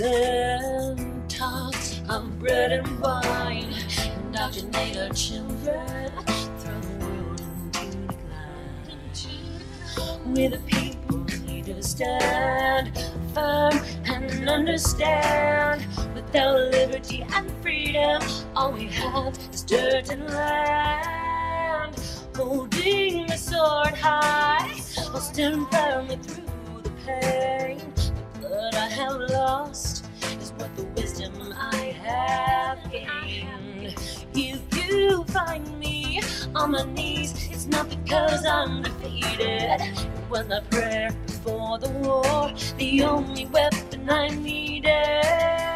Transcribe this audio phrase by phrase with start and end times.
[0.00, 3.74] And talks of bread and wine.
[4.26, 6.12] Indoctrinate our children,
[6.58, 7.40] throw the world
[7.80, 9.12] into decline.
[10.34, 12.92] We the people need to stand
[13.32, 15.84] firm and understand.
[16.14, 18.22] Without liberty and freedom,
[18.54, 21.96] all we have is dirt and land.
[22.36, 27.75] Holding the sword high, I'll stand firmly through the pain.
[28.96, 30.06] Have lost
[30.40, 33.94] is what the wisdom I have gained.
[34.34, 36.22] If you find me
[36.54, 39.82] on my knees, it's not because I'm defeated.
[39.82, 45.75] It was my prayer before the war, the only weapon I needed.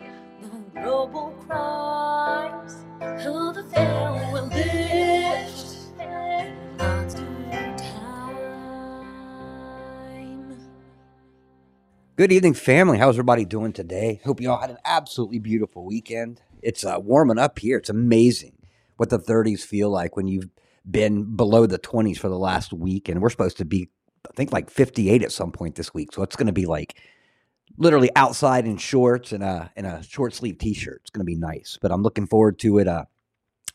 [0.73, 2.75] global crimes.
[2.99, 5.77] The will lift.
[12.17, 12.99] Good evening, family.
[12.99, 14.21] How's everybody doing today?
[14.23, 16.41] Hope you all had an absolutely beautiful weekend.
[16.61, 17.77] It's uh, warming up here.
[17.77, 18.57] It's amazing
[18.97, 20.49] what the 30s feel like when you've
[20.89, 23.89] been below the 20s for the last week, and we're supposed to be,
[24.29, 26.13] I think, like 58 at some point this week.
[26.13, 26.95] So it's going to be like
[27.81, 31.01] literally outside in shorts and a and a short sleeve t-shirt.
[31.01, 32.87] It's going to be nice, but I'm looking forward to it.
[32.87, 33.05] Uh,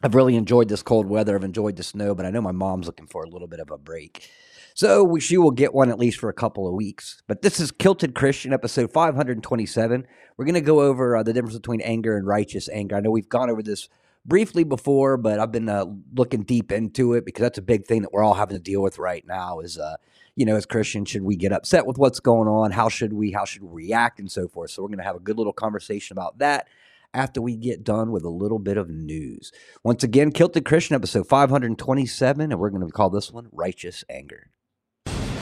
[0.03, 1.35] I've really enjoyed this cold weather.
[1.35, 3.71] I've enjoyed the snow, but I know my mom's looking for a little bit of
[3.71, 4.31] a break.
[4.75, 7.23] So she will get one at least for a couple of weeks.
[7.27, 10.07] But this is Kilted Christian, episode 527.
[10.37, 12.95] We're going to go over uh, the difference between anger and righteous anger.
[12.95, 13.89] I know we've gone over this
[14.27, 18.03] briefly before, but I've been uh, looking deep into it because that's a big thing
[18.03, 19.61] that we're all having to deal with right now.
[19.61, 19.97] Is uh,
[20.37, 22.71] you know, as Christians, should we get upset with what's going on?
[22.71, 23.33] How should we?
[23.33, 24.71] How should we react, and so forth?
[24.71, 26.69] So we're going to have a good little conversation about that
[27.15, 29.51] after we get done with a little bit of news.
[29.83, 34.51] Once again, Kilted Christian, episode 527, and we're going to call this one Righteous Anger.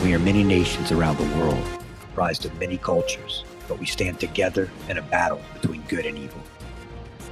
[0.04, 1.64] We are many nations around the world,
[2.00, 6.40] comprised of many cultures, but we stand together in a battle between good and evil.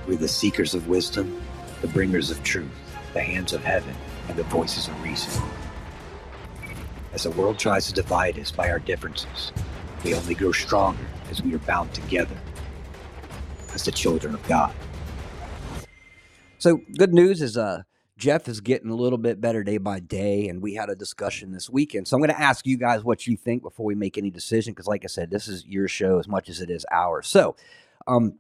[0.09, 1.41] We're the seekers of wisdom,
[1.81, 2.69] the bringers of truth,
[3.13, 3.95] the hands of heaven,
[4.29, 5.41] and the voices of reason.
[7.13, 9.53] As the world tries to divide us by our differences,
[10.05, 12.37] We only grow stronger as we are bound together
[13.73, 14.75] as the children of God.
[16.59, 17.83] So good news is uh
[18.19, 21.51] Jeff is getting a little bit better day by day, and we had a discussion
[21.51, 22.07] this weekend.
[22.07, 24.73] So I'm going to ask you guys what you think before we make any decision,
[24.73, 27.27] because like I said, this is your show as much as it is ours.
[27.27, 27.57] So,
[28.07, 28.39] um,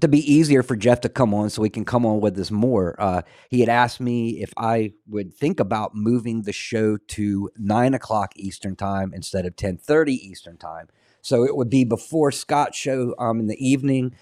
[0.00, 2.50] to be easier for Jeff to come on, so he can come on with us
[2.50, 7.50] more, uh, he had asked me if I would think about moving the show to
[7.56, 10.88] nine o'clock Eastern time instead of ten thirty Eastern time.
[11.22, 14.14] So it would be before Scott's show um, in the evening.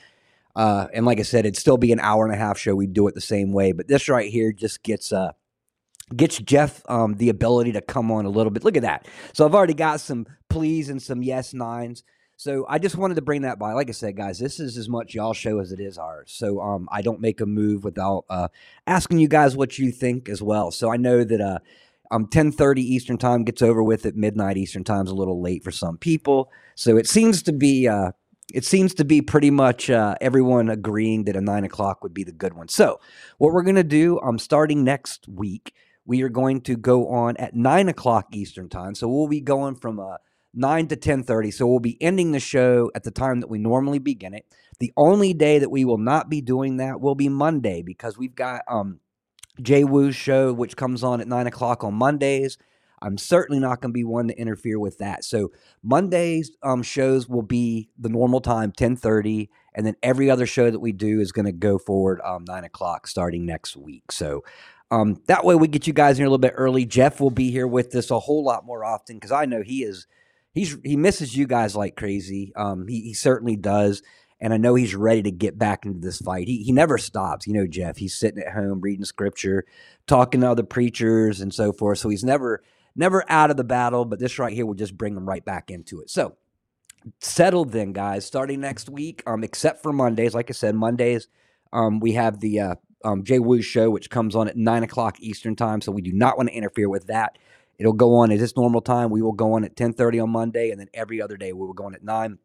[0.56, 2.75] Uh, and like I said, it'd still be an hour and a half show.
[2.75, 5.32] We'd do it the same way, but this right here just gets uh
[6.17, 8.64] gets Jeff um, the ability to come on a little bit.
[8.64, 9.06] Look at that.
[9.35, 12.03] So I've already got some please and some yes nines.
[12.38, 13.73] So I just wanted to bring that by.
[13.73, 16.31] Like I said, guys, this is as much y'all show as it is ours.
[16.32, 18.46] So um, I don't make a move without uh,
[18.87, 20.70] asking you guys what you think as well.
[20.70, 21.58] So I know that uh,
[22.12, 25.73] um, 1030 Eastern time gets over with at midnight Eastern time's a little late for
[25.73, 26.52] some people.
[26.76, 28.12] So it seems to be uh,
[28.55, 32.23] it seems to be pretty much uh, everyone agreeing that a nine o'clock would be
[32.23, 32.69] the good one.
[32.69, 33.00] So
[33.38, 35.75] what we're going to do um, starting next week,
[36.06, 38.94] we are going to go on at nine o'clock Eastern time.
[38.94, 40.20] So we'll be going from a
[40.55, 41.50] 9 to 10:30.
[41.53, 44.47] So we'll be ending the show at the time that we normally begin it.
[44.81, 48.35] The only day that we will not be doing that will be Monday because we've
[48.35, 49.00] got um,
[49.61, 52.59] Jay Wu's show, which comes on at 9 o'clock on Mondays.
[53.00, 55.23] I'm certainly not going to be one to interfere with that.
[55.23, 55.53] So
[55.83, 60.81] Monday's um, shows will be the normal time, 10:30, and then every other show that
[60.81, 64.11] we do is going to go forward um, 9 o'clock starting next week.
[64.11, 64.43] So
[64.91, 66.87] um, that way we get you guys here a little bit early.
[66.87, 69.83] Jeff will be here with us a whole lot more often because I know he
[69.83, 70.06] is–
[70.58, 72.52] he's he misses you guys like crazy.
[72.56, 74.02] Um, he, he certainly does.
[74.40, 76.46] And I know he's ready to get back into this fight.
[76.46, 77.49] He, he never stops.
[77.49, 79.64] You know, Jeff, he's sitting at home reading scripture,
[80.06, 81.99] talking to other preachers and so forth.
[81.99, 82.62] So he's never
[82.94, 85.70] never out of the battle, but this right here will just bring them right back
[85.70, 86.10] into it.
[86.10, 86.37] So
[87.20, 88.26] settled then, guys.
[88.26, 90.34] Starting next week, um, except for Mondays.
[90.34, 91.28] Like I said, Mondays,
[91.72, 95.20] um, we have the uh, um, Jay Wu show, which comes on at nine o'clock
[95.20, 95.81] Eastern time.
[95.81, 97.38] So we do not want to interfere with that.
[97.78, 99.10] It'll go on at its normal time.
[99.10, 101.66] We will go on at ten thirty on Monday, and then every other day we
[101.66, 102.38] will go on at nine.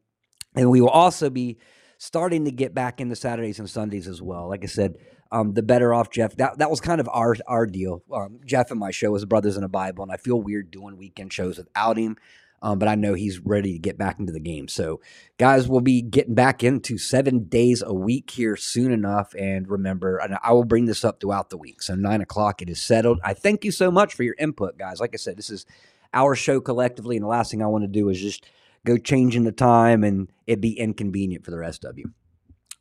[0.56, 1.58] And we will also be
[1.98, 4.48] starting to get back into Saturdays and Sundays as well.
[4.50, 4.96] Like I said,
[5.32, 6.36] um, the better off Jeff.
[6.36, 8.04] That that was kind of our our deal.
[8.14, 10.98] Um, Jeff and my show was Brothers in the Bible, and I feel weird doing
[10.98, 12.18] weekend shows without him.
[12.64, 14.70] Um, but I know he's ready to get back into the game.
[14.70, 15.02] So,
[15.38, 19.36] guys, we'll be getting back into seven days a week here soon enough.
[19.38, 21.82] And remember, and I will bring this up throughout the week.
[21.82, 23.20] So, nine o'clock, it is settled.
[23.22, 25.02] I thank you so much for your input, guys.
[25.02, 25.66] Like I said, this is
[26.14, 27.18] our show collectively.
[27.18, 28.46] And the last thing I want to do is just
[28.86, 32.12] go changing the time and it be inconvenient for the rest of you.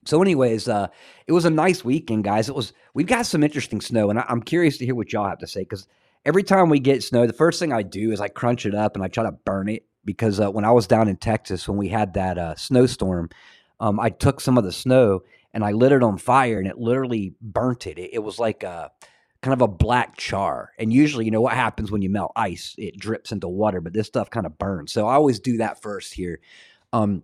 [0.04, 0.88] So, anyways, uh,
[1.26, 2.48] it was a nice weekend, guys.
[2.48, 2.72] It was.
[2.94, 5.46] We've got some interesting snow, and I, am curious to hear what y'all have to
[5.46, 5.86] say because
[6.24, 8.94] every time we get snow, the first thing I do is I crunch it up
[8.94, 11.78] and I try to burn it because uh, when I was down in Texas when
[11.78, 13.30] we had that uh, snowstorm,
[13.80, 15.22] um, I took some of the snow
[15.52, 17.98] and I lit it on fire and it literally burnt it.
[17.98, 18.90] It, it was like a
[19.42, 20.70] kind of a black char.
[20.78, 22.74] And usually, you know what happens when you melt ice?
[22.78, 24.92] It drips into water, but this stuff kind of burns.
[24.92, 26.40] So I always do that first here.
[26.92, 27.22] Um,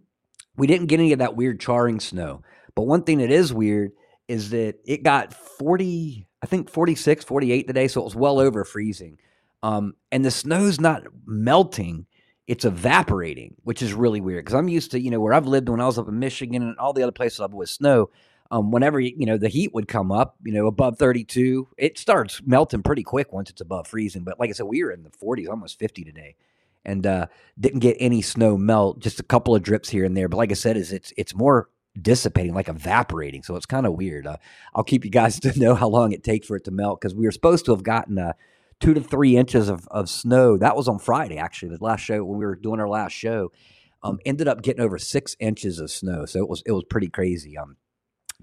[0.56, 2.42] we didn't get any of that weird charring snow.
[2.74, 3.92] But one thing that is weird
[4.26, 7.88] is that it got 40, I think 46, 48 today.
[7.88, 9.18] So it was well over freezing.
[9.62, 12.06] Um, and the snow's not melting,
[12.46, 15.68] it's evaporating, which is really weird because I'm used to, you know, where I've lived
[15.68, 18.10] when I was up in Michigan and all the other places up with snow.
[18.50, 22.40] Um, whenever you know the heat would come up, you know, above 32, it starts
[22.46, 24.24] melting pretty quick once it's above freezing.
[24.24, 26.34] But like I said, we were in the 40s, almost 50 today,
[26.82, 27.26] and uh,
[27.60, 29.00] didn't get any snow melt.
[29.00, 30.30] Just a couple of drips here and there.
[30.30, 31.68] But like I said, is it's it's more
[32.00, 33.42] dissipating, like evaporating.
[33.42, 34.26] So it's kind of weird.
[34.26, 34.36] Uh,
[34.74, 37.14] I'll keep you guys to know how long it takes for it to melt because
[37.14, 38.32] we were supposed to have gotten uh,
[38.80, 40.56] two to three inches of, of snow.
[40.56, 43.52] That was on Friday, actually, the last show when we were doing our last show.
[44.00, 47.08] Um, ended up getting over six inches of snow, so it was it was pretty
[47.08, 47.58] crazy.
[47.58, 47.76] Um,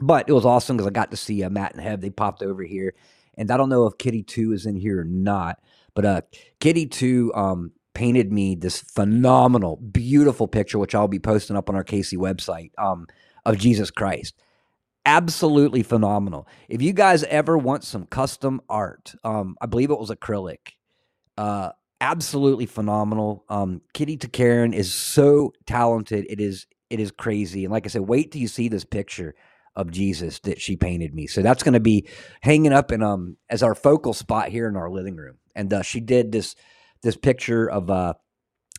[0.01, 2.01] but it was awesome because I got to see uh, Matt and Heb.
[2.01, 2.93] They popped over here,
[3.37, 5.59] and I don't know if Kitty Two is in here or not,
[5.93, 6.21] but uh,
[6.59, 11.75] Kitty Two um, painted me this phenomenal, beautiful picture, which I'll be posting up on
[11.75, 12.71] our Casey website.
[12.77, 13.07] Um,
[13.45, 14.35] of Jesus Christ.
[15.05, 16.47] Absolutely phenomenal.
[16.67, 20.73] If you guys ever want some custom art, um, I believe it was acrylic.
[21.37, 21.71] Uh,
[22.01, 23.45] absolutely phenomenal.
[23.49, 26.25] Um, Kitty Two Karen is so talented.
[26.29, 27.65] It is it is crazy.
[27.65, 29.35] And like I said, wait till you see this picture
[29.75, 31.27] of Jesus that she painted me.
[31.27, 32.07] So that's going to be
[32.41, 35.37] hanging up in um as our focal spot here in our living room.
[35.55, 36.55] And uh, she did this
[37.03, 38.13] this picture of uh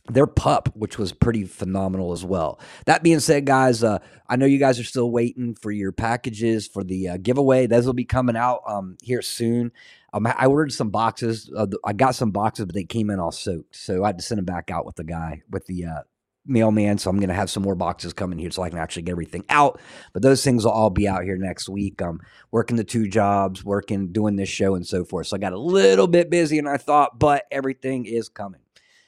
[0.09, 2.59] their pup, which was pretty phenomenal as well.
[2.85, 6.67] That being said, guys, uh, I know you guys are still waiting for your packages
[6.67, 7.67] for the uh, giveaway.
[7.67, 9.71] Those will be coming out um, here soon.
[10.13, 11.51] Um, I ordered some boxes.
[11.55, 14.23] Uh, I got some boxes, but they came in all soaked, so I had to
[14.23, 16.01] send them back out with the guy with the uh,
[16.47, 19.03] mailman, so I'm going to have some more boxes coming here so I can actually
[19.03, 19.79] get everything out.
[20.13, 22.01] But those things will all be out here next week.
[22.01, 22.21] I'm
[22.51, 25.27] working the two jobs, working, doing this show, and so forth.
[25.27, 28.61] So I got a little bit busy, and I thought, but everything is coming.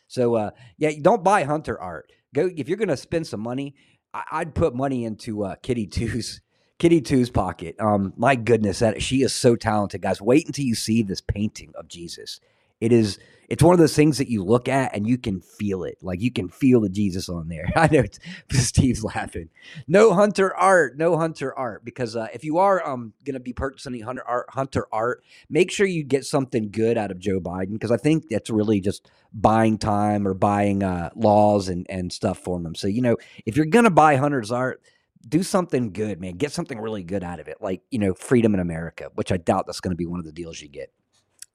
[0.09, 2.11] So uh, yeah, don't buy hunter art.
[2.33, 3.75] Go if you're going to spend some money.
[4.13, 6.41] I, would put money into uh, Kitty Two's
[6.79, 7.75] Kitty Two's pocket.
[7.79, 10.21] Um, my goodness, that she is so talented, guys.
[10.21, 12.39] Wait until you see this painting of Jesus.
[12.81, 15.83] It is it's one of those things that you look at and you can feel
[15.83, 15.97] it.
[16.01, 17.67] Like you can feel the Jesus on there.
[17.75, 18.03] I know
[18.51, 19.49] Steve's laughing.
[19.87, 21.83] No hunter art, no hunter art.
[21.83, 25.87] Because uh, if you are um gonna be purchasing hunter art, hunter art, make sure
[25.87, 29.77] you get something good out of Joe Biden because I think that's really just buying
[29.77, 32.75] time or buying uh, laws and and stuff for them.
[32.75, 34.81] So you know if you're gonna buy hunter's art.
[35.27, 36.37] Do something good, man.
[36.37, 39.37] Get something really good out of it, like you know, freedom in America, which I
[39.37, 40.93] doubt that's going to be one of the deals you get.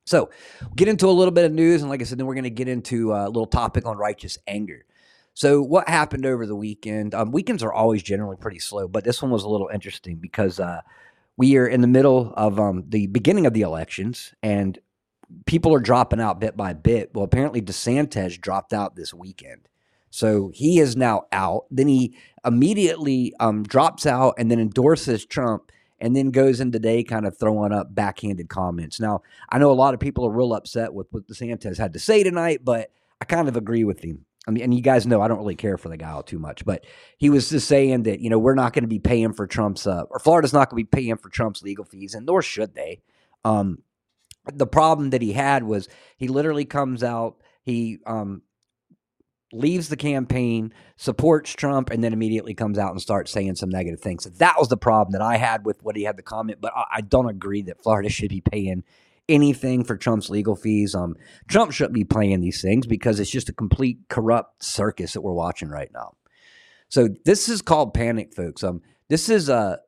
[0.05, 0.31] So,
[0.77, 2.51] get into a little bit of news, and like I said, then we're going to
[2.51, 4.85] get into a little topic on righteous anger.
[5.33, 7.15] So, what happened over the weekend?
[7.15, 10.61] Um, weekends are always generally pretty slow, but this one was a little interesting because
[10.61, 10.83] uh,
[11.37, 14.79] we are in the middle of um, the beginning of the elections, and
[15.47, 17.11] people are dropping out bit by bit.
[17.15, 19.69] Well, apparently DeSantis dropped out this weekend.
[20.11, 21.65] So he is now out.
[21.71, 25.73] Then he immediately um, drops out and then endorses Trump
[26.05, 29.01] and then goes in today kind of throwing up backhanded comments.
[29.01, 31.99] Now, I know a lot of people are real upset with what DeSantis had to
[31.99, 32.91] say tonight, but
[33.23, 34.27] I kind of agree with him.
[34.47, 36.39] I mean, and you guys know I don't really care for the guy all too
[36.39, 36.85] much, but
[37.17, 39.87] he was just saying that, you know, we're not going to be paying for Trump's,
[39.87, 42.75] uh, or Florida's not going to be paying for Trump's legal fees, and nor should
[42.75, 43.01] they.
[43.43, 43.79] Um,
[44.53, 48.43] the problem that he had was he literally comes out, he um,
[49.55, 54.01] leaves the campaign, supports Trump, and then immediately comes out and starts saying some negative
[54.01, 54.25] things.
[54.25, 56.61] So that was the problem that I had with what he had to comment.
[56.61, 58.85] But I, I don't agree that Florida should be paying
[59.29, 60.95] anything for Trump's legal fees.
[60.95, 61.17] Um,
[61.49, 65.33] Trump shouldn't be playing these things because it's just a complete corrupt circus that we're
[65.33, 66.15] watching right now.
[66.89, 68.63] So this is called panic, folks.
[68.63, 69.81] Um, this is a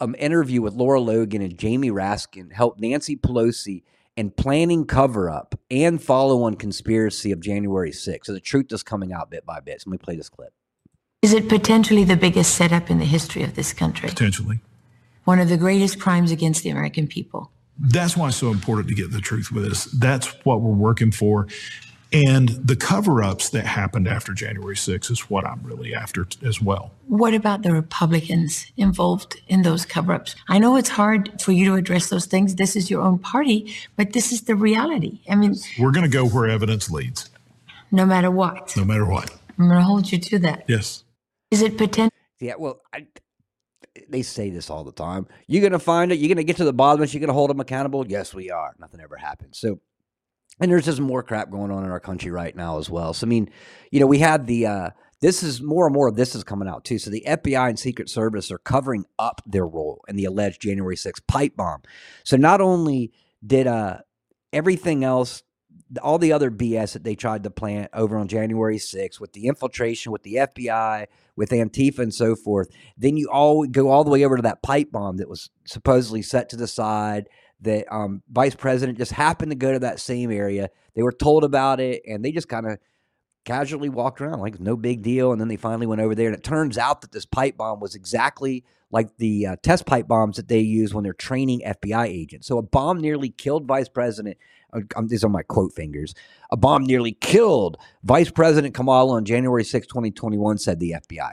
[0.00, 3.84] um interview with Lara Logan and Jamie Raskin helped Nancy Pelosi
[4.16, 8.26] and planning cover up and follow on conspiracy of January 6th.
[8.26, 9.80] So the truth is coming out bit by bit.
[9.80, 10.52] So let me play this clip.
[11.22, 14.08] Is it potentially the biggest setup in the history of this country?
[14.08, 14.60] Potentially.
[15.24, 17.52] One of the greatest crimes against the American people.
[17.78, 19.84] That's why it's so important to get the truth with us.
[19.84, 21.46] That's what we're working for.
[22.12, 26.60] And the cover ups that happened after January 6th is what I'm really after as
[26.60, 26.90] well.
[27.08, 30.34] What about the Republicans involved in those cover ups?
[30.48, 32.56] I know it's hard for you to address those things.
[32.56, 35.20] This is your own party, but this is the reality.
[35.28, 37.30] I mean, we're going to go where evidence leads.
[37.90, 38.76] No matter what.
[38.76, 39.30] No matter what.
[39.58, 40.64] I'm going to hold you to that.
[40.68, 41.04] Yes.
[41.50, 42.16] Is it potential?
[42.40, 43.06] Yeah, well, I,
[44.08, 45.26] they say this all the time.
[45.46, 46.18] You're going to find it.
[46.18, 47.14] You're going to get to the bottom of it.
[47.14, 48.06] You're going to hold them accountable.
[48.06, 48.74] Yes, we are.
[48.78, 49.58] Nothing ever happens.
[49.58, 49.80] So
[50.60, 53.14] and there's just more crap going on in our country right now as well.
[53.14, 53.50] So I mean,
[53.90, 54.90] you know, we had the uh,
[55.22, 56.98] this is more and more of this is coming out too.
[56.98, 60.96] So the FBI and Secret Service are covering up their role in the alleged January
[60.96, 61.82] 6th pipe bomb.
[62.24, 63.12] So not only
[63.44, 63.98] did uh,
[64.52, 65.44] everything else,
[66.02, 69.46] all the other BS that they tried to plant over on January 6th with the
[69.46, 71.06] infiltration with the FBI,
[71.36, 74.62] with Antifa and so forth, then you all go all the way over to that
[74.62, 77.28] pipe bomb that was supposedly set to the side
[77.62, 80.70] that um, vice president just happened to go to that same area.
[80.94, 82.78] They were told about it, and they just kind of
[83.44, 85.32] casually walked around like no big deal.
[85.32, 87.80] And then they finally went over there, and it turns out that this pipe bomb
[87.80, 92.06] was exactly like the uh, test pipe bombs that they use when they're training FBI
[92.06, 92.46] agents.
[92.46, 94.36] So a bomb nearly killed Vice President.
[94.72, 96.14] Uh, these are my quote fingers.
[96.50, 101.32] A bomb nearly killed Vice President Kamala on January 6, 2021, said the FBI.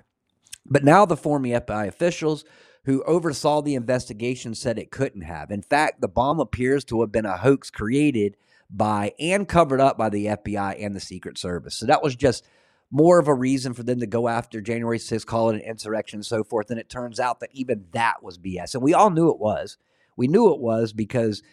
[0.66, 2.46] But now the former FBI officials
[2.86, 5.52] who oversaw the investigation said it couldn't have.
[5.52, 8.38] In fact, the bomb appears to have been a hoax created
[8.70, 11.76] by and covered up by the FBI and the Secret Service.
[11.76, 12.46] So that was just
[12.92, 16.18] more of a reason for them to go after January 6th, call it an insurrection
[16.18, 16.72] and so forth.
[16.72, 18.74] And it turns out that even that was BS.
[18.74, 19.78] And we all knew it was.
[20.16, 21.44] We knew it was because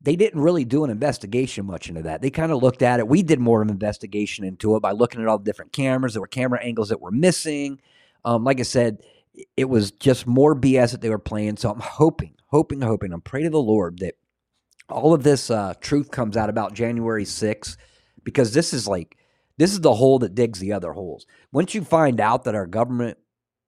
[0.00, 2.20] they didn't really do an investigation much into that.
[2.20, 3.08] They kind of looked at it.
[3.08, 6.14] We did more of an investigation into it by looking at all the different cameras.
[6.14, 7.80] There were camera angles that were missing.
[8.24, 9.02] Um, like I said,
[9.56, 11.56] it was just more BS that they were playing.
[11.56, 14.14] So I'm hoping, hoping, hoping, I'm praying to the Lord that
[14.88, 17.76] all of this uh, truth comes out about January 6th,
[18.24, 19.16] because this is like,
[19.58, 21.26] this is the hole that digs the other holes.
[21.50, 23.18] Once you find out that our government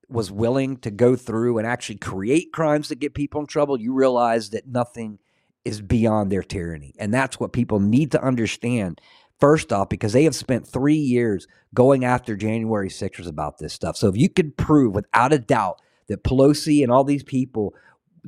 [0.08, 3.92] was willing to go through and actually create crimes that get people in trouble, you
[3.94, 5.18] realize that nothing
[5.64, 6.94] is beyond their tyranny.
[6.98, 9.00] And that's what people need to understand
[9.40, 13.96] First off, because they have spent three years going after January 6ers about this stuff.
[13.96, 17.74] So if you could prove without a doubt that Pelosi and all these people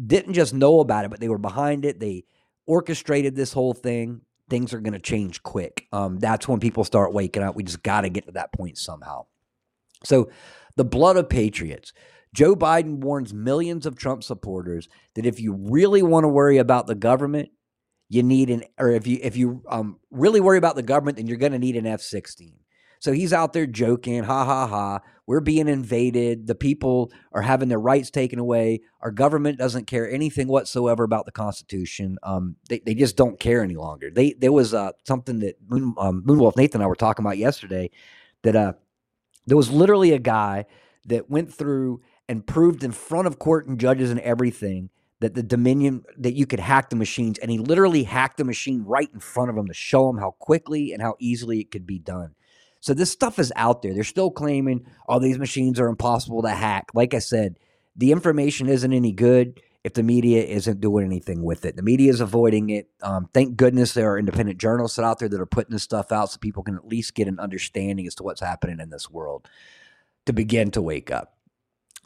[0.05, 2.25] didn't just know about it, but they were behind it, they
[2.67, 5.87] orchestrated this whole thing, things are going to change quick.
[5.93, 7.55] Um, that's when people start waking up.
[7.55, 9.27] We just got to get to that point somehow.
[10.05, 10.31] So,
[10.77, 11.93] the blood of patriots.
[12.35, 16.87] Joe Biden warns millions of Trump supporters that if you really want to worry about
[16.87, 17.49] the government,
[18.09, 21.27] you need an or if you if you um, really worry about the government, then
[21.27, 22.55] you're going to need an F-16.
[22.99, 25.01] So he's out there joking, ha ha ha.
[25.27, 26.47] We're being invaded.
[26.47, 28.81] The people are having their rights taken away.
[29.01, 32.17] Our government doesn't care anything whatsoever about the Constitution.
[32.23, 34.11] Um, they, they just don't care any longer.
[34.11, 37.39] They there was uh, something that Moon, um, Moonwolf Nathan and I were talking about
[37.39, 37.91] yesterday
[38.43, 38.73] that uh,
[39.47, 40.67] there was literally a guy
[41.07, 45.43] that went through and proved in front of court and judges and everything that the
[45.43, 49.21] Dominion that you could hack the machines, and he literally hacked the machine right in
[49.21, 52.35] front of him to show him how quickly and how easily it could be done.
[52.81, 53.95] So this stuff is out there.
[53.95, 56.91] They're still claiming all oh, these machines are impossible to hack.
[56.95, 57.59] Like I said,
[57.97, 61.77] the information isn't any good if the media isn't doing anything with it.
[61.77, 62.89] The media is avoiding it.
[63.03, 66.31] Um, thank goodness there are independent journalists out there that are putting this stuff out
[66.31, 69.49] so people can at least get an understanding as to what's happening in this world
[70.27, 71.37] to begin to wake up.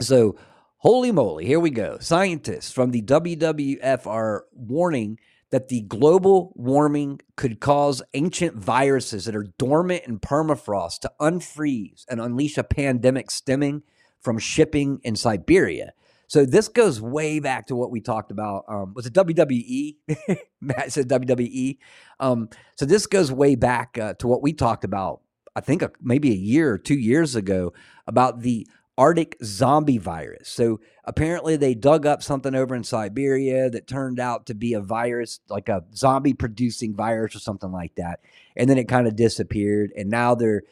[0.00, 0.36] So,
[0.80, 1.98] holy moly, here we go.
[2.00, 5.18] Scientists from the WWF are warning
[5.50, 12.04] that the global warming could cause ancient viruses that are dormant in permafrost to unfreeze
[12.08, 13.82] and unleash a pandemic stemming
[14.22, 15.92] from shipping in Siberia.
[16.28, 18.64] So this goes way back to what we talked about.
[18.66, 19.96] Um, was it WWE?
[20.62, 21.76] Matt said WWE.
[22.20, 25.20] Um, so this goes way back uh, to what we talked about.
[25.54, 27.74] I think a, maybe a year or two years ago
[28.06, 28.66] about the
[29.00, 30.50] Arctic zombie virus.
[30.50, 34.80] So apparently they dug up something over in Siberia that turned out to be a
[34.82, 38.20] virus, like a zombie producing virus or something like that.
[38.56, 39.90] And then it kind of disappeared.
[39.96, 40.64] And now they're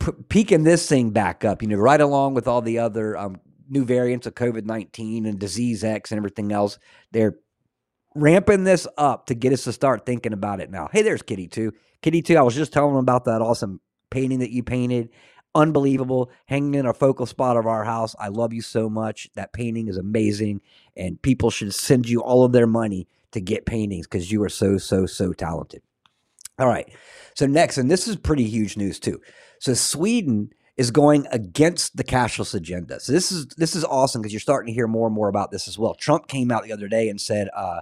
[0.00, 3.38] p- peaking this thing back up, you know, right along with all the other um,
[3.68, 6.78] new variants of COVID 19 and disease X and everything else.
[7.12, 7.36] They're
[8.14, 10.88] ramping this up to get us to start thinking about it now.
[10.90, 11.74] Hey, there's Kitty 2.
[12.00, 15.10] Kitty 2, I was just telling them about that awesome painting that you painted
[15.58, 18.14] unbelievable, hanging in a focal spot of our house.
[18.18, 19.28] I love you so much.
[19.34, 20.60] That painting is amazing,
[20.96, 24.48] and people should send you all of their money to get paintings because you are
[24.48, 25.82] so, so, so talented.
[26.58, 26.88] All right.
[27.34, 29.20] So, next, and this is pretty huge news too.
[29.58, 33.00] So, Sweden is going against the cashless agenda.
[33.00, 35.50] So this is this is awesome because you're starting to hear more and more about
[35.50, 35.94] this as well.
[35.94, 37.80] Trump came out the other day and said, uh,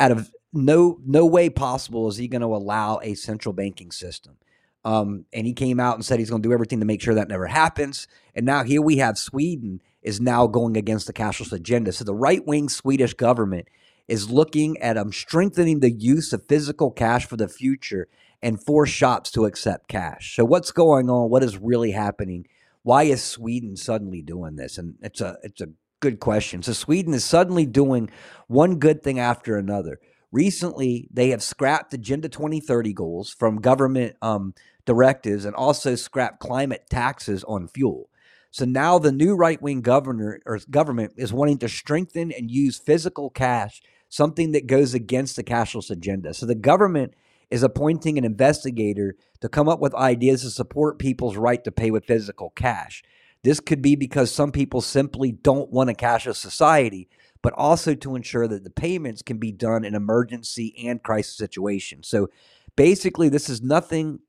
[0.00, 4.38] out of no no way possible is he going to allow a central banking system.
[4.84, 7.14] Um, and he came out and said he's going to do everything to make sure
[7.14, 8.08] that never happens.
[8.34, 11.92] And now here we have Sweden is now going against the cashless agenda.
[11.92, 13.68] So the right wing Swedish government
[14.08, 18.08] is looking at um, strengthening the use of physical cash for the future
[18.42, 20.34] and force shops to accept cash.
[20.34, 21.30] So what's going on?
[21.30, 22.46] What is really happening?
[22.82, 24.76] Why is Sweden suddenly doing this?
[24.76, 25.68] And it's a it's a
[26.00, 26.62] good question.
[26.62, 28.10] So Sweden is suddenly doing
[28.48, 30.00] one good thing after another.
[30.32, 34.54] Recently, they have scrapped Agenda 2030 goals from government um,
[34.86, 38.08] directives and also scrapped climate taxes on fuel.
[38.50, 42.78] So now the new right wing governor or government is wanting to strengthen and use
[42.78, 46.34] physical cash, something that goes against the cashless agenda.
[46.34, 47.14] So the government
[47.50, 51.90] is appointing an investigator to come up with ideas to support people's right to pay
[51.90, 53.02] with physical cash.
[53.42, 57.08] This could be because some people simply don't want a cashless society,
[57.42, 62.08] but also to ensure that the payments can be done in emergency and crisis situations.
[62.08, 62.30] So
[62.76, 64.20] basically, this is nothing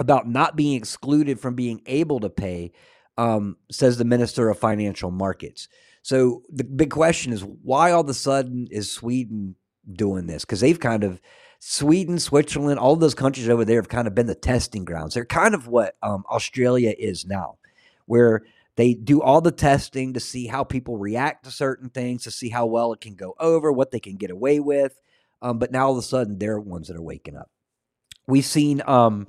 [0.00, 2.72] about not being excluded from being able to pay,
[3.16, 5.68] um, says the Minister of Financial Markets.
[6.02, 9.56] So the big question is why all of a sudden is Sweden
[9.90, 10.44] doing this?
[10.44, 11.20] Because they've kind of
[11.60, 15.14] Sweden, Switzerland, all those countries over there have kind of been the testing grounds.
[15.14, 17.58] They're kind of what um, Australia is now,
[18.06, 18.44] where
[18.78, 22.48] they do all the testing to see how people react to certain things, to see
[22.48, 25.00] how well it can go over, what they can get away with.
[25.42, 27.50] Um, but now all of a sudden, they're ones that are waking up.
[28.28, 29.26] We've seen um,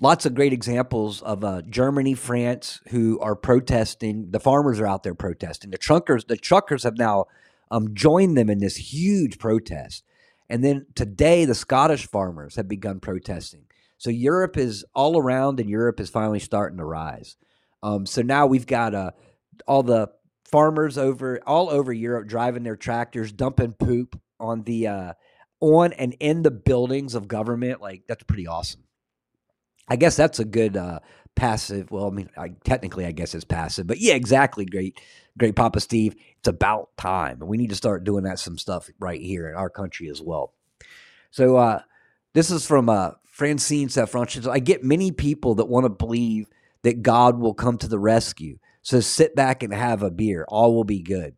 [0.00, 4.32] lots of great examples of uh, Germany, France, who are protesting.
[4.32, 5.70] The farmers are out there protesting.
[5.70, 7.26] The truckers, the truckers have now
[7.70, 10.02] um, joined them in this huge protest.
[10.50, 13.66] And then today, the Scottish farmers have begun protesting.
[13.96, 17.36] So Europe is all around, and Europe is finally starting to rise.
[17.82, 19.10] Um, so now we've got uh,
[19.66, 20.10] all the
[20.44, 25.12] farmers over all over Europe driving their tractors, dumping poop on the uh,
[25.60, 27.80] on and in the buildings of government.
[27.80, 28.84] Like that's pretty awesome.
[29.88, 31.00] I guess that's a good uh,
[31.34, 31.90] passive.
[31.90, 34.64] Well, I mean, I, technically, I guess it's passive, but yeah, exactly.
[34.64, 35.00] Great,
[35.38, 36.14] great, Papa Steve.
[36.38, 39.56] It's about time, and we need to start doing that some stuff right here in
[39.56, 40.54] our country as well.
[41.30, 41.82] So, uh,
[42.34, 44.26] this is from uh, Francine Saffron.
[44.50, 46.46] I get many people that want to believe
[46.82, 48.58] that God will come to the rescue.
[48.82, 50.44] So sit back and have a beer.
[50.48, 51.34] All will be good.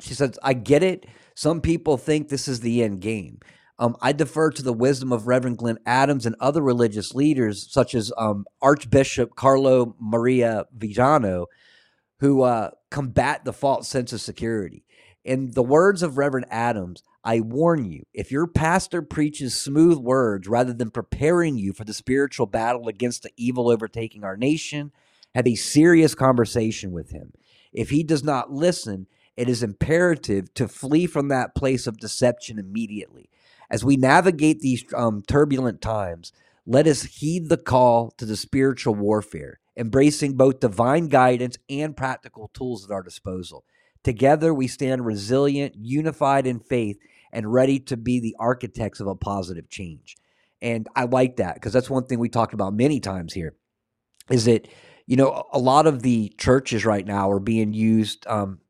[0.00, 1.06] She says, I get it.
[1.34, 3.38] Some people think this is the end game.
[3.78, 7.94] Um, I defer to the wisdom of Reverend Glenn Adams and other religious leaders, such
[7.94, 11.46] as um, Archbishop Carlo Maria Vigano,
[12.20, 14.84] who uh, combat the false sense of security.
[15.24, 20.46] In the words of Reverend Adams, I warn you, if your pastor preaches smooth words
[20.46, 24.92] rather than preparing you for the spiritual battle against the evil overtaking our nation,
[25.34, 27.32] have a serious conversation with him.
[27.72, 29.06] If he does not listen,
[29.36, 33.30] it is imperative to flee from that place of deception immediately.
[33.70, 36.30] As we navigate these um, turbulent times,
[36.66, 42.48] let us heed the call to the spiritual warfare, embracing both divine guidance and practical
[42.54, 43.64] tools at our disposal.
[44.02, 46.98] Together, we stand resilient, unified in faith,
[47.34, 50.16] and ready to be the architects of a positive change.
[50.62, 53.54] And I like that because that's one thing we talked about many times here
[54.30, 54.66] is that,
[55.06, 58.60] you know, a lot of the churches right now are being used um,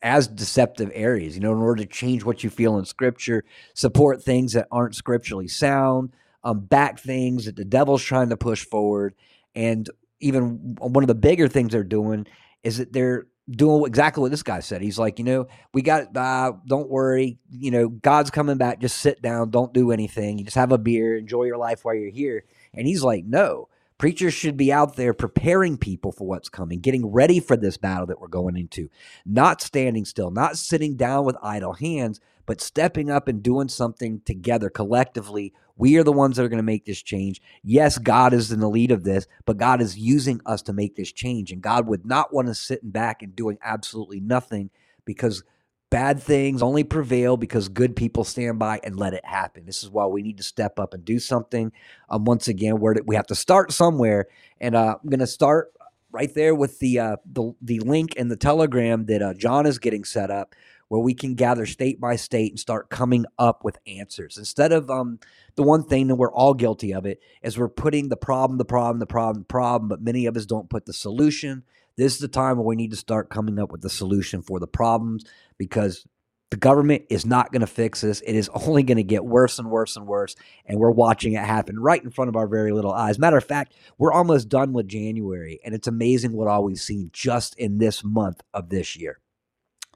[0.00, 4.22] as deceptive areas, you know, in order to change what you feel in scripture, support
[4.22, 9.14] things that aren't scripturally sound, um, back things that the devil's trying to push forward.
[9.54, 12.26] And even one of the bigger things they're doing
[12.62, 14.82] is that they're doing exactly what this guy said.
[14.82, 18.80] He's like, you know, we got, uh, don't worry, you know, God's coming back.
[18.80, 20.38] Just sit down, don't do anything.
[20.38, 22.44] You just have a beer, enjoy your life while you're here.
[22.74, 27.06] And he's like, no, preachers should be out there preparing people for what's coming, getting
[27.06, 28.88] ready for this battle that we're going into,
[29.24, 34.22] not standing still, not sitting down with idle hands, but stepping up and doing something
[34.24, 35.52] together collectively.
[35.76, 37.42] We are the ones that are going to make this change.
[37.62, 40.96] Yes, God is in the lead of this, but God is using us to make
[40.96, 41.52] this change.
[41.52, 44.70] And God would not want us sitting back and doing absolutely nothing
[45.04, 45.44] because
[45.90, 49.66] bad things only prevail because good people stand by and let it happen.
[49.66, 51.70] This is why we need to step up and do something.
[52.08, 54.26] Um, once again, where we have to start somewhere,
[54.58, 55.74] and uh, I'm going to start
[56.10, 59.78] right there with the uh, the the link and the Telegram that uh, John is
[59.78, 60.54] getting set up
[60.88, 64.90] where we can gather state by state and start coming up with answers instead of
[64.90, 65.18] um,
[65.54, 68.64] the one thing that we're all guilty of it is we're putting the problem the
[68.64, 71.62] problem the problem the problem but many of us don't put the solution
[71.96, 74.60] this is the time where we need to start coming up with the solution for
[74.60, 75.24] the problems
[75.58, 76.04] because
[76.50, 78.20] the government is not going to fix this.
[78.22, 80.34] It is only going to get worse and worse and worse.
[80.64, 83.18] And we're watching it happen right in front of our very little eyes.
[83.18, 87.10] Matter of fact, we're almost done with January, and it's amazing what all we've seen
[87.12, 89.18] just in this month of this year.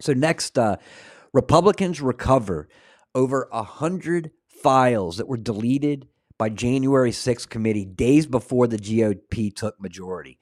[0.02, 0.76] So next, uh,
[1.32, 2.68] Republicans recover
[3.14, 9.54] over a hundred files that were deleted by January 6th committee days before the GOP
[9.54, 10.38] took majority.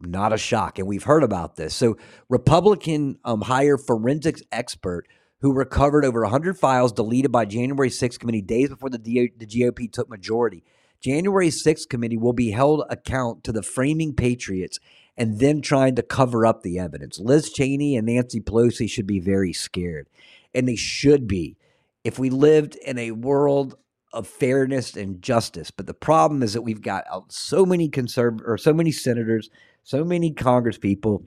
[0.00, 1.74] Not a shock, and we've heard about this.
[1.74, 1.98] So
[2.30, 5.06] Republican um, hired forensics expert
[5.40, 9.92] who recovered over 100 files deleted by January 6th committee days before the, the GOP
[9.92, 10.64] took majority.
[11.02, 14.78] January 6th committee will be held account to the framing patriots
[15.16, 17.18] and then trying to cover up the evidence.
[17.18, 20.08] Liz Cheney and Nancy Pelosi should be very scared,
[20.54, 21.56] and they should be
[22.04, 23.76] if we lived in a world
[24.12, 25.70] of fairness and justice.
[25.70, 29.50] But the problem is that we've got uh, so many conservative or so many senators,
[29.82, 31.24] so many Congress people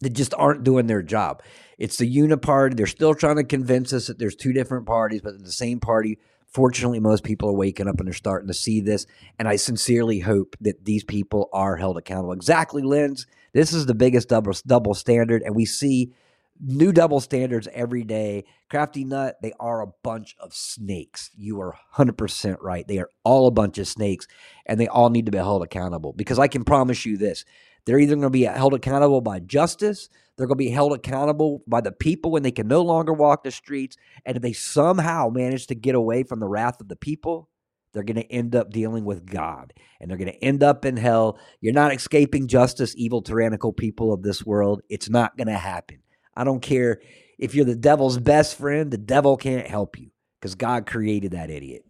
[0.00, 1.42] that just aren't doing their job.
[1.78, 2.76] It's the uniparty.
[2.76, 6.18] They're still trying to convince us that there's two different parties, but the same party
[6.54, 9.06] Fortunately, most people are waking up and they're starting to see this.
[9.38, 12.32] And I sincerely hope that these people are held accountable.
[12.32, 13.26] Exactly, Lens.
[13.52, 15.42] This is the biggest double, double standard.
[15.42, 16.12] And we see
[16.60, 18.44] new double standards every day.
[18.70, 21.30] Crafty Nut, they are a bunch of snakes.
[21.36, 22.86] You are 100% right.
[22.86, 24.28] They are all a bunch of snakes
[24.64, 27.44] and they all need to be held accountable because I can promise you this
[27.84, 31.62] they're either going to be held accountable by justice, they're going to be held accountable
[31.66, 33.96] by the people and they can no longer walk the streets.
[34.24, 37.48] And if they somehow manage to get away from the wrath of the people,
[37.92, 40.96] they're going to end up dealing with God and they're going to end up in
[40.96, 41.38] hell.
[41.60, 44.82] You're not escaping justice, evil, tyrannical people of this world.
[44.88, 45.98] It's not going to happen.
[46.36, 47.00] I don't care
[47.38, 51.50] if you're the devil's best friend, the devil can't help you because God created that
[51.50, 51.84] idiot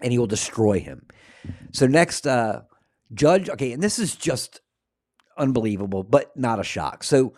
[0.00, 1.06] and he will destroy him.
[1.72, 2.62] So, next, uh,
[3.12, 4.60] Judge, okay, and this is just
[5.36, 7.04] unbelievable, but not a shock.
[7.04, 7.34] So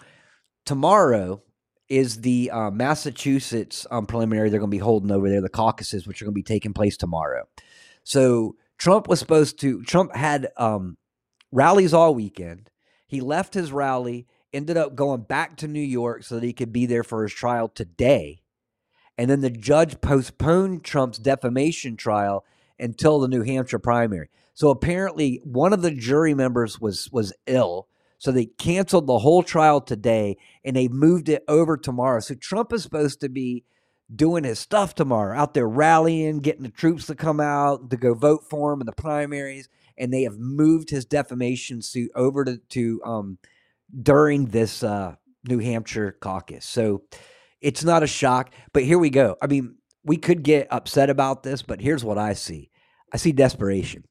[0.65, 1.43] tomorrow
[1.89, 6.07] is the uh, Massachusetts um, preliminary they're going to be holding over there, the caucuses,
[6.07, 7.45] which are going to be taking place tomorrow.
[8.03, 10.97] So Trump was supposed to, Trump had um,
[11.53, 12.71] rallies all weekend.
[13.07, 16.73] He left his rally, ended up going back to New York so that he could
[16.73, 18.43] be there for his trial today.
[19.17, 22.45] And then the judge postponed Trump's defamation trial
[22.79, 24.29] until the New Hampshire primary.
[24.57, 29.42] So apparently, one of the jury members was was ill, so they canceled the whole
[29.42, 32.21] trial today and they moved it over tomorrow.
[32.21, 33.64] So Trump is supposed to be
[34.14, 38.14] doing his stuff tomorrow, out there rallying, getting the troops to come out to go
[38.14, 42.57] vote for him in the primaries, and they have moved his defamation suit over to
[42.71, 43.38] to um,
[44.03, 45.16] during this uh,
[45.47, 46.64] New Hampshire caucus.
[46.64, 47.03] So
[47.61, 49.37] it's not a shock, but here we go.
[49.42, 52.71] I mean, we could get upset about this, but here's what I see
[53.12, 54.05] I see desperation.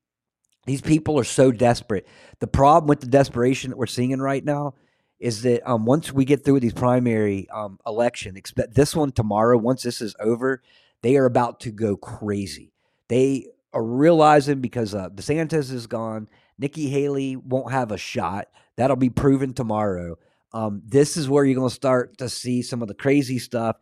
[0.65, 2.07] These people are so desperate.
[2.39, 4.73] The problem with the desperation that we're seeing right now
[5.19, 9.57] is that um, once we get through these primary um, election, expect this one tomorrow.
[9.57, 10.61] Once this is over,
[11.01, 12.73] they are about to go crazy.
[13.07, 18.47] They are realizing because uh, DeSantis is gone, Nikki Haley won't have a shot.
[18.77, 20.17] That'll be proven tomorrow.
[20.53, 23.77] Um, this is where you're going to start to see some of the crazy stuff.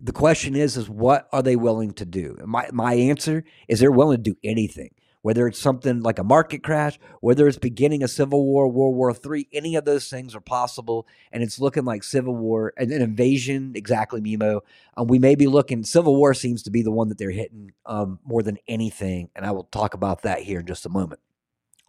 [0.00, 2.36] The question is, is what are they willing to do?
[2.44, 4.90] My my answer is they're willing to do anything
[5.22, 9.12] whether it's something like a market crash, whether it's beginning a civil war, World War
[9.12, 11.06] III, any of those things are possible.
[11.30, 14.60] And it's looking like civil war and an invasion, exactly, Mimo.
[14.96, 17.72] Um, we may be looking, civil war seems to be the one that they're hitting
[17.86, 19.30] um, more than anything.
[19.34, 21.20] And I will talk about that here in just a moment.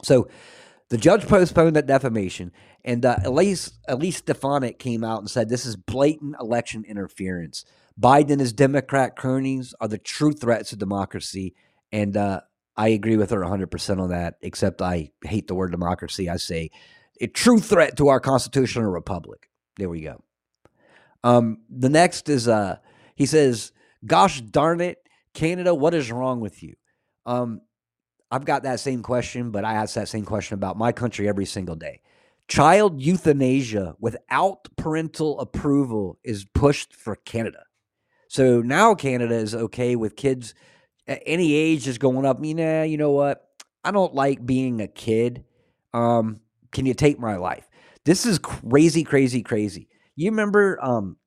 [0.04, 0.30] So,
[0.90, 2.52] the judge postponed that defamation,
[2.86, 7.66] and uh, Elise Elise Stefanik came out and said this is blatant election interference.
[8.00, 11.56] Biden and his Democrat cronies are the true threats to democracy,
[11.92, 12.42] and uh,
[12.76, 16.30] I agree with her 100% on that, except I hate the word democracy.
[16.30, 16.72] I say
[17.22, 19.50] a true threat to our constitutional republic.
[19.78, 20.24] There we go.
[21.24, 22.78] Um, the next is uh,
[23.16, 23.72] he says,
[24.06, 24.98] Gosh darn it,
[25.34, 26.76] Canada, what is wrong with you?
[27.26, 27.62] Um,
[28.30, 31.46] I've got that same question, but I ask that same question about my country every
[31.46, 32.02] single day.
[32.48, 37.64] Child euthanasia without parental approval is pushed for Canada.
[38.28, 40.54] So now Canada is okay with kids
[41.08, 42.44] at any age is going up.
[42.44, 43.48] You know, you know what?
[43.84, 45.44] I don't like being a kid.
[45.94, 46.40] Um,
[46.72, 47.68] can you take my life?
[48.06, 49.88] This is crazy, crazy, crazy.
[50.16, 51.18] You remember um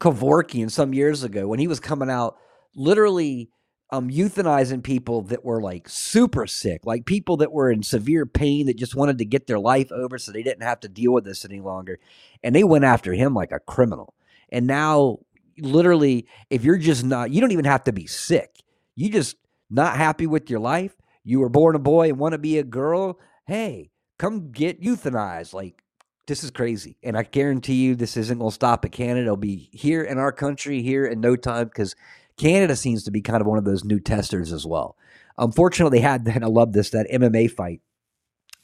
[0.00, 2.36] Kevorkian some years ago when he was coming out
[2.74, 3.50] literally
[3.90, 8.66] um euthanizing people that were like super sick, like people that were in severe pain
[8.66, 11.24] that just wanted to get their life over so they didn't have to deal with
[11.24, 11.98] this any longer.
[12.42, 14.14] And they went after him like a criminal.
[14.50, 15.18] And now
[15.58, 18.62] literally if you're just not you don't even have to be sick
[18.96, 19.36] you just
[19.70, 22.64] not happy with your life, you were born a boy and want to be a
[22.64, 25.54] girl, hey, come get euthanized.
[25.54, 25.82] Like,
[26.26, 26.96] this is crazy.
[27.02, 29.22] And I guarantee you this isn't going to stop at Canada.
[29.22, 31.94] It'll be here in our country here in no time because
[32.36, 34.96] Canada seems to be kind of one of those new testers as well.
[35.38, 37.80] Unfortunately, they had, and I love this, that MMA fight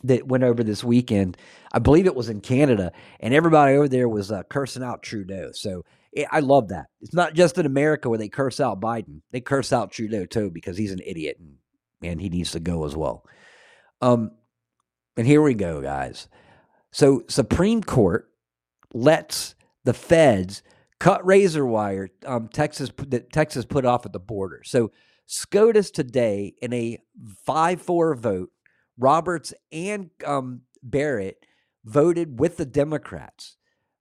[0.04, 1.36] that went over this weekend.
[1.72, 5.50] I believe it was in Canada, and everybody over there was uh, cursing out Trudeau.
[5.52, 5.84] So
[6.30, 6.86] I love that.
[7.00, 10.50] It's not just in America where they curse out Biden; they curse out Trudeau too
[10.50, 11.38] because he's an idiot
[12.02, 13.24] and he needs to go as well.
[14.00, 14.32] Um,
[15.16, 16.28] and here we go, guys.
[16.92, 18.28] So Supreme Court
[18.94, 20.62] lets the feds
[20.98, 22.08] cut razor wire.
[22.24, 24.62] Um, Texas that Texas put off at the border.
[24.64, 24.92] So
[25.26, 26.98] SCOTUS today in a
[27.44, 28.50] five-four vote,
[28.98, 31.44] Roberts and um, Barrett
[31.84, 33.56] voted with the Democrats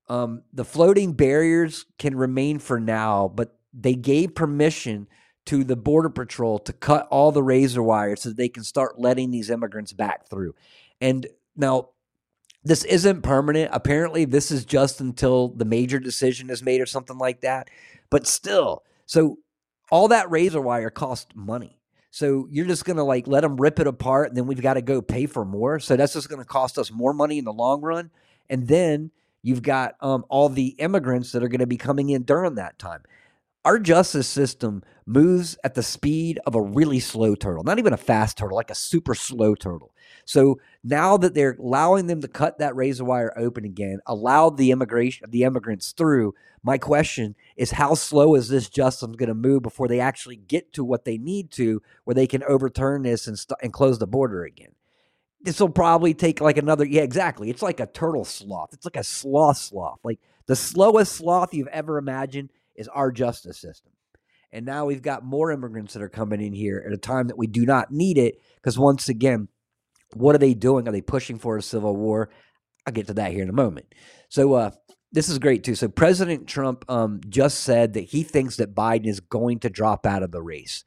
[0.08, 5.08] um, the floating barriers can remain for now, but they gave permission
[5.46, 9.32] to the Border Patrol to cut all the razor wires so they can start letting
[9.32, 10.56] these immigrants back through.
[11.02, 11.90] And now,
[12.64, 13.70] this isn't permanent.
[13.72, 17.70] Apparently, this is just until the major decision is made or something like that.
[18.10, 19.38] But still, so
[19.92, 21.80] all that razor wire cost money.
[22.10, 24.76] So you're just going to like let them rip it apart and then we've got
[24.76, 25.80] to go pay for more.
[25.80, 28.10] So that's just going to cost us more money in the long run.
[28.50, 29.12] And then
[29.46, 32.80] You've got um, all the immigrants that are going to be coming in during that
[32.80, 33.04] time.
[33.64, 37.98] Our justice system moves at the speed of a really slow turtle, not even a
[37.98, 39.94] fast turtle, like a super slow turtle.
[40.26, 44.72] So now that they're allowing them to cut that razor wire open again, allow the
[44.72, 46.34] immigration, the immigrants through.
[46.64, 50.74] My question is, how slow is this justice going to move before they actually get
[50.74, 54.08] to what they need to, where they can overturn this and, st- and close the
[54.08, 54.74] border again?
[55.46, 58.98] This will probably take like another yeah exactly it's like a turtle sloth it's like
[58.98, 63.92] a sloth sloth like the slowest sloth you've ever imagined is our justice system.
[64.52, 67.38] And now we've got more immigrants that are coming in here at a time that
[67.38, 69.48] we do not need it because once again
[70.14, 70.88] what are they doing?
[70.88, 72.30] Are they pushing for a civil war?
[72.86, 73.94] I'll get to that here in a moment.
[74.30, 74.72] So uh
[75.12, 75.76] this is great too.
[75.76, 80.06] So president trump um just said that he thinks that biden is going to drop
[80.06, 80.86] out of the race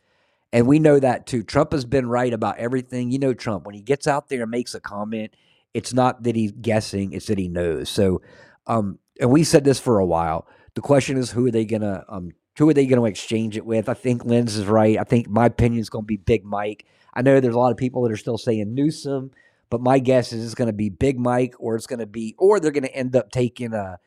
[0.53, 1.43] and we know that too.
[1.43, 3.11] Trump has been right about everything.
[3.11, 5.35] You know, Trump, when he gets out there and makes a comment,
[5.75, 7.89] it's not that he's guessing, it's that he knows.
[7.89, 8.23] So,
[8.67, 10.47] um, and we said this for a while.
[10.75, 13.57] The question is, who are they going to, um, who are they going to exchange
[13.57, 13.89] it with?
[13.89, 14.99] I think Lens is right.
[14.99, 16.87] I think my opinion is going to be Big Mike.
[17.15, 19.33] I know there's a lot of people that are still saying Newsom,
[19.71, 22.35] but my guess is it's going to be Big Mike, or it's going to be,
[22.39, 23.99] or they're going to end up taking a,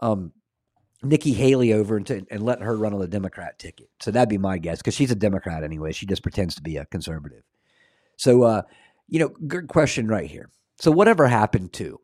[0.00, 0.32] um,
[1.02, 3.88] Nikki Haley over and, and let her run on the Democrat ticket.
[4.00, 5.92] So that'd be my guess because she's a Democrat anyway.
[5.92, 7.42] She just pretends to be a conservative.
[8.16, 8.62] So, uh,
[9.08, 10.50] you know, good question right here.
[10.78, 12.00] So, whatever happened to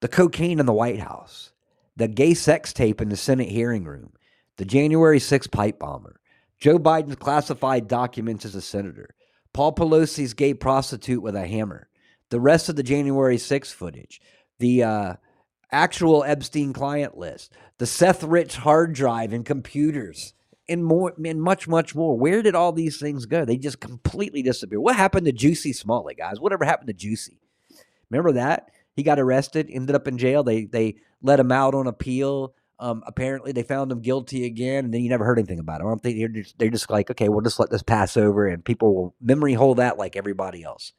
[0.00, 1.52] the cocaine in the White House,
[1.96, 4.12] the gay sex tape in the Senate hearing room,
[4.56, 6.20] the January 6th pipe bomber,
[6.58, 9.14] Joe Biden's classified documents as a senator,
[9.52, 11.88] Paul Pelosi's gay prostitute with a hammer,
[12.28, 14.20] the rest of the January 6th footage,
[14.58, 15.14] the uh,
[15.72, 20.34] actual Epstein client list, the Seth Rich hard drive and computers,
[20.68, 22.16] and more, and much, much more.
[22.16, 23.44] Where did all these things go?
[23.44, 24.82] They just completely disappeared.
[24.82, 26.40] What happened to Jussie Smollett, guys?
[26.40, 27.40] Whatever happened to Juicy?
[28.10, 30.42] Remember that he got arrested, ended up in jail.
[30.42, 32.54] They they let him out on appeal.
[32.78, 35.84] Um, apparently, they found him guilty again, and then you never heard anything about it.
[35.84, 38.46] I don't think they're just, they're just like, okay, we'll just let this pass over,
[38.46, 40.92] and people will memory hold that like everybody else.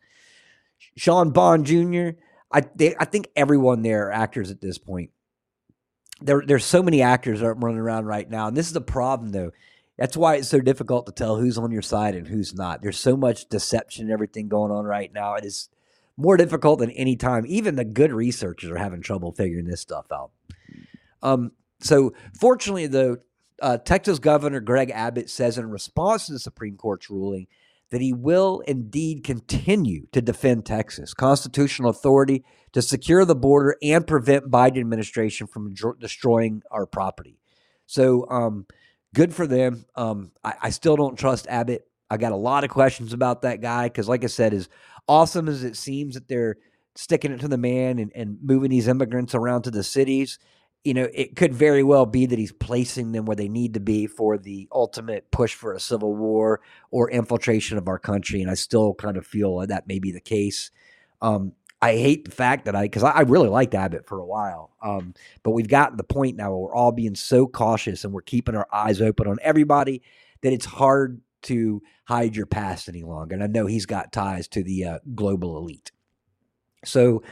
[0.95, 2.10] Sean Bond Jr.
[2.53, 5.11] I they, I think everyone there are actors at this point
[6.21, 9.31] there there's so many actors are running around right now, and this is the problem
[9.31, 9.51] though.
[9.97, 12.81] That's why it's so difficult to tell who's on your side and who's not.
[12.81, 15.35] There's so much deception and everything going on right now.
[15.35, 15.69] It is
[16.17, 17.45] more difficult than any time.
[17.45, 20.31] Even the good researchers are having trouble figuring this stuff out.
[21.21, 23.17] Um, so fortunately, though,
[23.61, 27.45] uh, Texas Governor Greg Abbott says in response to the Supreme Court's ruling
[27.91, 34.08] that he will indeed continue to defend Texas constitutional authority to secure the border and
[34.08, 37.38] prevent Biden administration from destroying our property.
[37.86, 38.65] So, um,
[39.13, 39.86] good for them.
[39.95, 41.86] Um, I, I, still don't trust Abbott.
[42.10, 44.69] I got a lot of questions about that guy because, like I said, as
[45.08, 46.56] awesome as it seems that they're
[46.95, 50.39] sticking it to the man and, and moving these immigrants around to the cities,
[50.84, 53.80] you know, it could very well be that he's placing them where they need to
[53.80, 58.41] be for the ultimate push for a civil war or infiltration of our country.
[58.41, 60.72] And I still kind of feel that may be the case.
[61.22, 64.72] Um, I hate the fact that I, because I, really liked Abbott for a while,
[64.84, 68.22] um, but we've gotten the point now where we're all being so cautious and we're
[68.22, 70.04] keeping our eyes open on everybody
[70.41, 73.34] that it's hard to hide your past any longer.
[73.34, 75.91] And I know he's got ties to the uh, global elite.
[76.86, 77.24] So,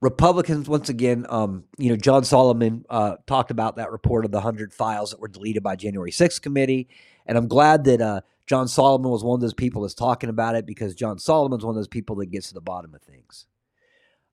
[0.00, 4.38] Republicans, once again, um, you know, John Solomon uh, talked about that report of the
[4.38, 6.88] 100 files that were deleted by January 6th committee.
[7.26, 10.54] And I'm glad that uh, John Solomon was one of those people that's talking about
[10.54, 13.46] it because John Solomon's one of those people that gets to the bottom of things.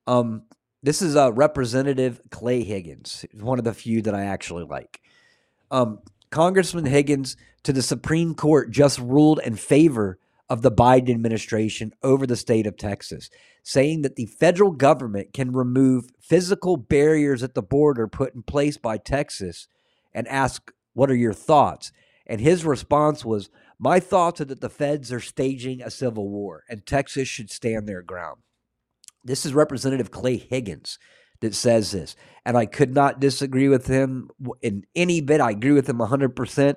[0.06, 0.44] Um,
[0.82, 5.00] this is uh, Representative Clay Higgins, one of the few that I actually like.
[5.72, 5.98] Um,
[6.30, 12.26] Congressman Higgins to the Supreme Court just ruled in favor of the Biden administration over
[12.26, 13.30] the state of Texas,
[13.62, 18.76] saying that the federal government can remove physical barriers at the border put in place
[18.76, 19.66] by Texas
[20.14, 21.92] and ask, What are your thoughts?
[22.26, 26.64] And his response was, My thoughts are that the feds are staging a civil war
[26.68, 28.40] and Texas should stand their ground.
[29.24, 30.98] This is Representative Clay Higgins
[31.40, 32.16] that says this.
[32.44, 34.30] And I could not disagree with him
[34.62, 35.40] in any bit.
[35.40, 36.76] I agree with him 100%.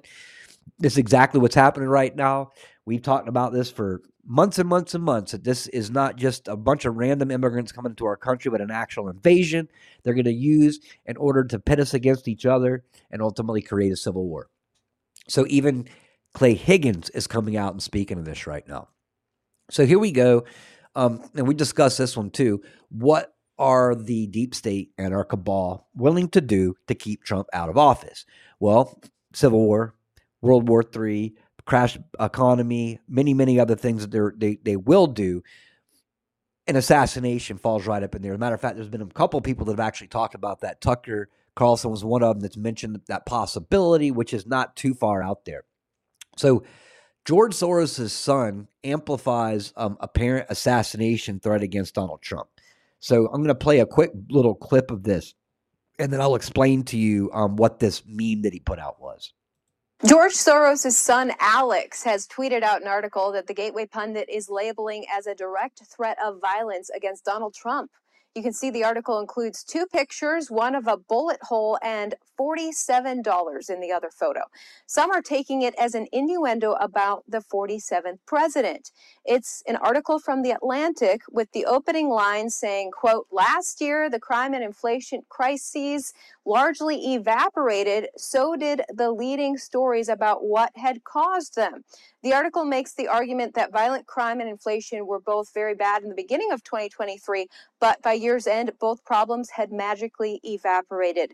[0.80, 2.52] This is exactly what's happening right now.
[2.90, 6.48] We've talked about this for months and months and months that this is not just
[6.48, 9.70] a bunch of random immigrants coming into our country, but an actual invasion
[10.02, 13.92] they're going to use in order to pit us against each other and ultimately create
[13.92, 14.50] a civil war.
[15.28, 15.88] So even
[16.34, 18.88] Clay Higgins is coming out and speaking of this right now.
[19.70, 20.46] So here we go.
[20.96, 22.64] Um, and we discussed this one too.
[22.90, 27.70] What are the deep state and our cabal willing to do to keep Trump out
[27.70, 28.26] of office?
[28.60, 29.00] Well,
[29.32, 29.94] civil war,
[30.42, 31.36] World War III,
[31.70, 35.44] crash economy, many, many other things that they they will do.
[36.68, 38.34] An assassination falls right up in there.
[38.34, 40.62] As a matter of fact, there's been a couple people that have actually talked about
[40.62, 40.82] that.
[40.82, 45.22] Tucker Carlson was one of them that's mentioned that possibility, which is not too far
[45.22, 45.64] out there.
[46.38, 46.64] So,
[47.26, 52.48] George Soros' son amplifies um, apparent assassination threat against Donald Trump.
[53.00, 55.34] So, I'm going to play a quick little clip of this,
[56.00, 59.34] and then I'll explain to you um, what this meme that he put out was.
[60.08, 65.06] George Soros' son Alex has tweeted out an article that the Gateway Pundit is labeling
[65.14, 67.92] as a direct threat of violence against Donald Trump.
[68.34, 73.70] You can see the article includes two pictures, one of a bullet hole and $47
[73.70, 74.42] in the other photo.
[74.86, 78.92] Some are taking it as an innuendo about the 47th president.
[79.26, 84.20] It's an article from The Atlantic with the opening line saying, quote, last year the
[84.20, 86.14] crime and inflation crises
[86.50, 91.84] largely evaporated, so did the leading stories about what had caused them.
[92.24, 96.10] The article makes the argument that violent crime and inflation were both very bad in
[96.10, 97.48] the beginning of 2023,
[97.80, 101.34] but by year's end, both problems had magically evaporated.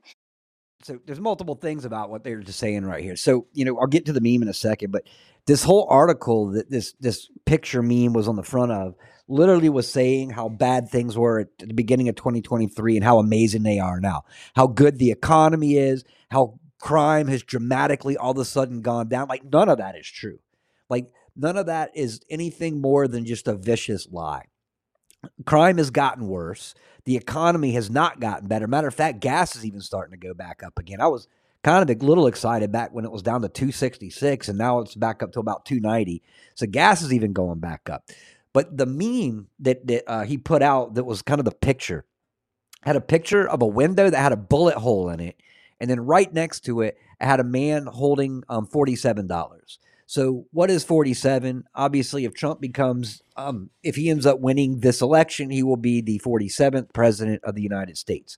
[0.84, 3.16] So there's multiple things about what they're just saying right here.
[3.16, 5.04] So, you know, I'll get to the meme in a second, but
[5.48, 8.96] this whole article that this this picture meme was on the front of
[9.28, 13.64] literally was saying how bad things were at the beginning of 2023 and how amazing
[13.64, 14.24] they are now.
[14.56, 19.28] How good the economy is, how crime has dramatically all of a sudden gone down.
[19.28, 20.40] Like none of that is true.
[20.90, 24.46] Like none of that is anything more than just a vicious lie.
[25.46, 26.76] Crime has gotten worse.
[27.06, 28.68] The economy has not gotten better.
[28.68, 31.02] Matter of fact, gas is even starting to go back up again.
[31.02, 31.28] I was
[31.64, 34.94] kind of a little excited back when it was down to 266 and now it's
[34.94, 36.22] back up to about 290.
[36.54, 38.08] So gas is even going back up.
[38.56, 42.06] But the meme that, that uh, he put out that was kind of the picture
[42.84, 45.36] had a picture of a window that had a bullet hole in it.
[45.82, 49.78] And then right next to it, it had a man holding um, $47.
[50.06, 51.66] So what is 47?
[51.76, 56.00] Obviously, if Trump becomes, um, if he ends up winning this election, he will be
[56.00, 58.38] the 47th president of the United States.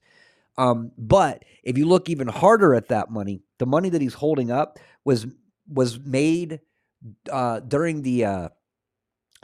[0.56, 4.50] Um, but if you look even harder at that money, the money that he's holding
[4.50, 5.28] up was
[5.70, 6.58] was made
[7.30, 8.48] uh, during the uh,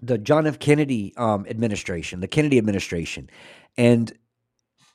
[0.02, 0.58] the John F.
[0.58, 3.30] Kennedy um, administration, the Kennedy administration,
[3.76, 4.12] and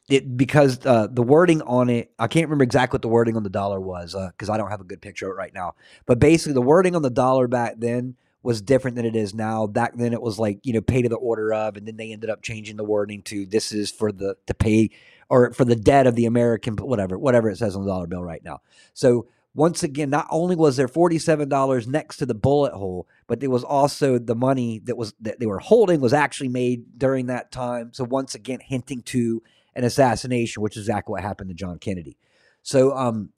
[0.10, 3.44] it because uh, the wording on it, I can't remember exactly what the wording on
[3.44, 5.76] the dollar was because uh, I don't have a good picture of it right now.
[6.06, 9.68] But basically, the wording on the dollar back then was different than it is now.
[9.68, 12.12] Back then, it was like you know pay to the order of, and then they
[12.12, 14.90] ended up changing the wording to this is for the to pay
[15.30, 18.24] or for the debt of the American whatever whatever it says on the dollar bill
[18.24, 18.62] right now.
[18.94, 19.28] So
[19.60, 23.66] once again, not only was there $47 next to the bullet hole, but there was
[23.66, 27.92] also the money that was that they were holding was actually made during that time.
[27.92, 29.44] So once again, hinting to
[29.76, 32.16] an assassination, which is exactly what happened to John Kennedy.
[32.64, 33.32] So, um,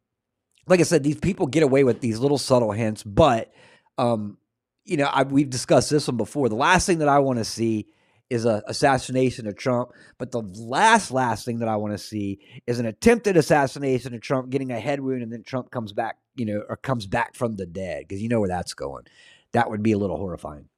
[0.68, 3.52] like I said, these people get away with these little subtle hints, but,
[3.98, 4.38] um,
[4.86, 6.50] you know, I, we've discussed this one before.
[6.50, 7.88] The last thing that I want to see
[8.32, 12.40] is a assassination of Trump, but the last last thing that I want to see
[12.66, 16.18] is an attempted assassination of Trump, getting a head wound, and then Trump comes back,
[16.36, 19.04] you know, or comes back from the dead because you know where that's going.
[19.52, 20.70] That would be a little horrifying.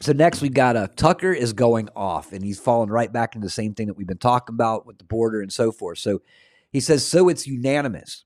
[0.00, 3.34] So next we got a uh, Tucker is going off and he's falling right back
[3.34, 5.98] into the same thing that we've been talking about with the border and so forth.
[5.98, 6.22] So
[6.72, 8.24] he says, so it's unanimous.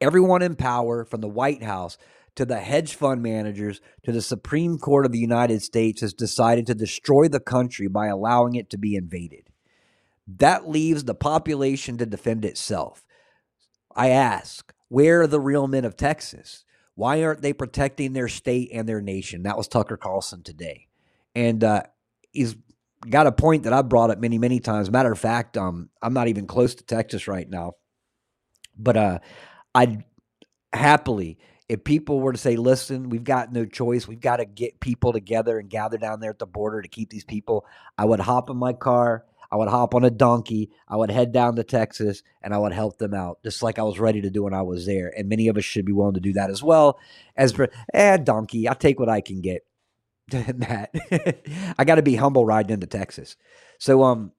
[0.00, 1.98] Everyone in power from the White House
[2.36, 6.66] to the hedge fund managers to the Supreme Court of the United States has decided
[6.66, 9.50] to destroy the country by allowing it to be invaded.
[10.26, 13.04] That leaves the population to defend itself.
[13.94, 16.64] I ask, where are the real men of Texas?
[16.94, 19.42] Why aren't they protecting their state and their nation?
[19.42, 20.88] That was Tucker Carlson today.
[21.34, 21.82] And uh,
[22.32, 22.56] he's
[23.08, 24.90] got a point that I've brought up many, many times.
[24.90, 27.72] Matter of fact, um, I'm not even close to Texas right now.
[28.76, 29.18] But uh,
[29.74, 30.04] I'd
[30.72, 31.38] happily,
[31.68, 35.12] if people were to say, listen, we've got no choice, we've got to get people
[35.12, 37.64] together and gather down there at the border to keep these people,
[37.96, 40.70] I would hop in my car I would hop on a donkey.
[40.88, 43.84] I would head down to Texas and I would help them out, just like I
[43.84, 45.12] was ready to do when I was there.
[45.16, 46.98] And many of us should be willing to do that as well.
[47.36, 49.64] As for, eh, donkey, I take what I can get.
[50.28, 50.90] that
[51.78, 53.36] I got to be humble riding into Texas.
[53.78, 54.32] So, um,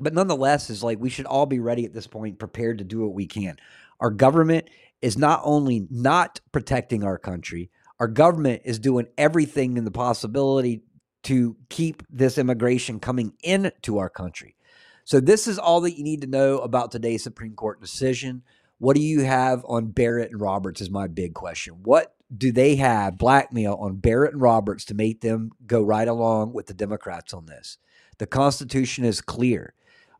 [0.00, 3.02] but nonetheless, is like we should all be ready at this point, prepared to do
[3.02, 3.56] what we can.
[4.00, 4.68] Our government
[5.02, 10.82] is not only not protecting our country, our government is doing everything in the possibility
[11.22, 14.56] to keep this immigration coming into our country.
[15.04, 18.42] So, this is all that you need to know about today's Supreme Court decision.
[18.78, 20.80] What do you have on Barrett and Roberts?
[20.80, 21.80] Is my big question.
[21.82, 26.52] What do they have blackmail on Barrett and Roberts to make them go right along
[26.52, 27.76] with the Democrats on this?
[28.18, 29.74] The Constitution is clear.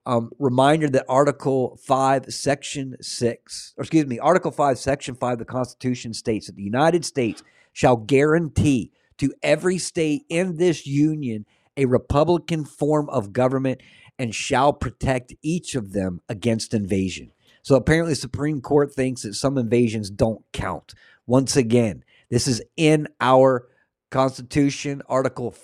[0.07, 5.39] Um, reminder that Article 5, Section 6, or excuse me, Article 5, Section 5 of
[5.41, 7.43] the Constitution states that the United States
[7.73, 11.45] shall guarantee to every state in this union
[11.77, 13.81] a Republican form of government
[14.19, 17.31] and shall protect each of them against invasion.
[17.63, 20.95] So apparently, the Supreme Court thinks that some invasions don't count.
[21.27, 23.67] Once again, this is in our
[24.11, 25.55] Constitution, Article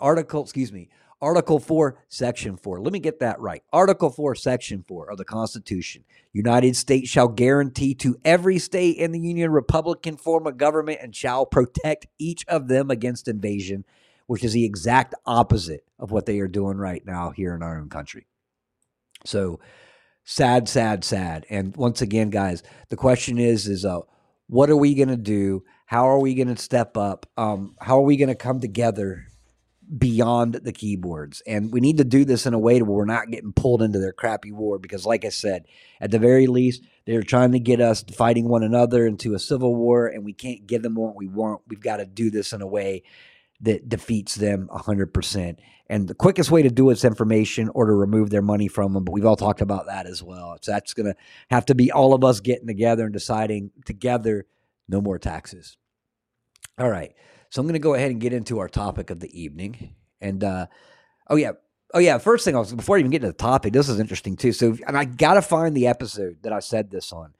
[0.00, 0.88] Article, excuse me,
[1.22, 2.80] Article 4, Section 4.
[2.80, 3.62] Let me get that right.
[3.72, 6.04] Article 4, Section 4 of the Constitution.
[6.32, 11.14] United States shall guarantee to every state in the Union Republican form of government and
[11.14, 13.84] shall protect each of them against invasion,
[14.26, 17.78] which is the exact opposite of what they are doing right now here in our
[17.78, 18.26] own country.
[19.24, 19.60] So
[20.24, 21.46] sad, sad, sad.
[21.48, 24.00] And once again, guys, the question is, is uh,
[24.48, 25.62] what are we going to do?
[25.86, 27.26] How are we going to step up?
[27.36, 29.26] Um, how are we going to come together
[29.96, 31.42] beyond the keyboards.
[31.46, 33.98] And we need to do this in a way where we're not getting pulled into
[33.98, 35.66] their crappy war because, like I said,
[36.00, 39.74] at the very least, they're trying to get us fighting one another into a civil
[39.74, 41.62] war, and we can't give them what we want.
[41.68, 43.02] We've got to do this in a way
[43.60, 45.56] that defeats them 100%.
[45.88, 49.04] And the quickest way to do it's information or to remove their money from them.
[49.04, 50.56] But we've all talked about that as well.
[50.62, 51.14] So that's going to
[51.50, 54.46] have to be all of us getting together and deciding together
[54.88, 55.76] no more taxes.
[56.78, 57.12] All right.
[57.52, 59.94] So I'm going to go ahead and get into our topic of the evening.
[60.22, 60.68] And uh,
[61.28, 61.52] oh yeah,
[61.92, 62.16] oh yeah.
[62.16, 64.52] First thing I was before I even get to the topic, this is interesting too.
[64.52, 67.34] So and I got to find the episode that I said this on.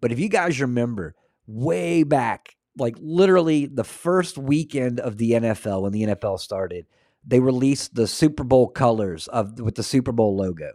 [0.00, 1.16] But if you guys remember,
[1.46, 6.86] way back, like literally the first weekend of the NFL when the NFL started,
[7.22, 10.72] they released the Super Bowl colors of with the Super Bowl logo.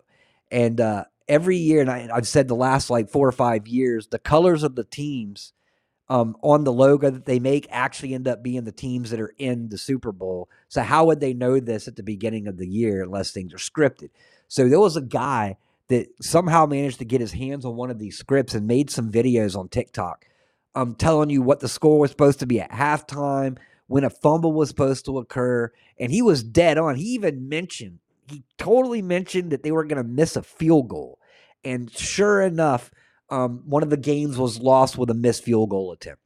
[0.51, 4.09] And uh, every year, and I, I've said the last like four or five years,
[4.09, 5.53] the colors of the teams
[6.09, 9.33] um, on the logo that they make actually end up being the teams that are
[9.37, 10.49] in the Super Bowl.
[10.67, 13.57] So how would they know this at the beginning of the year unless things are
[13.57, 14.09] scripted?
[14.47, 17.99] So there was a guy that somehow managed to get his hands on one of
[17.99, 20.25] these scripts and made some videos on TikTok
[20.75, 24.53] um, telling you what the score was supposed to be at halftime, when a fumble
[24.53, 25.71] was supposed to occur.
[25.99, 26.95] And he was dead on.
[26.95, 31.19] He even mentioned, he totally mentioned that they were going to miss a field goal.
[31.63, 32.91] And sure enough,
[33.33, 36.21] um, one of the games was lost with a missed field goal attempt.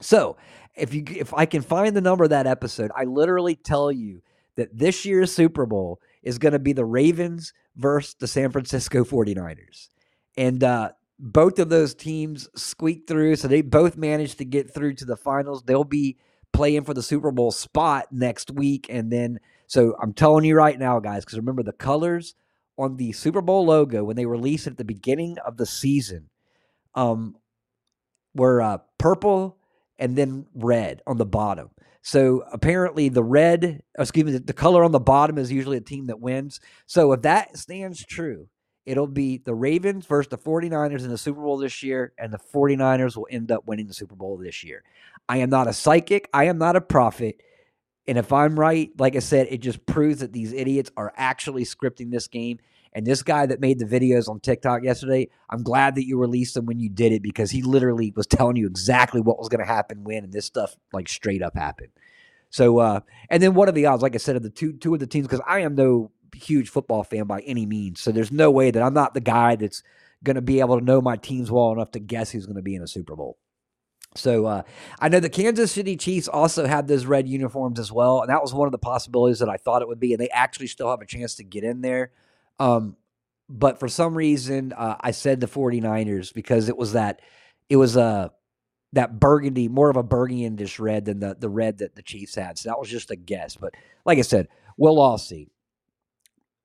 [0.00, 0.36] So
[0.74, 4.20] if you if I can find the number of that episode, I literally tell you
[4.56, 9.04] that this year's Super Bowl is going to be the Ravens versus the San Francisco
[9.04, 9.88] 49ers.
[10.36, 14.94] And uh, both of those teams squeaked through, so they both managed to get through
[14.96, 15.62] to the finals.
[15.62, 16.18] They'll be
[16.52, 20.78] playing for the Super Bowl spot next week, and then so I'm telling you right
[20.78, 22.34] now, guys, because remember the colors
[22.76, 26.28] on the Super Bowl logo when they released it at the beginning of the season,
[26.94, 27.36] um,
[28.34, 29.58] were uh, purple
[29.98, 31.70] and then red on the bottom.
[32.02, 36.06] So apparently, the red, excuse me, the color on the bottom is usually a team
[36.06, 36.60] that wins.
[36.86, 38.48] So if that stands true,
[38.84, 42.38] it'll be the Ravens versus the 49ers in the Super Bowl this year, and the
[42.38, 44.82] 49ers will end up winning the Super Bowl this year.
[45.30, 47.40] I am not a psychic, I am not a prophet.
[48.06, 51.64] And if I'm right, like I said, it just proves that these idiots are actually
[51.64, 52.58] scripting this game.
[52.94, 56.54] And this guy that made the videos on TikTok yesterday, I'm glad that you released
[56.54, 59.60] them when you did it because he literally was telling you exactly what was going
[59.60, 61.90] to happen when, and this stuff like straight up happened.
[62.50, 64.02] So, uh, and then what are the odds?
[64.02, 66.68] Like I said, of the two two of the teams, because I am no huge
[66.68, 68.00] football fan by any means.
[68.00, 69.82] So there's no way that I'm not the guy that's
[70.22, 72.62] going to be able to know my teams well enough to guess who's going to
[72.62, 73.38] be in a Super Bowl.
[74.16, 74.62] So uh,
[75.00, 78.40] I know the Kansas City Chiefs also had those red uniforms as well, and that
[78.40, 80.90] was one of the possibilities that I thought it would be, and they actually still
[80.90, 82.12] have a chance to get in there.
[82.58, 82.96] Um,
[83.48, 87.20] but for some reason, uh, I said the 49ers because it was that
[87.68, 88.28] it was a uh,
[88.92, 92.58] that burgundy, more of a burgundish red than the the red that the Chiefs had.
[92.58, 93.56] So that was just a guess.
[93.56, 93.74] But
[94.04, 95.48] like I said, we'll all see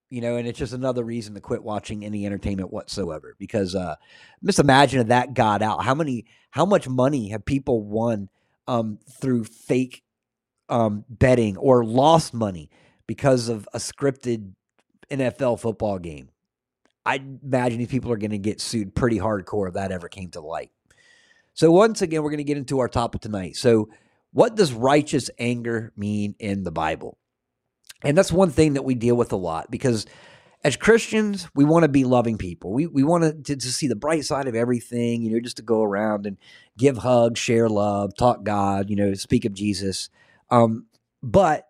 [0.10, 3.36] you know, and it's just another reason to quit watching any entertainment whatsoever.
[3.38, 3.96] Because uh,
[4.44, 5.84] just imagine if that got out.
[5.84, 8.30] How many, how much money have people won
[8.68, 10.04] um, through fake
[10.68, 12.70] um, betting or lost money
[13.08, 14.54] because of a scripted
[15.12, 16.30] NFL football game?
[17.05, 20.30] I imagine these people are going to get sued pretty hardcore if that ever came
[20.32, 20.72] to light.
[21.53, 23.55] So once again, we're going to get into our topic tonight.
[23.55, 23.89] So,
[24.32, 27.18] what does righteous anger mean in the Bible?
[28.03, 30.05] And that's one thing that we deal with a lot because
[30.64, 32.74] as Christians, we want to be loving people.
[32.74, 35.64] We we want to, to see the bright side of everything, you know, just to
[35.64, 36.38] go around and
[36.78, 40.10] give hugs, share love, talk God, you know, speak of Jesus.
[40.49, 40.88] Um,
[41.24, 41.69] but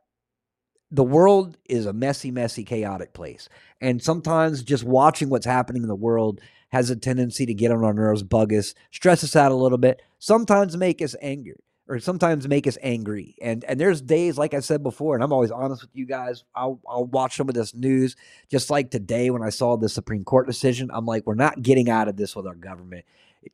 [0.92, 3.48] the world is a messy, messy, chaotic place.
[3.82, 7.84] And sometimes just watching what's happening in the world has a tendency to get on
[7.84, 11.56] our nerves, bug us, stress us out a little bit, sometimes make us angry
[11.90, 13.36] or sometimes make us angry.
[13.42, 16.44] And and there's days, like I said before, and I'm always honest with you guys.
[16.56, 18.16] I'll I'll watch some of this news,
[18.50, 20.92] just like today when I saw the Supreme Court decision.
[20.94, 23.06] I'm like, we're not getting out of this with our government.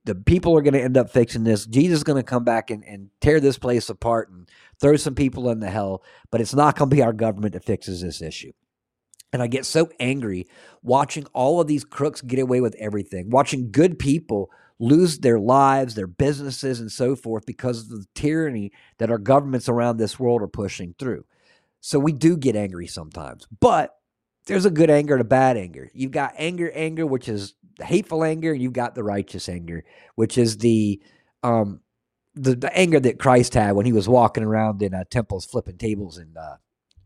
[0.03, 1.65] The people are going to end up fixing this.
[1.65, 4.49] Jesus is going to come back and, and tear this place apart and
[4.79, 6.03] throw some people in the hell.
[6.31, 8.51] But it's not going to be our government that fixes this issue.
[9.33, 10.47] And I get so angry
[10.81, 14.49] watching all of these crooks get away with everything, watching good people
[14.79, 19.67] lose their lives, their businesses, and so forth because of the tyranny that our governments
[19.69, 21.25] around this world are pushing through.
[21.81, 23.95] So we do get angry sometimes, but
[24.47, 25.89] there's a good anger and a bad anger.
[25.93, 29.83] You've got anger, anger, which is hateful anger, and you've got the righteous anger,
[30.15, 31.01] which is the
[31.43, 31.81] um
[32.35, 35.77] the, the anger that Christ had when he was walking around in uh, temples, flipping
[35.77, 36.57] tables and uh,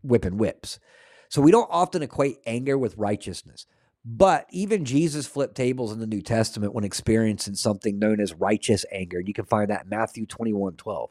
[0.02, 0.80] whipping whips.
[1.30, 3.66] So we don't often equate anger with righteousness.
[4.04, 8.86] But even Jesus flipped tables in the New Testament when experiencing something known as righteous
[8.92, 9.20] anger.
[9.20, 11.10] You can find that in Matthew 21 12.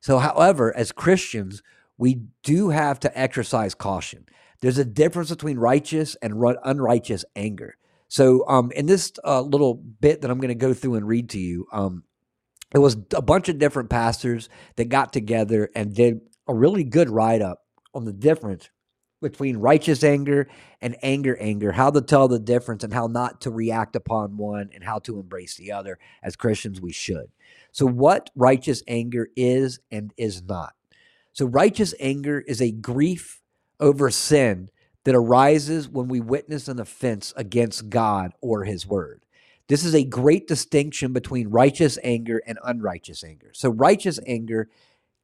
[0.00, 1.62] So, however, as Christians,
[1.96, 4.26] we do have to exercise caution.
[4.60, 6.34] There's a difference between righteous and
[6.64, 7.76] unrighteous anger.
[8.08, 11.30] So, um, in this uh, little bit that I'm going to go through and read
[11.30, 12.02] to you, um,
[12.74, 17.08] it was a bunch of different pastors that got together and did a really good
[17.08, 17.64] write up
[17.94, 18.68] on the difference
[19.20, 20.48] between righteous anger
[20.80, 24.70] and anger anger how to tell the difference and how not to react upon one
[24.72, 25.98] and how to embrace the other.
[26.22, 27.30] As christians we should.
[27.72, 30.74] So what righteous anger is and is not.
[31.32, 33.40] So righteous anger is a grief
[33.80, 34.70] over sin
[35.04, 39.22] that arises when we witness an offense against god or his word
[39.68, 44.68] this is a great distinction between righteous anger and unrighteous anger so righteous anger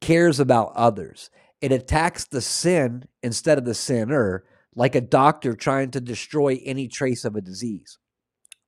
[0.01, 1.29] cares about others
[1.65, 4.43] it attacks the sin instead of the sinner,
[4.75, 7.97] like a doctor trying to destroy any trace of a disease.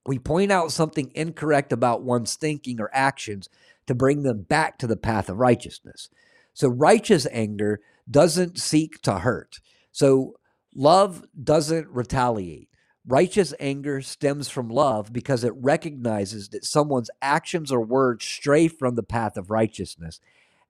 [0.05, 3.49] We point out something incorrect about one's thinking or actions
[3.87, 6.09] to bring them back to the path of righteousness.
[6.53, 9.59] So, righteous anger doesn't seek to hurt.
[9.91, 10.39] So,
[10.73, 12.69] love doesn't retaliate.
[13.07, 18.95] Righteous anger stems from love because it recognizes that someone's actions or words stray from
[18.95, 20.19] the path of righteousness.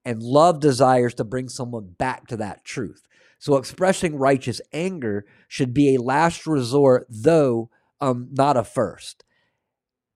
[0.05, 3.07] And love desires to bring someone back to that truth.
[3.39, 7.69] So, expressing righteous anger should be a last resort, though
[7.99, 9.25] um, not a first.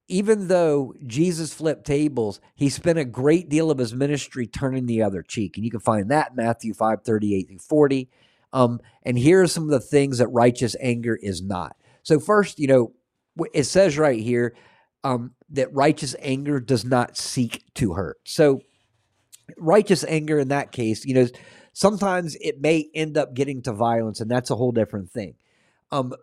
[0.07, 5.01] Even though Jesus flipped tables, he spent a great deal of his ministry turning the
[5.01, 5.57] other cheek.
[5.57, 8.09] And you can find that Matthew 5 38 through 40.
[8.53, 11.76] Um, and here are some of the things that righteous anger is not.
[12.04, 12.93] So, first, you know,
[13.54, 14.56] it says right here
[15.04, 18.18] um, that righteous anger does not seek to hurt.
[18.26, 18.62] So,
[19.58, 21.28] righteous anger in that case, you know,
[21.74, 25.36] sometimes it may end up getting to violence, and that's a whole different thing.
[25.91, 26.14] Um,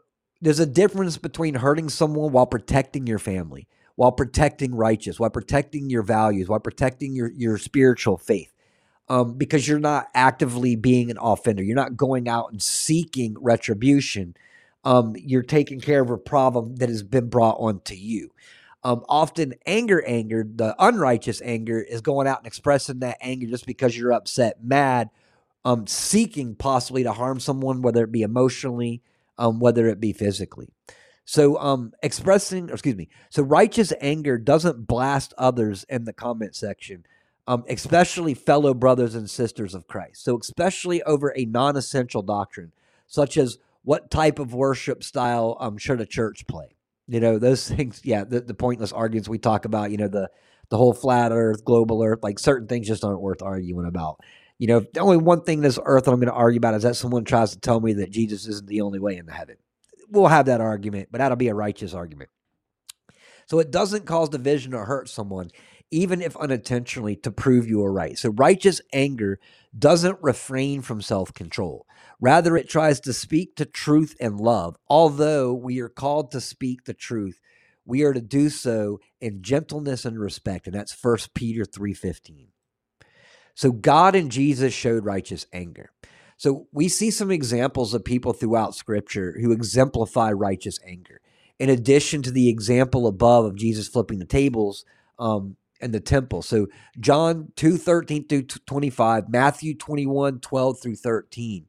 [0.41, 3.67] there's a difference between hurting someone while protecting your family,
[3.97, 8.53] while protecting righteous, while protecting your values, while protecting your, your spiritual faith.
[9.11, 11.63] Um, because you're not actively being an offender.
[11.63, 14.37] You're not going out and seeking retribution
[14.89, 18.31] um, you're taking care of a problem that has been brought onto you.
[18.83, 23.67] Um, often, anger, anger, the unrighteous anger is going out and expressing that anger just
[23.67, 25.11] because you're upset, mad,
[25.67, 29.03] um, seeking possibly to harm someone, whether it be emotionally,
[29.37, 30.71] um, whether it be physically.
[31.27, 37.05] So, um, expressing, excuse me, so righteous anger doesn't blast others in the comment section,
[37.47, 40.25] um, especially fellow brothers and sisters of Christ.
[40.25, 42.73] So, especially over a non essential doctrine,
[43.07, 43.59] such as
[43.89, 46.77] what type of worship style um, should a church play?
[47.07, 50.29] You know, those things, yeah, the, the pointless arguments we talk about, you know, the
[50.69, 54.21] the whole flat earth, global earth, like certain things just aren't worth arguing about.
[54.59, 56.83] You know, the only one thing this earth that I'm going to argue about is
[56.83, 59.57] that someone tries to tell me that Jesus isn't the only way into heaven.
[60.11, 62.29] We'll have that argument, but that'll be a righteous argument.
[63.47, 65.49] So it doesn't cause division or hurt someone,
[65.91, 68.19] even if unintentionally, to prove you are right.
[68.19, 69.39] So righteous anger
[69.77, 71.87] doesn't refrain from self control.
[72.21, 74.77] Rather, it tries to speak to truth and love.
[74.89, 77.41] Although we are called to speak the truth,
[77.85, 80.67] we are to do so in gentleness and respect.
[80.67, 82.49] And that's 1 Peter 3.15.
[83.55, 85.91] So God and Jesus showed righteous anger.
[86.37, 91.21] So we see some examples of people throughout Scripture who exemplify righteous anger.
[91.59, 94.85] In addition to the example above of Jesus flipping the tables,
[95.19, 96.43] um, and the temple.
[96.43, 96.69] So
[96.99, 101.67] John 2 13 through 25, Matthew 21 12 through 13.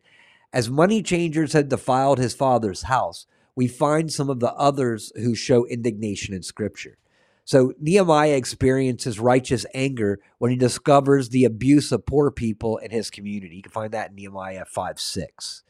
[0.52, 5.36] As money changers had defiled his father's house, we find some of the others who
[5.36, 6.98] show indignation in Scripture.
[7.46, 13.10] So Nehemiah experiences righteous anger when he discovers the abuse of poor people in his
[13.10, 13.56] community.
[13.56, 15.64] You can find that in Nehemiah 5 6.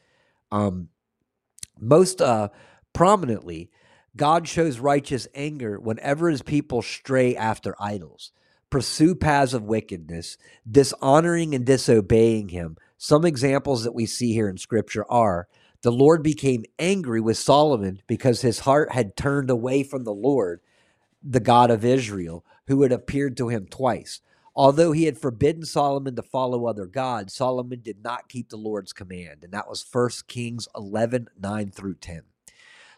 [0.52, 0.88] Um,
[1.78, 2.48] most uh,
[2.92, 3.70] prominently,
[4.16, 8.32] God shows righteous anger whenever his people stray after idols,
[8.68, 10.36] pursue paths of wickedness,
[10.68, 15.48] dishonoring and disobeying him, some examples that we see here in scripture are
[15.82, 20.60] the Lord became angry with Solomon because his heart had turned away from the Lord,
[21.22, 24.20] the God of Israel, who had appeared to him twice.
[24.54, 28.92] Although he had forbidden Solomon to follow other gods, Solomon did not keep the Lord's
[28.92, 29.42] command.
[29.42, 32.22] And that was 1 Kings 11 9 through 10.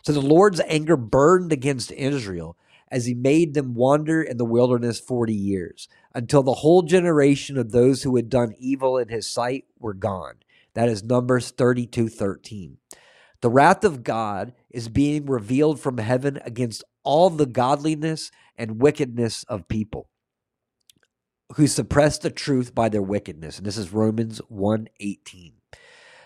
[0.03, 2.57] So the Lord's anger burned against Israel
[2.91, 7.73] as he made them wander in the wilderness 40 years until the whole generation of
[7.73, 10.35] those who had done evil in his sight were gone.
[10.75, 12.79] That is Numbers 32 13.
[13.41, 19.45] The wrath of God is being revealed from heaven against all the godliness and wickedness
[19.45, 20.09] of people
[21.57, 23.59] who suppress the truth by their wickedness.
[23.59, 25.62] And this is Romans 1 18.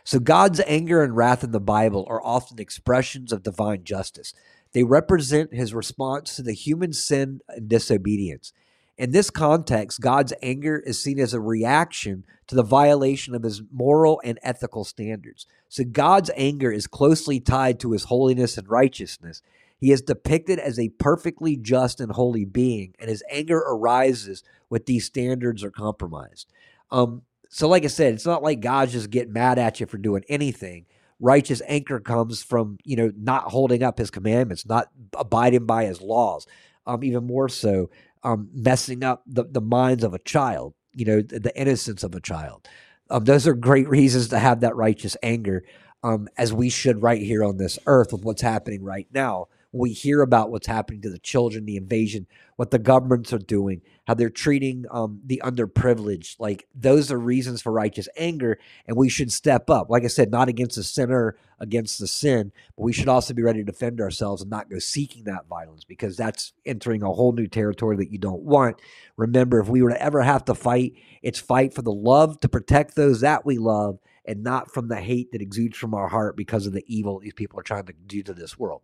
[0.06, 4.34] So God's anger and wrath in the Bible are often expressions of divine justice.
[4.72, 8.52] They represent his response to the human sin and disobedience.
[8.96, 13.62] In this context, God's anger is seen as a reaction to the violation of his
[13.72, 15.44] moral and ethical standards.
[15.68, 19.42] So God's anger is closely tied to his holiness and righteousness.
[19.76, 24.82] He is depicted as a perfectly just and holy being, and his anger arises when
[24.86, 26.46] these standards are compromised.
[26.92, 29.98] Um, so, like I said, it's not like God's just getting mad at you for
[29.98, 30.86] doing anything.
[31.20, 36.00] Righteous anger comes from you know not holding up His commandments, not abiding by His
[36.00, 36.46] laws.
[36.86, 37.90] Um, even more so,
[38.22, 42.14] um, messing up the, the minds of a child, you know, the, the innocence of
[42.14, 42.68] a child.
[43.10, 45.64] Um, those are great reasons to have that righteous anger,
[46.04, 49.92] um, as we should right here on this earth with what's happening right now we
[49.92, 54.14] hear about what's happening to the children, the invasion, what the governments are doing, how
[54.14, 56.36] they're treating um, the underprivileged.
[56.38, 59.90] Like those are reasons for righteous anger, and we should step up.
[59.90, 63.42] Like I said, not against the sinner, against the sin, but we should also be
[63.42, 67.32] ready to defend ourselves and not go seeking that violence because that's entering a whole
[67.32, 68.80] new territory that you don't want.
[69.16, 72.48] Remember, if we were to ever have to fight, it's fight for the love to
[72.48, 76.36] protect those that we love and not from the hate that exudes from our heart
[76.36, 78.82] because of the evil these people are trying to do to this world.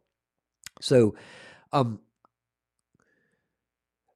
[0.82, 1.14] So,
[1.72, 2.00] um,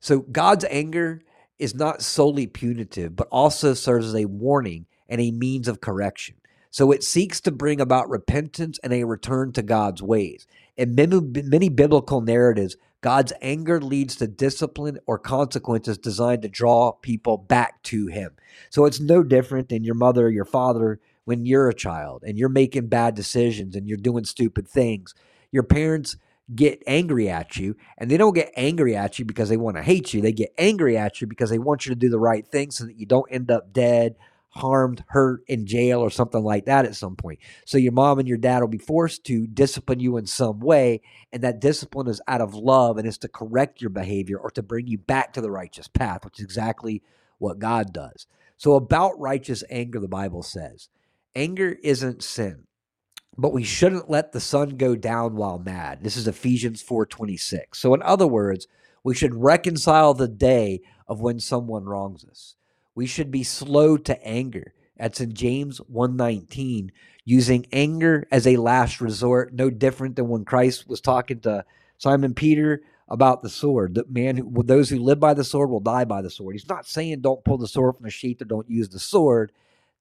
[0.01, 1.23] so God's anger
[1.59, 6.37] is not solely punitive, but also serves as a warning and a means of correction.
[6.71, 10.47] So it seeks to bring about repentance and a return to God's ways.
[10.77, 16.93] In many, many biblical narratives, God's anger leads to discipline or consequences designed to draw
[16.93, 18.33] people back to Him.
[18.69, 22.37] So it's no different than your mother or your father when you're a child and
[22.37, 25.15] you're making bad decisions and you're doing stupid things.
[25.51, 26.17] Your parents
[26.55, 29.83] get angry at you and they don't get angry at you because they want to
[29.83, 30.21] hate you.
[30.21, 32.85] They get angry at you because they want you to do the right thing so
[32.85, 34.15] that you don't end up dead,
[34.51, 37.41] harmed, hurt in jail or something like that at some point.
[37.65, 41.03] So your mom and your dad will be forced to discipline you in some way
[41.33, 44.63] and that discipline is out of love and is to correct your behavior or to
[44.63, 47.03] bring you back to the righteous path, which is exactly
[47.39, 48.27] what God does.
[48.57, 50.89] So about righteous anger the Bible says,
[51.35, 52.67] anger isn't sin
[53.39, 56.03] but we shouldn't let the sun go down while mad.
[56.03, 57.79] This is Ephesians 4:26.
[57.79, 58.67] So in other words,
[59.05, 62.57] we should reconcile the day of when someone wrongs us.
[62.95, 64.73] We should be slow to anger.
[64.97, 66.91] That's in James 1:19,
[67.25, 71.65] using anger as a last resort, no different than when Christ was talking to
[71.99, 73.95] Simon Peter about the sword.
[73.95, 76.55] The man who those who live by the sword will die by the sword.
[76.55, 79.53] He's not saying don't pull the sword from the sheath or don't use the sword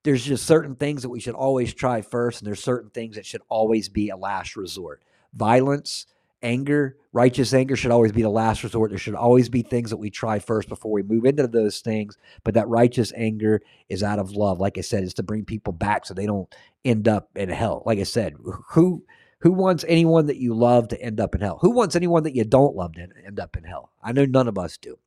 [0.05, 3.25] there's just certain things that we should always try first, and there's certain things that
[3.25, 5.03] should always be a last resort.
[5.33, 6.05] Violence,
[6.43, 8.91] anger, righteous anger should always be the last resort.
[8.91, 12.17] There should always be things that we try first before we move into those things.
[12.43, 14.59] But that righteous anger is out of love.
[14.59, 16.53] Like I said, it's to bring people back so they don't
[16.85, 17.81] end up in hell.
[17.85, 18.35] Like I said,
[18.69, 19.03] who
[19.39, 21.57] who wants anyone that you love to end up in hell?
[21.61, 23.91] Who wants anyone that you don't love to end up in hell?
[24.03, 24.99] I know none of us do.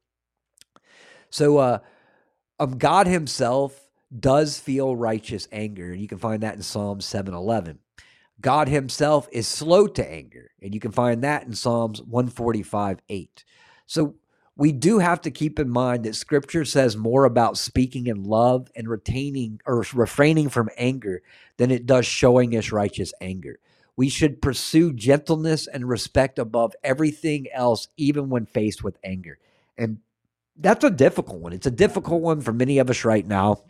[1.30, 1.78] So uh
[2.58, 5.92] um God himself does feel righteous anger.
[5.92, 7.78] And you can find that in Psalm 711.
[8.40, 10.50] God himself is slow to anger.
[10.62, 13.44] And you can find that in Psalms 145 8.
[13.86, 14.14] So
[14.56, 18.70] we do have to keep in mind that scripture says more about speaking in love
[18.74, 21.22] and retaining or refraining from anger
[21.58, 23.60] than it does showing us righteous anger.
[23.96, 29.38] We should pursue gentleness and respect above everything else, even when faced with anger.
[29.76, 29.98] And
[30.56, 31.52] that's a difficult one.
[31.52, 33.62] It's a difficult one for many of us right now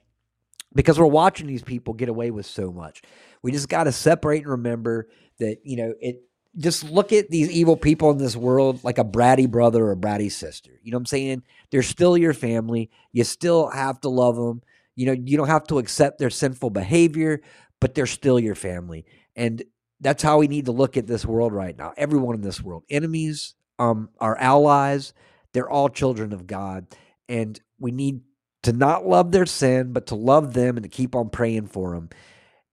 [0.74, 3.02] because we're watching these people get away with so much.
[3.42, 5.08] We just got to separate and remember
[5.38, 6.22] that, you know, it
[6.56, 9.96] just look at these evil people in this world like a bratty brother or a
[9.96, 10.72] bratty sister.
[10.82, 11.42] You know what I'm saying?
[11.70, 12.90] They're still your family.
[13.12, 14.62] You still have to love them.
[14.96, 17.40] You know, you don't have to accept their sinful behavior,
[17.80, 19.04] but they're still your family.
[19.36, 19.62] And
[20.00, 21.92] that's how we need to look at this world right now.
[21.96, 25.12] Everyone in this world, enemies, um, our allies,
[25.52, 26.86] they're all children of God.
[27.28, 28.22] And we need
[28.68, 31.94] to not love their sin, but to love them and to keep on praying for
[31.94, 32.10] them.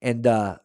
[0.02, 0.58] And uh,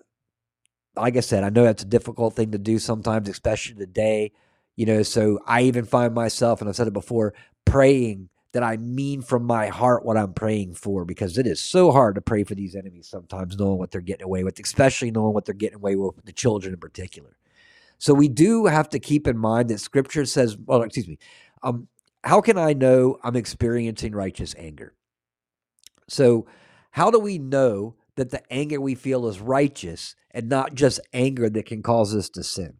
[0.97, 4.33] like I said, I know that's a difficult thing to do sometimes, especially today.
[4.74, 7.33] You know, so I even find myself, and I've said it before,
[7.64, 11.93] praying that I mean from my heart what I'm praying for because it is so
[11.93, 15.33] hard to pray for these enemies sometimes, knowing what they're getting away with, especially knowing
[15.33, 17.37] what they're getting away with, the children in particular.
[17.99, 21.18] So we do have to keep in mind that scripture says, well, excuse me,
[21.62, 21.87] um,
[22.24, 24.95] how can I know I'm experiencing righteous anger?
[26.11, 26.46] So,
[26.92, 31.48] how do we know that the anger we feel is righteous and not just anger
[31.48, 32.74] that can cause us to sin?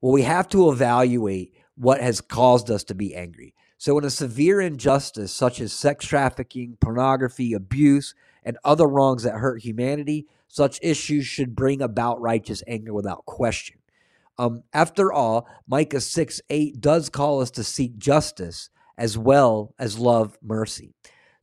[0.00, 3.54] Well, we have to evaluate what has caused us to be angry.
[3.78, 9.34] So, in a severe injustice such as sex trafficking, pornography, abuse, and other wrongs that
[9.34, 13.78] hurt humanity, such issues should bring about righteous anger without question.
[14.36, 18.68] Um, after all, Micah 6 8 does call us to seek justice
[18.98, 20.92] as well as love mercy.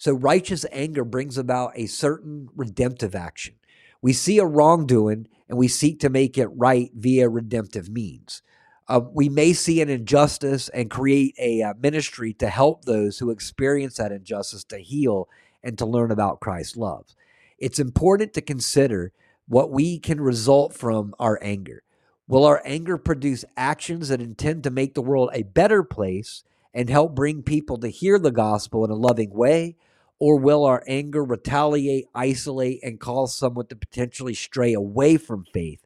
[0.02, 3.54] So righteous anger brings about a certain redemptive action.
[4.02, 8.42] We see a wrongdoing and we seek to make it right via redemptive means.
[8.88, 13.30] Uh, we may see an injustice and create a uh, ministry to help those who
[13.30, 15.30] experience that injustice to heal
[15.64, 17.06] and to learn about Christ's love.
[17.60, 19.12] It's important to consider
[19.48, 21.84] what we can result from our anger.
[22.28, 26.44] Will our anger produce actions that intend to make the world a better place
[26.74, 29.76] and help bring people to hear the gospel in a loving way?
[30.22, 35.82] Or will our anger retaliate, isolate, and cause someone to potentially stray away from faith?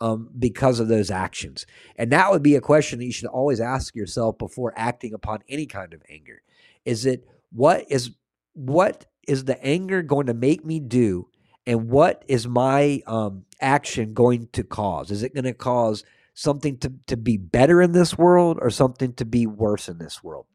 [0.00, 1.66] um, because of those actions.
[1.96, 5.40] And that would be a question that you should always ask yourself before acting upon
[5.48, 6.42] any kind of anger.
[6.84, 8.12] Is it what is
[8.54, 11.28] what is the anger going to make me do,
[11.66, 15.10] and what is my um, action going to cause?
[15.10, 19.12] Is it going to cause something to, to be better in this world or something
[19.14, 20.46] to be worse in this world?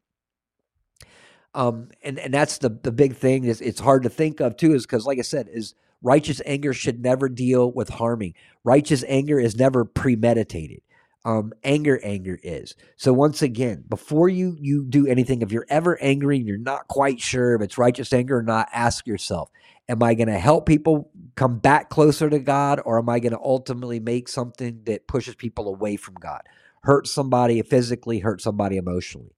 [1.56, 4.74] Um, and and that's the the big thing is it's hard to think of too
[4.74, 8.34] is because like I said is righteous anger should never deal with harming.
[8.64, 10.82] Righteous anger is never premeditated.
[11.24, 12.76] Um, anger, anger is.
[12.96, 16.88] So once again, before you you do anything, if you're ever angry and you're not
[16.88, 19.50] quite sure if it's righteous anger or not, ask yourself:
[19.88, 23.32] Am I going to help people come back closer to God, or am I going
[23.32, 26.42] to ultimately make something that pushes people away from God,
[26.84, 29.34] hurt somebody physically, hurt somebody emotionally?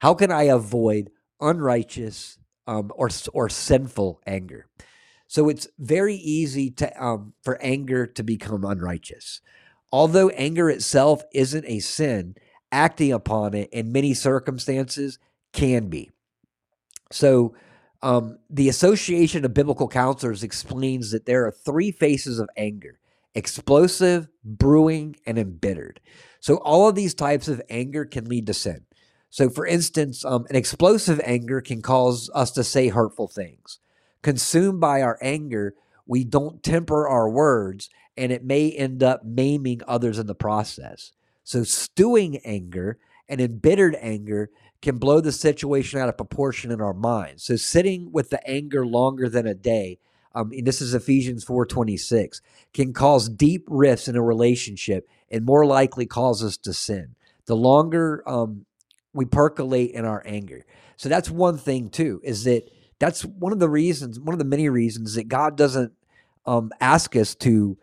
[0.00, 1.10] How can I avoid
[1.40, 4.66] unrighteous um, or or sinful anger.
[5.26, 9.40] So it's very easy to um, for anger to become unrighteous.
[9.92, 12.34] Although anger itself isn't a sin,
[12.72, 15.18] acting upon it in many circumstances
[15.52, 16.10] can be.
[17.12, 17.54] So
[18.02, 22.98] um, the Association of Biblical Counselors explains that there are three faces of anger
[23.36, 26.00] explosive, brewing, and embittered.
[26.38, 28.84] So all of these types of anger can lead to sin.
[29.34, 33.80] So, for instance, um, an explosive anger can cause us to say hurtful things.
[34.22, 35.74] Consumed by our anger,
[36.06, 41.10] we don't temper our words, and it may end up maiming others in the process.
[41.42, 46.94] So, stewing anger and embittered anger can blow the situation out of proportion in our
[46.94, 47.42] minds.
[47.42, 49.98] So, sitting with the anger longer than a day,
[50.32, 52.40] um, and this is Ephesians 4:26,
[52.72, 57.16] can cause deep rifts in a relationship and more likely cause us to sin.
[57.46, 58.66] The longer um,
[59.14, 60.66] we percolate in our anger.
[60.96, 64.44] So that's one thing too, is that that's one of the reasons, one of the
[64.44, 65.92] many reasons that God doesn't
[66.46, 67.78] um, ask us to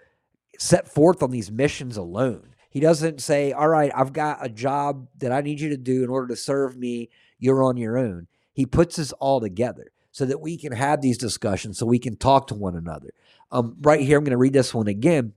[0.59, 2.55] set forth on these missions alone.
[2.69, 6.03] He doesn't say, All right, I've got a job that I need you to do
[6.03, 7.09] in order to serve me.
[7.39, 8.27] You're on your own.
[8.53, 12.15] He puts us all together so that we can have these discussions, so we can
[12.15, 13.11] talk to one another.
[13.51, 15.34] Um, right here, I'm going to read this one again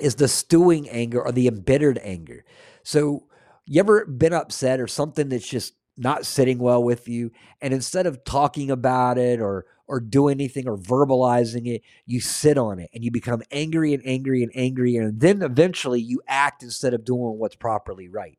[0.00, 2.44] is the stewing anger or the embittered anger.
[2.82, 3.24] So
[3.70, 7.30] you ever been upset or something that's just not sitting well with you
[7.62, 12.58] and instead of talking about it or or do anything or verbalizing it you sit
[12.58, 16.62] on it and you become angry and angry and angry and then eventually you act
[16.62, 18.38] instead of doing what's properly right.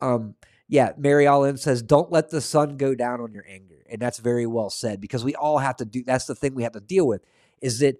[0.00, 0.34] Um
[0.68, 4.18] yeah mary allen says don't let the sun go down on your anger and that's
[4.18, 6.80] very well said because we all have to do that's the thing we have to
[6.80, 7.22] deal with
[7.60, 7.96] is that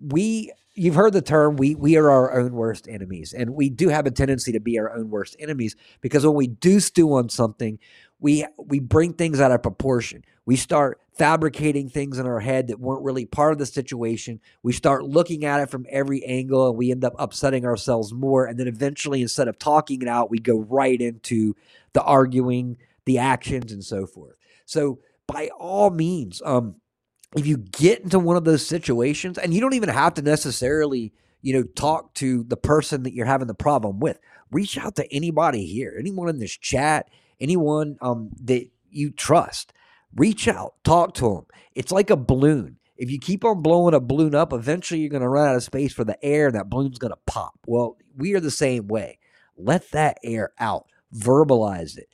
[0.00, 3.88] we you've heard the term we we are our own worst enemies and we do
[3.88, 7.28] have a tendency to be our own worst enemies because when we do stew on
[7.28, 7.78] something
[8.20, 10.24] we we bring things out of proportion.
[10.44, 14.40] We start fabricating things in our head that weren't really part of the situation.
[14.62, 18.46] We start looking at it from every angle and we end up upsetting ourselves more
[18.46, 21.54] and then eventually instead of talking it out we go right into
[21.92, 24.36] the arguing the actions and so forth.
[24.64, 26.76] So by all means um
[27.36, 31.12] if you get into one of those situations, and you don't even have to necessarily,
[31.42, 34.18] you know, talk to the person that you're having the problem with,
[34.50, 37.08] reach out to anybody here, anyone in this chat,
[37.40, 39.72] anyone um, that you trust.
[40.16, 41.46] Reach out, talk to them.
[41.74, 42.78] It's like a balloon.
[42.96, 45.62] If you keep on blowing a balloon up, eventually you're going to run out of
[45.62, 47.58] space for the air, and that balloon's going to pop.
[47.66, 49.18] Well, we are the same way.
[49.56, 52.08] Let that air out, verbalize it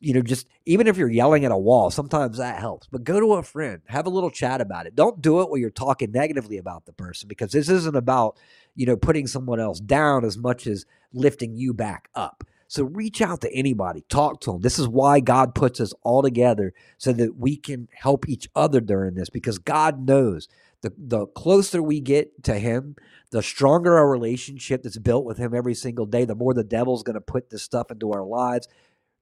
[0.00, 2.86] you know, just even if you're yelling at a wall, sometimes that helps.
[2.88, 4.94] But go to a friend, have a little chat about it.
[4.94, 8.36] Don't do it while you're talking negatively about the person because this isn't about,
[8.74, 12.44] you know, putting someone else down as much as lifting you back up.
[12.68, 14.60] So reach out to anybody, talk to them.
[14.60, 18.80] This is why God puts us all together so that we can help each other
[18.80, 20.46] during this because God knows
[20.82, 22.94] the, the closer we get to Him,
[23.32, 27.02] the stronger our relationship that's built with Him every single day, the more the devil's
[27.02, 28.68] going to put this stuff into our lives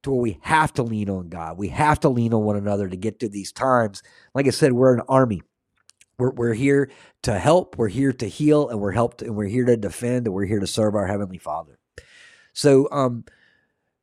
[0.03, 1.59] to where we have to lean on God.
[1.59, 4.03] We have to lean on one another to get through these times.
[4.35, 5.43] Like I said, we're an army.
[6.19, 6.91] We're, we're here
[7.23, 10.35] to help, we're here to heal, and we're helped, and we're here to defend, and
[10.35, 11.79] we're here to serve our Heavenly Father.
[12.53, 13.25] So, um,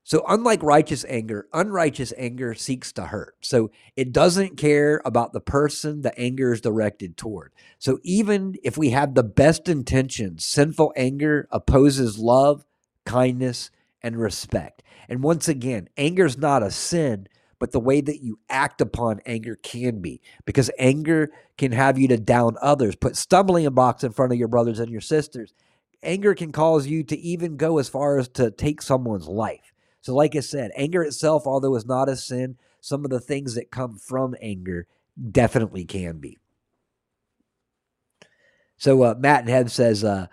[0.04, 3.36] so unlike righteous anger, unrighteous anger seeks to hurt.
[3.42, 7.52] So it doesn't care about the person the anger is directed toward.
[7.80, 12.66] So even if we have the best intentions, sinful anger opposes love,
[13.06, 13.72] kindness,
[14.04, 14.84] and respect.
[15.10, 17.28] And once again, anger is not a sin,
[17.60, 22.08] but the way that you act upon anger can be because anger can have you
[22.10, 25.54] to down others, put stumbling blocks in front of your brothers and your sisters.
[26.04, 29.74] Anger can cause you to even go as far as to take someone's life.
[30.02, 33.56] So, like I said, anger itself, although it's not a sin, some of the things
[33.56, 34.86] that come from anger
[35.32, 36.38] definitely can be.
[38.78, 40.28] So, uh, Matt and Heb says, uh,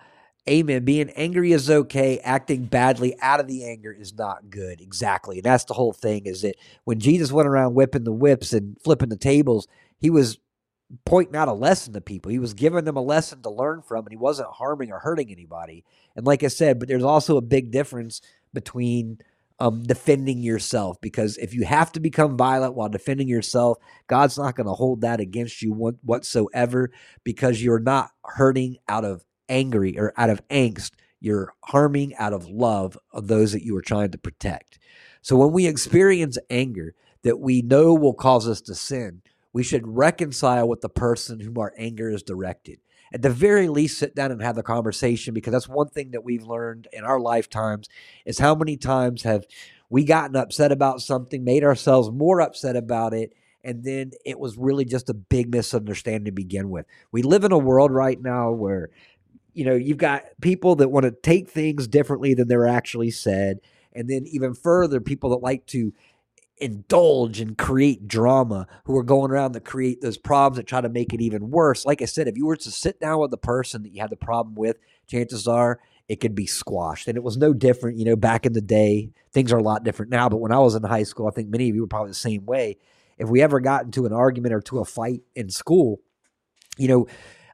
[0.48, 0.84] Amen.
[0.84, 2.18] Being angry is okay.
[2.18, 4.80] Acting badly out of the anger is not good.
[4.80, 5.36] Exactly.
[5.38, 8.76] And that's the whole thing is that when Jesus went around whipping the whips and
[8.82, 9.68] flipping the tables,
[10.00, 10.38] he was
[11.04, 12.30] pointing out a lesson to people.
[12.30, 15.30] He was giving them a lesson to learn from, and he wasn't harming or hurting
[15.30, 15.84] anybody.
[16.16, 18.20] And like I said, but there's also a big difference
[18.52, 19.18] between
[19.60, 23.78] um, defending yourself because if you have to become violent while defending yourself,
[24.08, 25.72] God's not going to hold that against you
[26.02, 26.90] whatsoever
[27.22, 30.92] because you're not hurting out of angry or out of angst.
[31.20, 34.78] You're harming out of love of those that you are trying to protect.
[35.20, 39.22] So when we experience anger that we know will cause us to sin,
[39.52, 42.80] we should reconcile with the person whom our anger is directed.
[43.14, 46.24] At the very least, sit down and have the conversation because that's one thing that
[46.24, 47.88] we've learned in our lifetimes
[48.24, 49.44] is how many times have
[49.90, 54.56] we gotten upset about something, made ourselves more upset about it, and then it was
[54.56, 56.86] really just a big misunderstanding to begin with.
[57.12, 58.88] We live in a world right now where
[59.54, 63.60] you know, you've got people that want to take things differently than they're actually said.
[63.92, 65.92] And then even further, people that like to
[66.58, 70.88] indulge and create drama who are going around to create those problems that try to
[70.88, 71.84] make it even worse.
[71.84, 74.10] Like I said, if you were to sit down with the person that you had
[74.10, 77.08] the problem with, chances are it could be squashed.
[77.08, 79.10] And it was no different, you know, back in the day.
[79.32, 80.28] Things are a lot different now.
[80.28, 82.16] But when I was in high school, I think many of you were probably the
[82.16, 82.78] same way.
[83.18, 86.00] If we ever got into an argument or to a fight in school,
[86.76, 87.06] you know,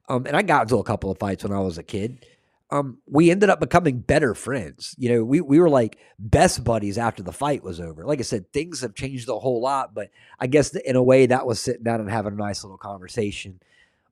[0.09, 2.25] um, and I got into a couple of fights when I was a kid.
[2.71, 4.95] Um, we ended up becoming better friends.
[4.99, 8.05] You know, we we were like best buddies after the fight was over.
[8.05, 11.27] Like I said, things have changed a whole lot, but I guess in a way
[11.27, 13.61] that was sitting down and having a nice little conversation.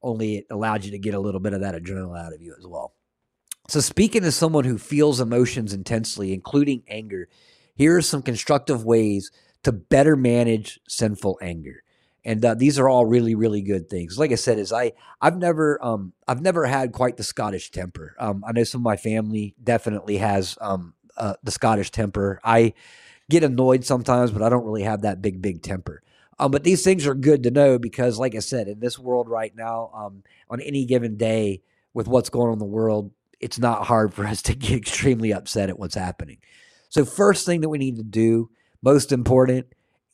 [0.02, 2.54] Only it allowed you to get a little bit of that adrenaline out of you
[2.56, 2.92] as well.
[3.68, 7.28] So, speaking as someone who feels emotions intensely, including anger,
[7.74, 9.32] here are some constructive ways
[9.64, 11.82] to better manage sinful anger
[12.26, 14.18] and uh, these are all really really good things.
[14.18, 18.14] Like i said is i i've never um i've never had quite the scottish temper.
[18.18, 22.40] Um i know some of my family definitely has um uh, the scottish temper.
[22.44, 22.74] I
[23.30, 26.02] get annoyed sometimes but i don't really have that big big temper.
[26.38, 29.28] Um, but these things are good to know because like i said in this world
[29.30, 31.62] right now um, on any given day
[31.94, 33.10] with what's going on in the world
[33.40, 36.38] it's not hard for us to get extremely upset at what's happening.
[36.88, 38.50] So first thing that we need to do
[38.82, 39.66] most important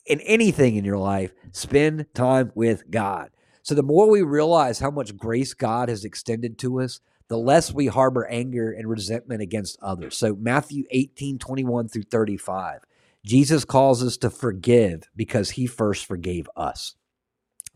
[0.07, 3.31] in anything in your life, spend time with God.
[3.63, 7.73] So the more we realize how much grace God has extended to us, the less
[7.73, 10.17] we harbor anger and resentment against others.
[10.17, 12.81] So Matthew 18, 21 through 35.
[13.25, 16.97] Jesus calls us to forgive because he first forgave us.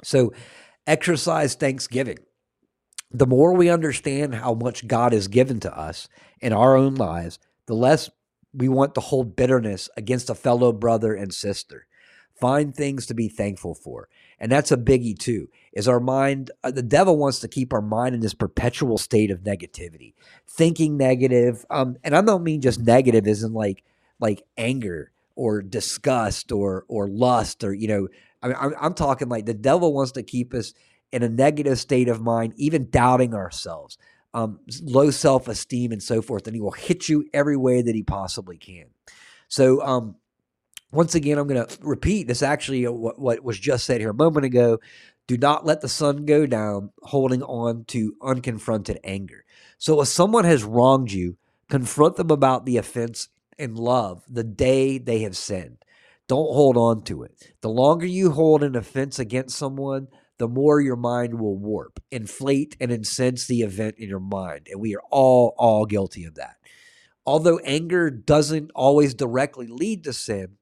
[0.02, 0.32] So
[0.86, 2.18] exercise thanksgiving.
[3.12, 6.08] The more we understand how much God has given to us
[6.40, 8.10] in our own lives, the less
[8.52, 11.86] we want to hold bitterness against a fellow brother and sister.
[12.40, 14.08] Find things to be thankful for.
[14.38, 15.48] And that's a biggie too.
[15.72, 19.30] Is our mind uh, the devil wants to keep our mind in this perpetual state
[19.30, 20.14] of negativity,
[20.46, 21.64] thinking negative.
[21.70, 23.82] Um, and I don't mean just negative isn't like
[24.20, 28.08] like anger or disgust or or lust or you know.
[28.42, 30.74] I mean, I'm, I'm talking like the devil wants to keep us
[31.12, 33.96] in a negative state of mind, even doubting ourselves,
[34.34, 36.46] um, low self esteem, and so forth.
[36.46, 38.86] And he will hit you every way that he possibly can.
[39.48, 40.16] So, um,
[40.96, 44.10] once again, I'm going to repeat this actually uh, what, what was just said here
[44.10, 44.78] a moment ago.
[45.26, 49.44] Do not let the sun go down holding on to unconfronted anger.
[49.78, 51.36] So if someone has wronged you,
[51.68, 53.28] confront them about the offense
[53.58, 55.78] in love the day they have sinned.
[56.28, 57.52] Don't hold on to it.
[57.60, 62.76] The longer you hold an offense against someone, the more your mind will warp, inflate,
[62.80, 64.68] and incense the event in your mind.
[64.70, 66.56] And we are all, all guilty of that.
[67.24, 70.58] Although anger doesn't always directly lead to sin,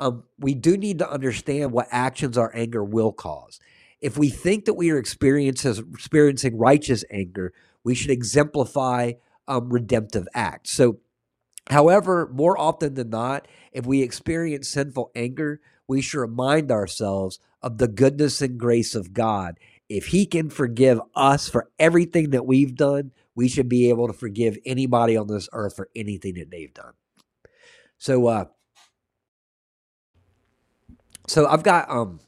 [0.00, 3.60] um, we do need to understand what actions our anger will cause.
[4.00, 7.52] If we think that we are experiencing righteous anger,
[7.84, 9.12] we should exemplify
[9.46, 10.70] um, redemptive acts.
[10.70, 11.00] So,
[11.68, 17.76] however, more often than not, if we experience sinful anger, we should remind ourselves of
[17.76, 19.58] the goodness and grace of God.
[19.90, 24.14] If He can forgive us for everything that we've done, we should be able to
[24.14, 26.94] forgive anybody on this earth for anything that they've done.
[27.98, 28.44] So, uh,
[31.30, 32.20] so I've got um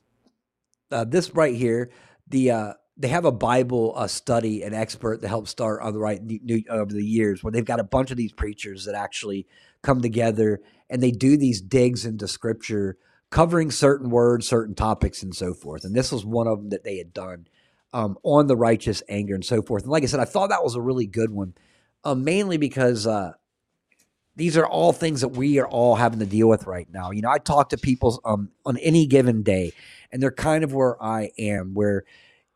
[0.92, 1.90] uh, this right here.
[2.28, 5.98] The uh, they have a Bible uh, study and expert to help start on the
[5.98, 9.46] right new, over the years, where they've got a bunch of these preachers that actually
[9.82, 12.96] come together and they do these digs into Scripture,
[13.30, 15.84] covering certain words, certain topics, and so forth.
[15.84, 17.48] And this was one of them that they had done
[17.92, 19.82] um, on the righteous anger and so forth.
[19.82, 21.54] And like I said, I thought that was a really good one,
[22.04, 23.32] uh, mainly because uh,
[24.36, 27.10] these are all things that we are all having to deal with right now.
[27.10, 29.72] You know, I talk to people um, on any given day,
[30.10, 32.04] and they're kind of where I am, where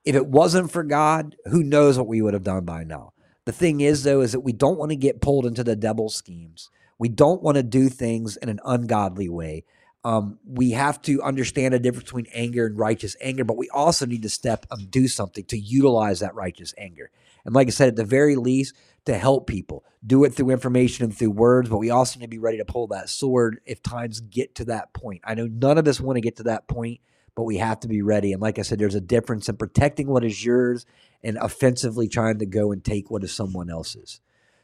[0.05, 3.12] if it wasn't for God, who knows what we would have done by now.
[3.45, 6.14] The thing is, though, is that we don't want to get pulled into the devil's
[6.14, 6.70] schemes.
[6.99, 9.64] We don't want to do things in an ungodly way.
[10.05, 14.07] Um, we have to understand the difference between anger and righteous anger, but we also
[14.07, 17.11] need to step and do something to utilize that righteous anger.
[17.45, 18.74] And like I said, at the very least,
[19.07, 22.31] to help people, do it through information and through words, but we also need to
[22.31, 25.23] be ready to pull that sword if times get to that point.
[25.25, 27.01] I know none of us want to get to that point,
[27.35, 28.33] but we have to be ready.
[28.33, 30.87] And like I said, there's a difference in protecting what is yours
[31.23, 34.21] and offensively trying to go and take what is someone else's.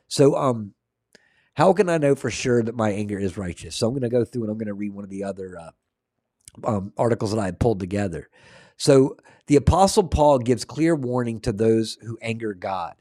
[0.09, 0.75] So, um,
[1.55, 3.77] how can I know for sure that my anger is righteous?
[3.77, 5.59] So I'm going to go through and I'm going to read one of the other
[5.59, 5.71] uh,
[6.65, 8.29] um, articles that I had pulled together.
[8.79, 9.17] So
[9.47, 12.95] the Apostle Paul gives clear warning to those who anger God.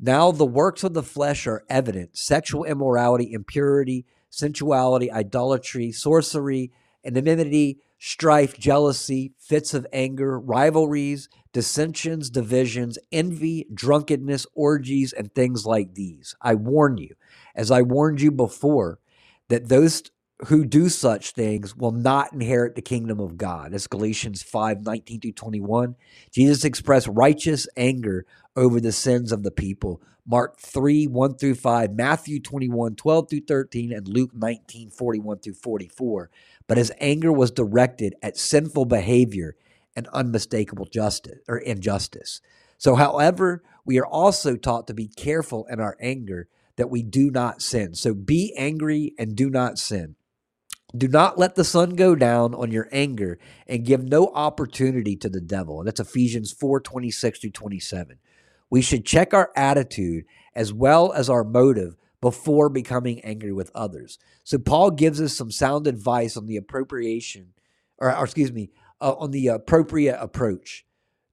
[0.00, 6.72] Now the works of the flesh are evident sexual immorality, impurity, sensuality, idolatry, sorcery,
[7.04, 15.94] enmity, strife, jealousy, fits of anger, rivalries, dissensions, divisions, envy, drunkenness, orgies, and things like
[15.94, 16.34] these.
[16.42, 17.14] I warn you,
[17.54, 18.98] as I warned you before,
[19.48, 20.02] that those
[20.46, 23.72] who do such things will not inherit the kingdom of God.
[23.72, 25.96] That's Galatians 5 19 through 21.
[26.32, 28.26] Jesus expressed righteous anger
[28.56, 30.02] over the sins of the people.
[30.26, 35.54] Mark 3 1 through 5, Matthew 21 12 through 13, and Luke 19 41 through
[35.54, 36.30] 44.
[36.66, 39.56] But his anger was directed at sinful behavior
[39.94, 42.40] and unmistakable justice or injustice.
[42.76, 47.30] So, however, we are also taught to be careful in our anger that we do
[47.30, 47.94] not sin.
[47.94, 50.16] So be angry and do not sin.
[50.96, 55.28] Do not let the sun go down on your anger and give no opportunity to
[55.28, 55.80] the devil.
[55.80, 58.18] And that's Ephesians 4 26 through 27.
[58.70, 60.24] We should check our attitude
[60.54, 64.18] as well as our motive before becoming angry with others.
[64.44, 67.54] So Paul gives us some sound advice on the appropriation,
[67.98, 68.70] or, or excuse me,
[69.00, 70.86] uh, on the appropriate approach.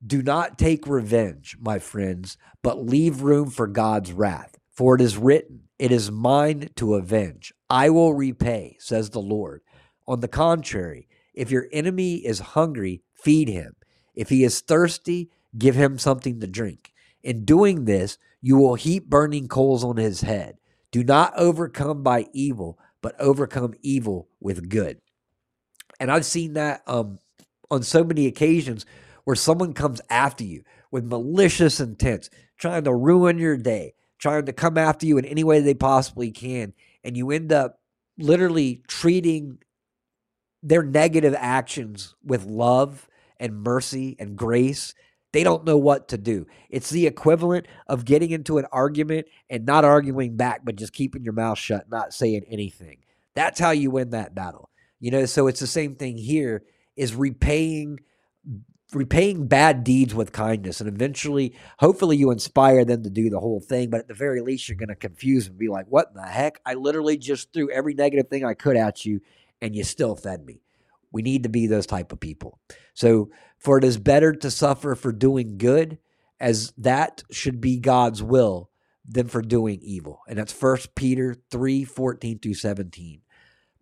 [0.06, 4.58] Do not take revenge, my friends, but leave room for God's wrath.
[4.72, 7.54] For it is written, It is mine to avenge.
[7.72, 9.62] I will repay, says the Lord.
[10.06, 13.78] On the contrary, if your enemy is hungry, feed him.
[14.14, 16.92] If he is thirsty, give him something to drink.
[17.24, 20.58] In doing this, you will heap burning coals on his head.
[20.92, 25.00] Do not overcome by evil, but overcome evil with good.
[25.98, 27.20] And I've seen that um,
[27.70, 28.86] on so many occasions
[29.24, 34.52] where someone comes after you with malicious intent, trying to ruin your day, trying to
[34.52, 36.74] come after you in any way they possibly can.
[37.04, 37.80] And you end up
[38.18, 39.58] literally treating
[40.64, 43.08] their negative actions with love
[43.40, 44.94] and mercy and grace.
[45.34, 46.46] They don't know what to do.
[46.70, 51.24] It's the equivalent of getting into an argument and not arguing back, but just keeping
[51.24, 53.00] your mouth shut, not saying anything.
[53.34, 54.70] That's how you win that battle.
[55.00, 56.64] You know, so it's the same thing here
[56.96, 58.02] is repaying
[58.94, 63.62] repaying bad deeds with kindness and eventually hopefully you inspire them to do the whole
[63.62, 66.22] thing but at the very least you're going to confuse and be like what the
[66.22, 66.60] heck?
[66.66, 69.22] I literally just threw every negative thing i could at you
[69.62, 70.62] and you still fed me.
[71.12, 72.60] We need to be those type of people.
[72.94, 76.00] So for it is better to suffer for doing good
[76.40, 78.70] as that should be god's will
[79.08, 80.22] than for doing evil.
[80.28, 83.22] And that's first peter 3 14 through 17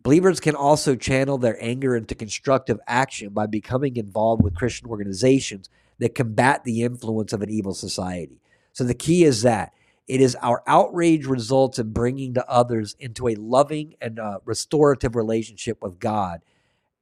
[0.02, 5.68] Believers can also channel their anger into constructive action by becoming involved with Christian organizations
[5.98, 8.40] that combat the influence of an evil society.
[8.72, 9.74] So the key is that
[10.08, 15.14] it is our outrage results in bringing the others into a loving and uh, restorative
[15.14, 16.40] relationship with God.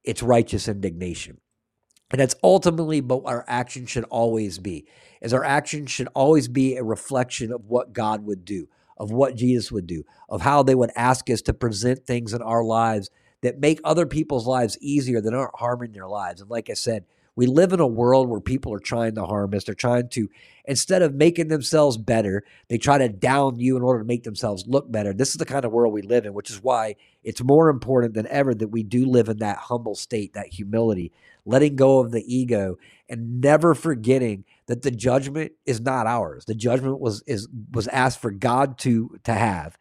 [0.03, 1.39] It's righteous indignation.
[2.11, 4.85] And that's ultimately what our action should always be.
[5.21, 8.67] Is our action should always be a reflection of what God would do
[8.99, 12.41] of what Jesus would do, of how they would ask us to present things in
[12.41, 13.09] our lives
[13.41, 16.41] that make other people's lives easier that aren't harming their lives.
[16.41, 17.05] And like I said,
[17.35, 19.63] we live in a world where people are trying to harm us.
[19.63, 20.29] They're trying to,
[20.65, 24.67] instead of making themselves better, they try to down you in order to make themselves
[24.67, 25.13] look better.
[25.13, 28.13] This is the kind of world we live in, which is why it's more important
[28.13, 31.13] than ever that we do live in that humble state, that humility,
[31.45, 36.45] letting go of the ego and never forgetting that the judgment is not ours.
[36.45, 39.75] The judgment was is was asked for God to to have.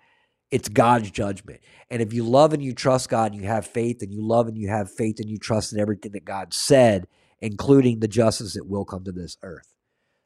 [0.51, 1.61] It's God's judgment.
[1.91, 4.49] And if you love and you trust God, and you have faith, and you love
[4.49, 7.07] and you have faith, and you trust in everything that God said,
[7.41, 9.75] including the justice that will come to this earth.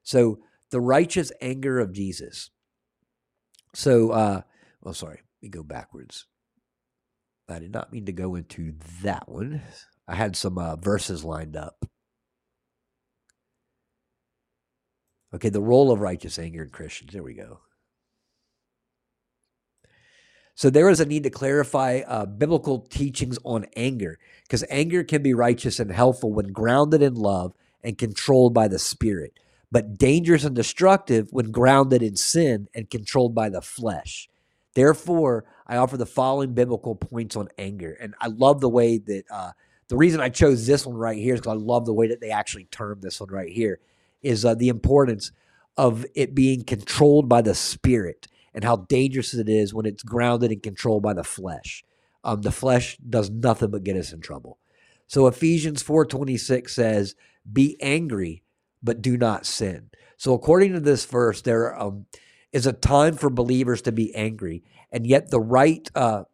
[0.05, 0.39] So
[0.71, 2.51] the righteous anger of Jesus.
[3.75, 4.43] So, uh,
[4.81, 6.27] well, sorry, let me go backwards.
[7.49, 9.61] I did not mean to go into that one.
[10.07, 11.85] I had some uh, verses lined up.
[15.35, 17.13] Okay, the role of righteous anger in Christians.
[17.13, 17.61] There we go.
[20.55, 25.23] So there is a need to clarify uh, biblical teachings on anger because anger can
[25.23, 27.55] be righteous and helpful when grounded in love
[27.85, 29.33] and controlled by the Spirit.
[29.71, 34.29] but dangerous and destructive when grounded in sin and controlled by the flesh.
[34.75, 37.97] Therefore, I offer the following biblical points on anger.
[38.01, 39.53] And I love the way that uh,
[39.89, 42.21] the reason I chose this one right here is because I love the way that
[42.21, 43.81] they actually term this one right here
[44.23, 45.33] is uh, the importance
[45.77, 50.51] of it being controlled by the spirit and how dangerous it is when it's grounded
[50.51, 51.85] and controlled by the flesh.
[52.25, 54.59] Um, the flesh does nothing but get us in trouble.
[55.07, 57.15] So Ephesians 4:26 says,
[57.51, 58.43] "Be angry,
[58.83, 62.07] but do not sin." So according to this verse, there um,
[62.53, 66.25] is a time for believers to be angry, and yet the right, uh,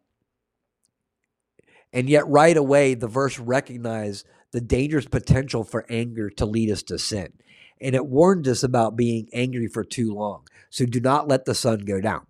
[1.91, 6.83] and yet right away the verse recognizes the dangerous potential for anger to lead us
[6.83, 7.33] to sin,
[7.81, 10.47] and it warned us about being angry for too long.
[10.69, 12.25] So do not let the sun go down.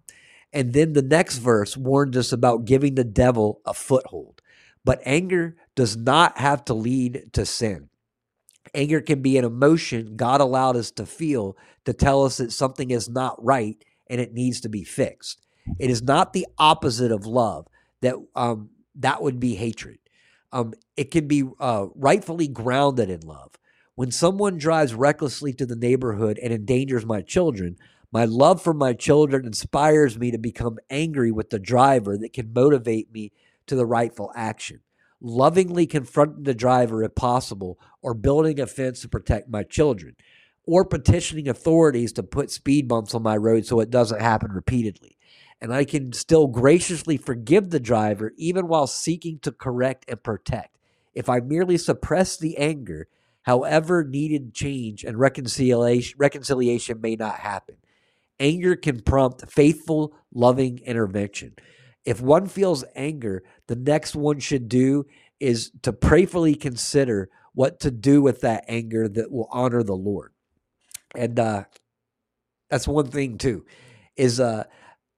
[0.53, 4.41] And then the next verse warned us about giving the devil a foothold.
[4.83, 7.89] But anger does not have to lead to sin.
[8.73, 12.91] Anger can be an emotion God allowed us to feel to tell us that something
[12.91, 15.45] is not right and it needs to be fixed.
[15.79, 17.67] It is not the opposite of love.
[18.01, 19.99] That um, that would be hatred.
[20.51, 23.51] Um, it can be uh, rightfully grounded in love.
[23.99, 27.75] When someone drives recklessly to the neighborhood and endangers my children,
[28.13, 32.53] my love for my children inspires me to become angry with the driver that can
[32.53, 33.33] motivate me
[33.67, 34.79] to the rightful action.
[35.19, 40.15] Lovingly confronting the driver if possible, or building a fence to protect my children,
[40.65, 45.17] or petitioning authorities to put speed bumps on my road so it doesn't happen repeatedly.
[45.59, 50.77] And I can still graciously forgive the driver even while seeking to correct and protect.
[51.13, 53.09] If I merely suppress the anger,
[53.49, 57.77] however needed change and reconciliation, reconciliation may not happen.
[58.39, 61.55] Anger can prompt faithful, loving intervention.
[62.05, 65.07] If one feels anger, the next one should do
[65.39, 70.31] is to prayerfully consider what to do with that anger that will honor the Lord.
[71.15, 71.63] And uh,
[72.69, 73.65] that's one thing too,
[74.15, 74.65] is uh,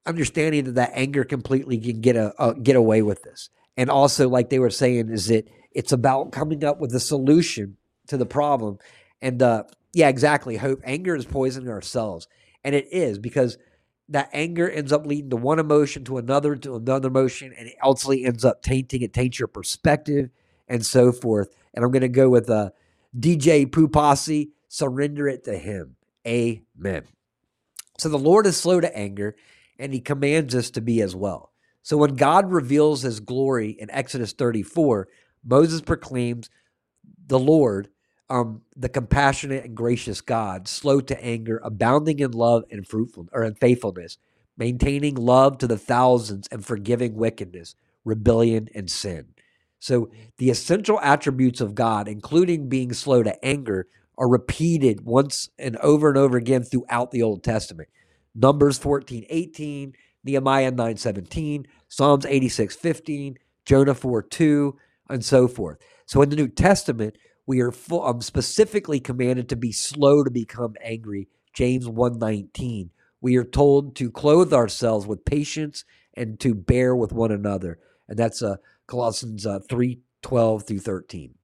[0.05, 3.49] understanding that that anger completely can get a uh, get away with this.
[3.75, 7.75] And also, like they were saying, is that it's about coming up with a solution
[8.07, 8.77] to the problem.
[9.21, 9.63] And uh,
[9.93, 10.57] yeah, exactly.
[10.57, 12.27] Hope anger is poisoning ourselves.
[12.63, 13.57] And it is because
[14.11, 17.75] that anger ends up leading to one emotion to another to another emotion, and it
[17.81, 20.29] ultimately ends up tainting it, taints your perspective,
[20.67, 21.55] and so forth.
[21.73, 22.71] And I'm going to go with uh,
[23.17, 25.95] DJ Pupasi, surrender it to Him.
[26.27, 27.03] Amen.
[27.97, 29.35] So the Lord is slow to anger,
[29.79, 31.53] and He commands us to be as well.
[31.81, 35.07] So when God reveals His glory in Exodus 34,
[35.43, 36.49] Moses proclaims,
[37.31, 37.87] The Lord,
[38.29, 43.45] um, the compassionate and gracious God, slow to anger, abounding in love and fruitfulness or
[43.45, 44.17] in faithfulness,
[44.57, 49.27] maintaining love to the thousands and forgiving wickedness, rebellion, and sin.
[49.79, 53.87] So the essential attributes of God, including being slow to anger,
[54.17, 57.87] are repeated once and over and over again throughout the Old Testament.
[58.35, 59.93] Numbers 14, 18,
[60.25, 64.77] Nehemiah 9, 17, Psalms 86, 15, Jonah 4, 2,
[65.09, 65.77] and so forth.
[66.11, 67.17] So in the New Testament,
[67.47, 71.29] we are full, um, specifically commanded to be slow to become angry.
[71.53, 72.89] James 1:19.
[73.21, 77.79] We are told to clothe ourselves with patience and to bear with one another.
[78.09, 78.57] And that's uh,
[78.87, 81.35] Colossians uh, 3 12 through 13.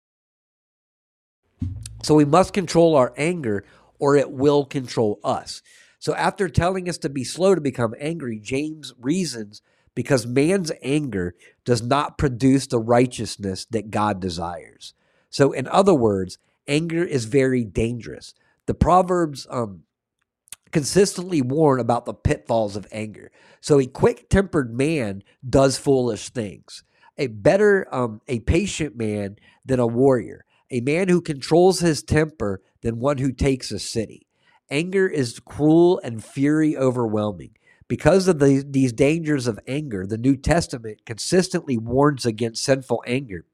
[2.03, 3.63] So we must control our anger
[3.99, 5.61] or it will control us.
[5.97, 9.61] So after telling us to be slow to become angry, James reasons
[9.97, 11.33] because man's anger
[11.65, 14.93] does not produce the righteousness that God desires.
[15.31, 16.37] So, in other words,
[16.67, 18.35] anger is very dangerous.
[18.67, 19.85] The Proverbs um,
[20.71, 23.31] consistently warn about the pitfalls of anger.
[23.59, 26.83] So, a quick tempered man does foolish things.
[27.17, 30.45] A better, um, a patient man than a warrior.
[30.69, 34.27] A man who controls his temper than one who takes a city.
[34.69, 37.57] Anger is cruel and fury overwhelming.
[37.87, 43.45] Because of the, these dangers of anger, the New Testament consistently warns against sinful anger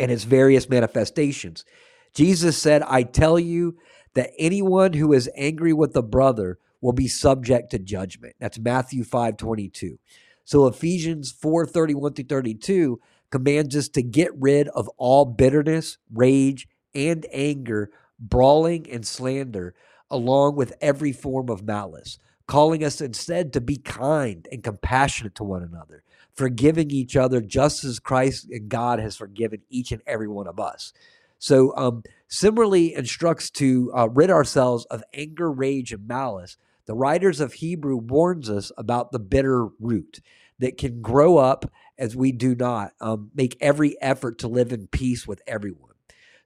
[0.00, 1.64] and its various manifestations.
[2.12, 3.76] Jesus said, I tell you
[4.14, 8.34] that anyone who is angry with a brother will be subject to judgment.
[8.40, 9.98] That's Matthew 5 22.
[10.44, 13.00] So Ephesians 4 31 through 32
[13.30, 19.74] commands us to get rid of all bitterness, rage, and anger, brawling, and slander,
[20.10, 22.18] along with every form of malice,
[22.48, 26.02] calling us instead to be kind and compassionate to one another
[26.38, 30.60] forgiving each other just as Christ and God has forgiven each and every one of
[30.60, 30.92] us.
[31.40, 36.56] So, um, similarly instructs to uh, rid ourselves of anger, rage, and malice.
[36.86, 40.20] The writers of Hebrew warns us about the bitter root
[40.60, 44.86] that can grow up as we do not um, make every effort to live in
[44.86, 45.94] peace with everyone.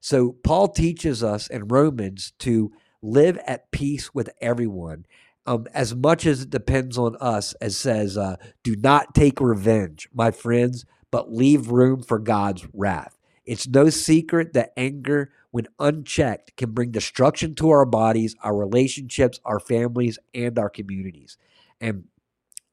[0.01, 2.73] So, Paul teaches us in Romans to
[3.03, 5.05] live at peace with everyone.
[5.45, 10.09] Um, as much as it depends on us, as says, uh, do not take revenge,
[10.15, 13.19] my friends, but leave room for God's wrath.
[13.45, 19.41] It's no secret that anger, when unchecked, can bring destruction to our bodies, our relationships,
[19.45, 21.37] our families, and our communities.
[21.81, 22.05] And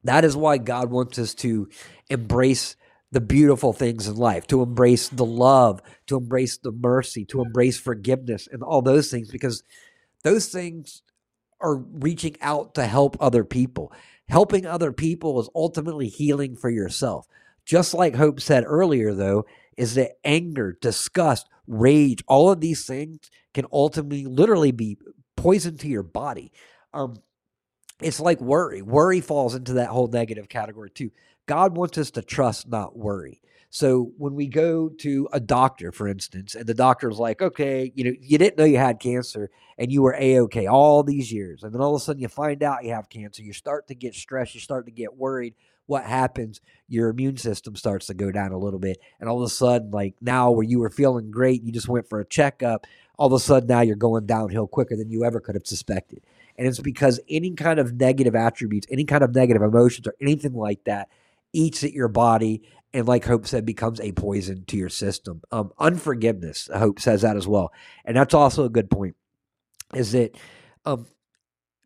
[0.03, 1.69] that is why God wants us to
[2.09, 2.75] embrace
[3.11, 7.79] the beautiful things in life, to embrace the love, to embrace the mercy, to embrace
[7.79, 9.63] forgiveness, and all those things, because
[10.23, 11.01] those things
[11.61, 13.91] are reaching out to help other people.
[14.27, 17.27] Helping other people is ultimately healing for yourself.
[17.65, 19.45] Just like Hope said earlier, though,
[19.77, 24.97] is that anger, disgust, rage, all of these things can ultimately literally be
[25.35, 26.51] poison to your body.
[26.93, 27.17] Um,
[28.01, 28.81] it's like worry.
[28.81, 31.11] Worry falls into that whole negative category too.
[31.47, 33.41] God wants us to trust, not worry.
[33.69, 38.03] So when we go to a doctor, for instance, and the doctor's like, okay, you
[38.03, 41.63] know, you didn't know you had cancer and you were a okay all these years,
[41.63, 43.95] and then all of a sudden you find out you have cancer, you start to
[43.95, 45.53] get stressed, you start to get worried.
[45.85, 46.61] What happens?
[46.87, 49.91] Your immune system starts to go down a little bit, and all of a sudden,
[49.91, 52.87] like now, where you were feeling great, you just went for a checkup.
[53.17, 56.23] All of a sudden, now you're going downhill quicker than you ever could have suspected,
[56.57, 56.83] and it's mm.
[56.83, 61.09] because any kind of negative attributes, any kind of negative emotions, or anything like that
[61.53, 62.61] eats at your body
[62.93, 65.41] and like hope said becomes a poison to your system.
[65.51, 67.71] Um, unforgiveness hope says that as well.
[68.05, 69.15] And that's also a good point
[69.95, 70.35] is that
[70.85, 71.07] um,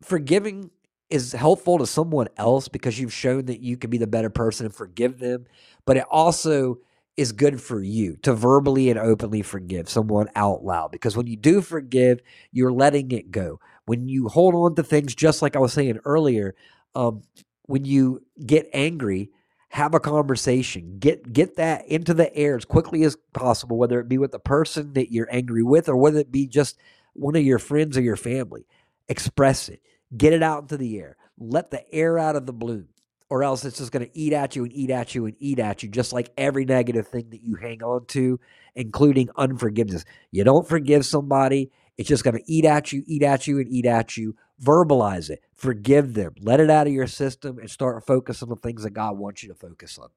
[0.02, 0.70] forgiving
[1.10, 4.66] is helpful to someone else because you've shown that you can be the better person
[4.66, 5.46] and forgive them
[5.86, 6.78] but it also
[7.16, 11.36] is good for you to verbally and openly forgive someone out loud because when you
[11.36, 12.20] do forgive
[12.52, 13.60] you're letting it go.
[13.86, 16.54] When you hold on to things just like i was saying earlier
[16.94, 17.22] um,
[17.66, 19.30] when you get angry
[19.74, 21.00] have a conversation.
[21.00, 24.38] Get get that into the air as quickly as possible whether it be with the
[24.38, 26.78] person that you're angry with or whether it be just
[27.14, 28.68] one of your friends or your family.
[29.08, 29.80] Express it.
[30.16, 31.16] Get it out into the air.
[31.38, 32.86] Let the air out of the balloon
[33.28, 35.58] or else it's just going to eat at you and eat at you and eat
[35.58, 38.38] at you just like every negative thing that you hang on to
[38.76, 40.04] including unforgiveness.
[40.30, 43.68] You don't forgive somebody it's just going to eat at you eat at you and
[43.68, 48.06] eat at you verbalize it, forgive them, let it out of your system, and start
[48.06, 50.08] focusing on the things that God wants you to focus on.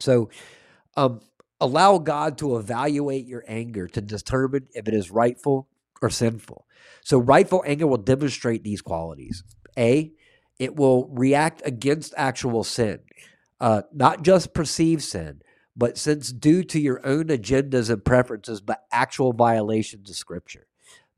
[0.00, 0.30] So,
[0.96, 1.20] um,
[1.60, 5.68] allow God to evaluate your anger to determine if it is rightful
[6.00, 6.66] or sinful.
[7.02, 9.42] So, rightful anger will demonstrate these qualities.
[9.76, 10.12] A,
[10.58, 13.00] it will react against actual sin,
[13.60, 15.42] uh, not just perceived sin,
[15.76, 20.66] but since due to your own agendas and preferences, but actual violations of Scripture.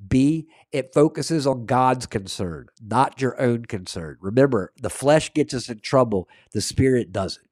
[0.07, 4.17] B, it focuses on God's concern, not your own concern.
[4.21, 7.47] Remember, the flesh gets us in trouble, the spirit doesn't.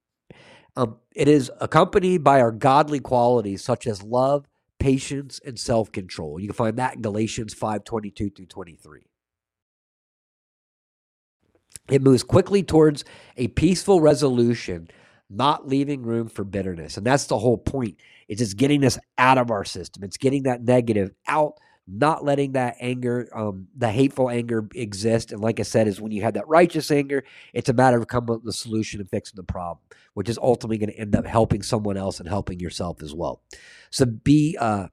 [0.76, 4.46] Um, it is accompanied by our godly qualities such as love,
[4.78, 6.40] patience, and self control.
[6.40, 9.02] You can find that in Galatians 5 22 through 23.
[11.90, 13.04] It moves quickly towards
[13.36, 14.88] a peaceful resolution,
[15.30, 16.96] not leaving room for bitterness.
[16.96, 17.96] And that's the whole point.
[18.28, 20.04] It's just getting this out of our system.
[20.04, 21.54] It's getting that negative out
[21.90, 25.32] not letting that anger, um, the hateful anger exist.
[25.32, 27.24] And like I said, is when you have that righteous anger,
[27.54, 29.78] it's a matter of coming up with the solution and fixing the problem,
[30.14, 33.42] which is ultimately going to end up helping someone else and helping yourself as well.
[33.90, 34.88] So be uh,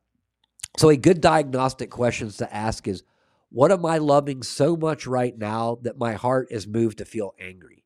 [0.77, 3.03] so a good diagnostic questions to ask is,
[3.49, 7.33] what am I loving so much right now that my heart is moved to feel
[7.39, 7.83] angry?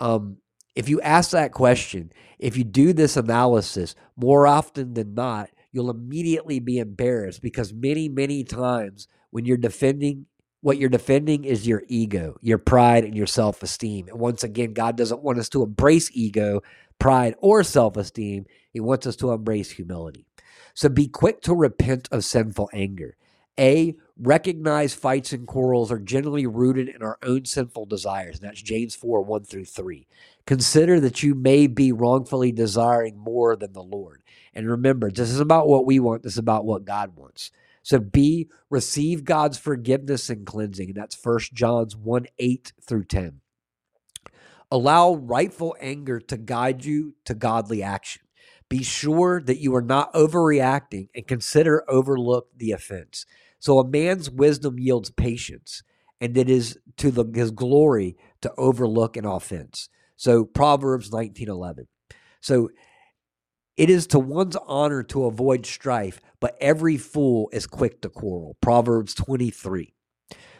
[0.00, 0.38] Um,
[0.74, 5.90] if you ask that question, if you do this analysis more often than not, you'll
[5.90, 10.26] immediately be embarrassed because many, many times when you're defending,
[10.60, 14.08] what you're defending is your ego, your pride, and your self esteem.
[14.08, 16.62] And once again, God doesn't want us to embrace ego,
[16.98, 18.46] pride, or self esteem.
[18.72, 20.26] He wants us to embrace humility.
[20.74, 23.16] So be quick to repent of sinful anger.
[23.58, 28.38] A, recognize fights and quarrels are generally rooted in our own sinful desires.
[28.38, 30.06] And that's James 4 1 through 3.
[30.46, 34.22] Consider that you may be wrongfully desiring more than the Lord.
[34.54, 37.50] And remember, this is about what we want, this is about what God wants.
[37.82, 40.88] So B, receive God's forgiveness and cleansing.
[40.88, 43.40] And that's First John's 1 8 through 10.
[44.70, 48.22] Allow rightful anger to guide you to godly action.
[48.68, 53.24] Be sure that you are not overreacting and consider overlook the offense.
[53.58, 55.82] So a man's wisdom yields patience,
[56.20, 59.88] and it is to the, his glory to overlook an offense.
[60.16, 61.86] So Proverbs 19:11.
[62.40, 62.68] So
[63.78, 68.56] it is to one's honor to avoid strife, but every fool is quick to quarrel.
[68.60, 69.94] Proverbs 23.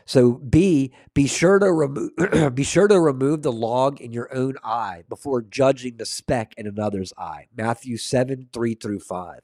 [0.07, 2.13] So B, be sure to remove
[2.55, 6.67] be sure to remove the log in your own eye before judging the speck in
[6.69, 7.49] another's eye.
[7.55, 9.41] Matthew 7, 3 through 5.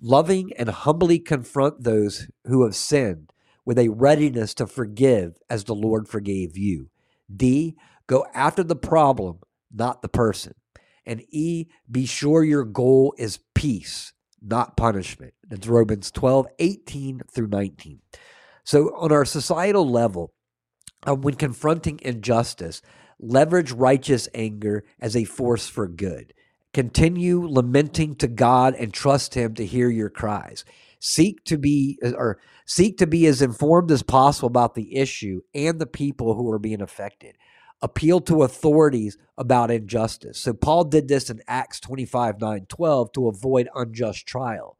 [0.00, 3.32] Loving and humbly confront those who have sinned
[3.64, 6.90] with a readiness to forgive as the Lord forgave you.
[7.34, 7.76] D,
[8.08, 9.38] go after the problem,
[9.72, 10.54] not the person.
[11.06, 14.12] And E, be sure your goal is peace,
[14.42, 15.34] not punishment.
[15.48, 18.00] That's Romans 12, 18 through 19.
[18.64, 20.32] So, on our societal level,
[21.06, 22.82] uh, when confronting injustice,
[23.20, 26.34] leverage righteous anger as a force for good.
[26.74, 30.64] Continue lamenting to God and trust Him to hear your cries.
[30.98, 35.78] Seek to be or seek to be as informed as possible about the issue and
[35.78, 37.36] the people who are being affected.
[37.82, 40.38] Appeal to authorities about injustice.
[40.38, 44.76] So Paul did this in Acts 25, 9, 12 to avoid unjust trial.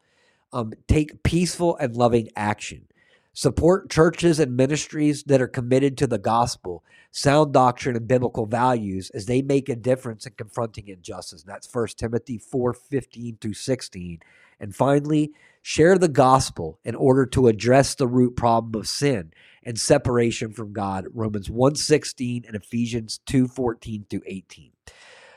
[0.52, 2.86] Um, take peaceful and loving action.
[3.34, 9.10] Support churches and ministries that are committed to the gospel, sound doctrine, and biblical values
[9.10, 11.42] as they make a difference in confronting injustice.
[11.42, 14.20] And that's 1 Timothy 4 15 through 16.
[14.58, 19.32] And finally, share the gospel in order to address the root problem of sin
[19.66, 21.08] and separation from God.
[21.12, 24.70] Romans 1 16 and Ephesians 2:14 through 18.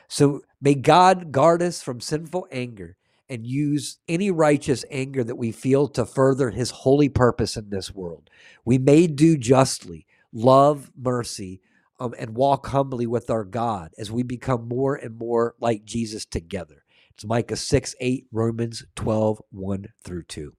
[0.08, 2.96] So may God guard us from sinful anger
[3.28, 7.94] and use any righteous anger that we feel to further his holy purpose in this
[7.94, 8.30] world.
[8.64, 11.60] We may do justly, love mercy,
[11.98, 16.24] um, and walk humbly with our God as we become more and more like Jesus
[16.24, 16.84] together.
[17.10, 20.54] It's Micah 6 8, Romans 12 1 through 2.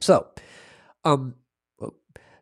[0.00, 0.28] So,
[1.04, 1.34] um,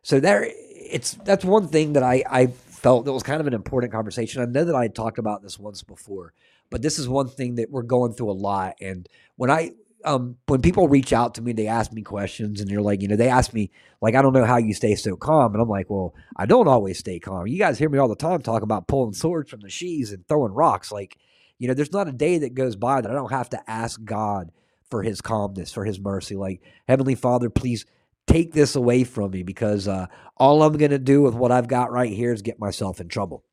[0.01, 3.53] so there, it's that's one thing that I, I felt that was kind of an
[3.53, 4.41] important conversation.
[4.41, 6.33] I know that I had talked about this once before,
[6.69, 8.75] but this is one thing that we're going through a lot.
[8.81, 9.71] And when I
[10.05, 13.07] um when people reach out to me, they ask me questions and they're like, you
[13.07, 13.71] know, they ask me,
[14.01, 15.53] like, I don't know how you stay so calm.
[15.53, 17.47] And I'm like, well, I don't always stay calm.
[17.47, 20.27] You guys hear me all the time talk about pulling swords from the sheaths and
[20.27, 20.91] throwing rocks.
[20.91, 21.17] Like,
[21.57, 24.01] you know, there's not a day that goes by that I don't have to ask
[24.03, 24.51] God
[24.89, 26.35] for his calmness, for his mercy.
[26.35, 27.85] Like, Heavenly Father, please
[28.29, 30.05] take this away from me because uh,
[30.37, 33.07] all I'm going to do with what I've got right here is get myself in
[33.07, 33.43] trouble.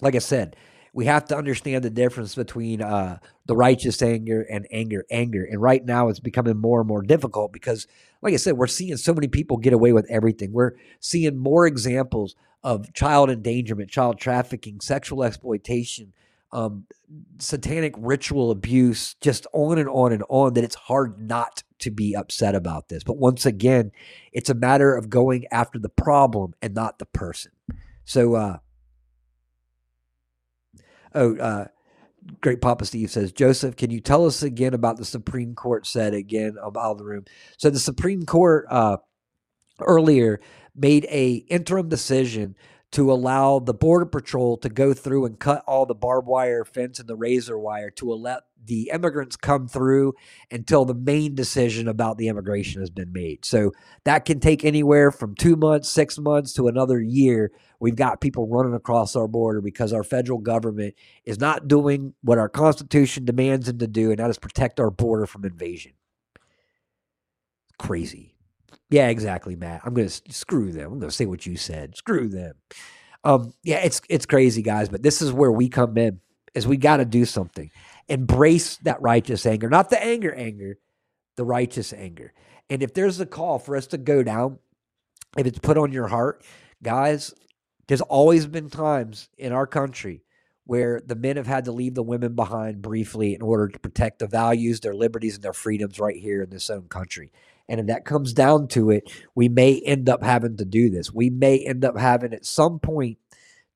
[0.00, 0.56] Like I said,
[0.92, 5.44] we have to understand the difference between uh, the righteous anger and anger, anger.
[5.44, 7.86] And right now, it's becoming more and more difficult because,
[8.20, 10.52] like I said, we're seeing so many people get away with everything.
[10.52, 16.12] We're seeing more examples of child endangerment, child trafficking, sexual exploitation,
[16.52, 16.84] um,
[17.38, 20.54] satanic ritual abuse, just on and on and on.
[20.54, 23.04] That it's hard not to be upset about this.
[23.04, 23.92] But once again,
[24.32, 27.52] it's a matter of going after the problem and not the person.
[28.04, 28.58] So, uh,
[31.14, 31.66] Oh, uh,
[32.40, 36.14] Great Papa Steve says, Joseph, can you tell us again about the Supreme Court said
[36.14, 37.24] again about the room?
[37.58, 38.98] So the Supreme Court uh,
[39.80, 40.40] earlier
[40.74, 42.54] made a interim decision
[42.92, 46.98] to allow the border patrol to go through and cut all the barbed wire fence
[46.98, 50.14] and the razor wire to let the immigrants come through
[50.50, 53.44] until the main decision about the immigration has been made.
[53.44, 53.72] So
[54.04, 57.50] that can take anywhere from two months, six months to another year.
[57.80, 60.94] We've got people running across our border because our federal government
[61.24, 64.90] is not doing what our Constitution demands them to do, and that is protect our
[64.90, 65.92] border from invasion.
[67.78, 68.31] Crazy.
[68.92, 69.82] Yeah, exactly, Matt.
[69.84, 70.94] I'm gonna screw them.
[70.94, 71.96] I'm gonna say what you said.
[71.96, 72.54] Screw them.
[73.24, 76.20] Um, yeah, it's it's crazy, guys, but this is where we come in.
[76.54, 77.70] Is we got to do something.
[78.08, 80.78] Embrace that righteous anger, not the anger, anger,
[81.36, 82.34] the righteous anger.
[82.70, 84.58] And if there's a call for us to go down,
[85.38, 86.44] if it's put on your heart,
[86.82, 87.34] guys,
[87.88, 90.22] there's always been times in our country
[90.66, 94.20] where the men have had to leave the women behind briefly in order to protect
[94.20, 97.32] the values, their liberties, and their freedoms right here in this own country.
[97.68, 101.12] And if that comes down to it, we may end up having to do this.
[101.12, 103.18] We may end up having at some point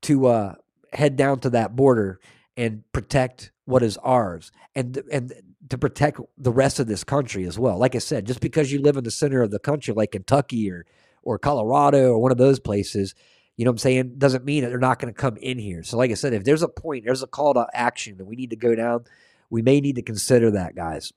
[0.02, 0.54] to uh,
[0.92, 2.20] head down to that border
[2.56, 5.32] and protect what is ours and and
[5.68, 7.76] to protect the rest of this country as well.
[7.76, 10.70] Like I said, just because you live in the center of the country like Kentucky
[10.70, 10.86] or
[11.22, 13.14] or Colorado or one of those places,
[13.56, 15.82] you know what I'm saying, doesn't mean that they're not going to come in here.
[15.82, 18.36] So like I said, if there's a point, there's a call to action that we
[18.36, 19.04] need to go down,
[19.50, 21.12] we may need to consider that, guys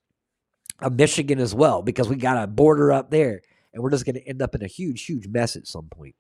[0.82, 3.42] of Michigan as well because we got a border up there
[3.74, 6.16] and we're just going to end up in a huge, huge mess at some point.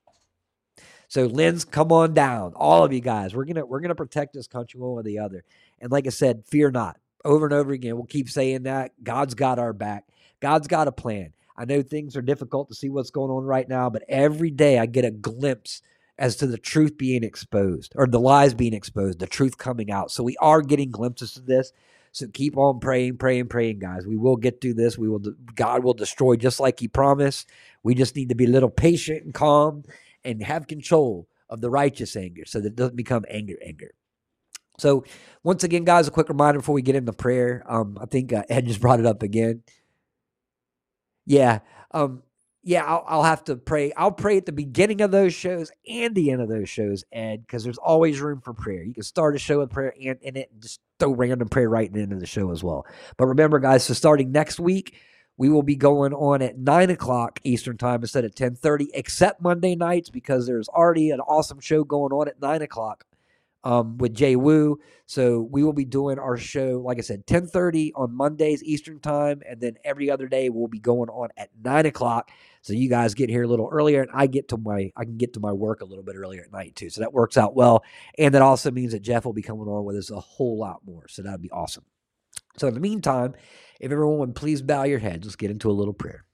[1.10, 3.34] So Lynn's, come on down, all of you guys.
[3.34, 5.44] We're gonna we're gonna protect this country one or the other.
[5.80, 6.98] And like I said, fear not.
[7.26, 10.06] Over and over again, we'll keep saying that God's got our back.
[10.40, 11.34] God's got a plan.
[11.58, 14.78] I know things are difficult to see what's going on right now, but every day
[14.78, 15.82] I get a glimpse
[16.20, 20.12] as to the truth being exposed or the lies being exposed, the truth coming out.
[20.12, 21.72] So we are getting glimpses of this.
[22.12, 24.06] So keep on praying, praying, praying, guys.
[24.06, 24.98] We will get through this.
[24.98, 25.22] We will.
[25.56, 27.50] God will destroy just like He promised.
[27.84, 29.84] We just need to be a little patient and calm
[30.24, 33.92] and have control of the righteous anger, so that it doesn't become anger, anger.
[34.80, 35.04] So
[35.44, 37.64] once again, guys, a quick reminder before we get into prayer.
[37.68, 39.64] Um, I think uh, Ed just brought it up again.
[41.26, 41.60] Yeah.
[41.92, 42.24] Um,
[42.64, 43.94] yeah, I'll, I'll have to pray.
[43.94, 47.42] I'll pray at the beginning of those shows and the end of those shows, Ed,
[47.42, 48.84] because there's always room for prayer.
[48.84, 51.70] You can start a show with prayer and in it, and just throw random prayer
[51.70, 52.86] right in the the show as well.
[53.18, 54.96] But remember, guys, so starting next week,
[55.38, 59.42] we will be going on at nine o'clock Eastern time instead of ten thirty, except
[59.42, 63.06] Monday nights because there's already an awesome show going on at nine o'clock
[63.64, 64.80] um, with Jay Wu.
[65.06, 69.42] So we will be doing our show, like I said, 1030 on Mondays Eastern time.
[69.48, 72.30] And then every other day we'll be going on at nine o'clock.
[72.62, 75.18] So you guys get here a little earlier and I get to my, I can
[75.18, 76.90] get to my work a little bit earlier at night too.
[76.90, 77.84] So that works out well.
[78.18, 80.82] And that also means that Jeff will be coming on with us a whole lot
[80.86, 81.08] more.
[81.08, 81.86] So that'd be awesome.
[82.58, 83.34] So in the meantime,
[83.80, 86.26] if everyone would please bow your heads, let's get into a little prayer.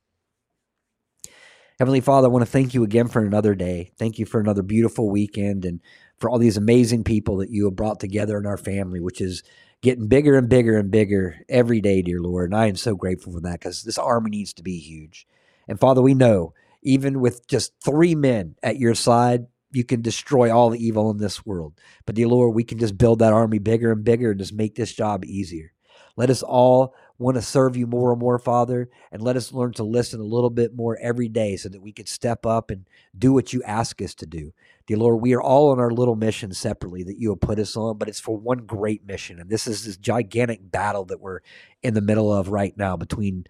[1.78, 3.92] Heavenly Father, I want to thank you again for another day.
[3.98, 5.82] Thank you for another beautiful weekend and
[6.18, 9.44] for all these amazing people that you have brought together in our family, which is
[9.82, 12.52] getting bigger and bigger and bigger every day, dear Lord.
[12.52, 15.28] And I am so grateful for that because this army needs to be huge.
[15.68, 20.56] And Father, we know even with just three men at your side, you can destroy
[20.56, 21.74] all the evil in this world.
[22.06, 24.76] But dear Lord, we can just build that army bigger and bigger and just make
[24.76, 25.74] this job easier.
[26.16, 29.74] Let us all want to serve you more and more, Father, and let us learn
[29.74, 32.88] to listen a little bit more every day so that we could step up and
[33.18, 34.54] do what you ask us to do.
[34.88, 37.76] Dear Lord, we are all on our little mission separately that you have put us
[37.76, 39.40] on, but it's for one great mission.
[39.40, 41.40] And this is this gigantic battle that we're
[41.82, 43.46] in the middle of right now between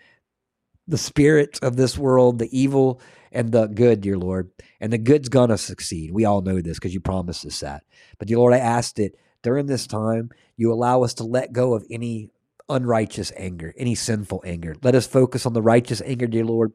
[0.87, 3.01] the spirit of this world, the evil
[3.33, 4.49] and the good, dear Lord.
[4.79, 6.11] And the good's going to succeed.
[6.11, 7.83] We all know this because you promised us that.
[8.17, 11.73] But, dear Lord, I ask that during this time, you allow us to let go
[11.73, 12.29] of any
[12.69, 14.75] unrighteous anger, any sinful anger.
[14.81, 16.71] Let us focus on the righteous anger, dear Lord,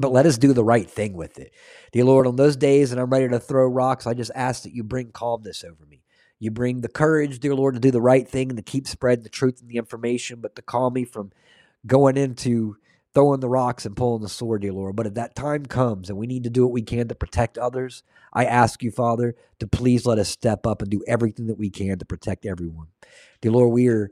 [0.00, 1.52] but let us do the right thing with it.
[1.92, 4.74] Dear Lord, on those days that I'm ready to throw rocks, I just ask that
[4.74, 6.02] you bring calmness over me.
[6.38, 9.24] You bring the courage, dear Lord, to do the right thing and to keep spreading
[9.24, 11.32] the truth and the information, but to calm me from
[11.86, 12.76] going into
[13.12, 14.96] throwing the rocks and pulling the sword, dear Lord.
[14.96, 17.58] But if that time comes and we need to do what we can to protect
[17.58, 18.02] others,
[18.32, 21.70] I ask you, Father, to please let us step up and do everything that we
[21.70, 22.88] can to protect everyone.
[23.42, 24.10] Dear Lord, we are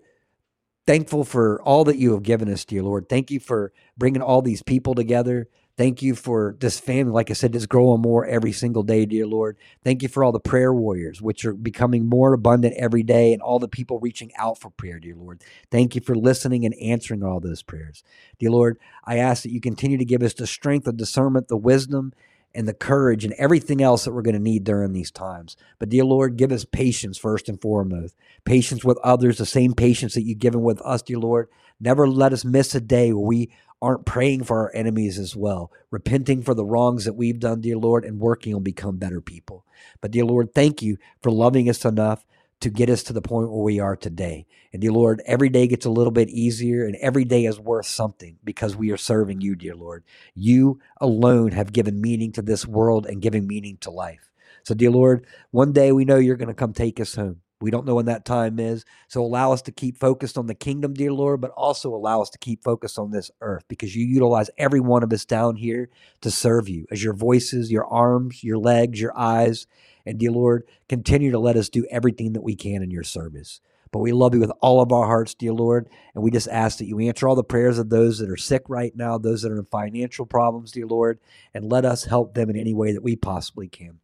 [0.86, 3.08] thankful for all that you have given us, dear Lord.
[3.08, 5.48] Thank you for bringing all these people together.
[5.78, 9.28] Thank you for this family, like I said, it's growing more every single day, dear
[9.28, 9.56] Lord.
[9.84, 13.40] Thank you for all the prayer warriors, which are becoming more abundant every day, and
[13.40, 15.40] all the people reaching out for prayer, dear Lord.
[15.70, 18.04] Thank you for listening and answering all those prayers.
[18.40, 21.56] Dear Lord, I ask that you continue to give us the strength, the discernment, the
[21.56, 22.12] wisdom,
[22.58, 25.56] and the courage and everything else that we're going to need during these times.
[25.78, 28.16] But, dear Lord, give us patience first and foremost.
[28.44, 31.48] Patience with others, the same patience that you've given with us, dear Lord.
[31.78, 35.70] Never let us miss a day where we aren't praying for our enemies as well,
[35.92, 39.64] repenting for the wrongs that we've done, dear Lord, and working on become better people.
[40.00, 42.24] But, dear Lord, thank you for loving us enough
[42.60, 44.46] to get us to the point where we are today.
[44.72, 47.86] And dear Lord, every day gets a little bit easier and every day is worth
[47.86, 50.04] something because we are serving you, dear Lord.
[50.34, 54.28] You alone have given meaning to this world and giving meaning to life.
[54.64, 57.40] So, dear Lord, one day we know you're going to come take us home.
[57.60, 58.84] We don't know when that time is.
[59.08, 62.30] So allow us to keep focused on the kingdom, dear Lord, but also allow us
[62.30, 65.90] to keep focused on this earth because you utilize every one of us down here
[66.20, 69.66] to serve you as your voices, your arms, your legs, your eyes,
[70.06, 73.60] and dear Lord, continue to let us do everything that we can in your service.
[73.90, 75.88] But we love you with all of our hearts, dear Lord.
[76.14, 78.62] And we just ask that you answer all the prayers of those that are sick
[78.68, 81.18] right now, those that are in financial problems, dear Lord,
[81.54, 84.00] and let us help them in any way that we possibly can.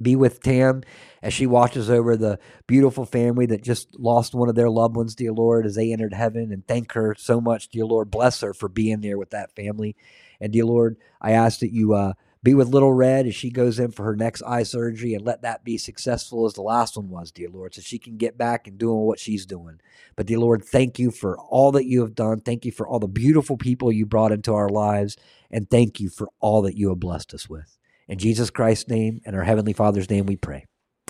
[0.00, 0.82] Be with Tam
[1.22, 5.14] as she watches over the beautiful family that just lost one of their loved ones,
[5.14, 6.52] dear Lord, as they entered heaven.
[6.52, 8.10] And thank her so much, dear Lord.
[8.10, 9.96] Bless her for being there with that family.
[10.40, 13.78] And dear Lord, I ask that you uh, be with little Red as she goes
[13.78, 17.10] in for her next eye surgery and let that be successful as the last one
[17.10, 19.78] was, dear Lord, so she can get back and doing what she's doing.
[20.16, 22.40] But, dear Lord, thank you for all that you have done.
[22.40, 25.18] Thank you for all the beautiful people you brought into our lives.
[25.50, 27.79] And thank you for all that you have blessed us with.
[28.10, 30.66] In Jesus Christ's name and our Heavenly Father's name, we pray.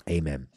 [0.08, 0.48] Amen.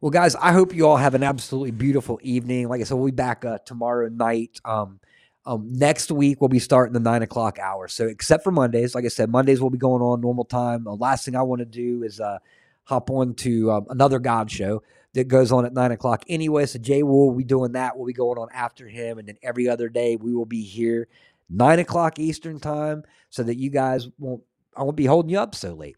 [0.00, 2.68] Well, guys, I hope you all have an absolutely beautiful evening.
[2.68, 4.60] Like I said, we'll be back uh, tomorrow night.
[4.64, 4.98] Um,
[5.46, 7.86] um, next week we'll be starting the nine o'clock hour.
[7.86, 10.82] So except for Mondays, like I said, Mondays will be going on normal time.
[10.82, 12.38] The last thing I want to do is uh,
[12.82, 14.82] hop on to um, another God show
[15.12, 16.66] that goes on at nine o'clock anyway.
[16.66, 17.96] So Jay will be doing that.
[17.96, 21.06] We'll be going on after him, and then every other day we will be here
[21.48, 24.42] nine o'clock Eastern time, so that you guys won't
[24.76, 25.96] I won't be holding you up so late.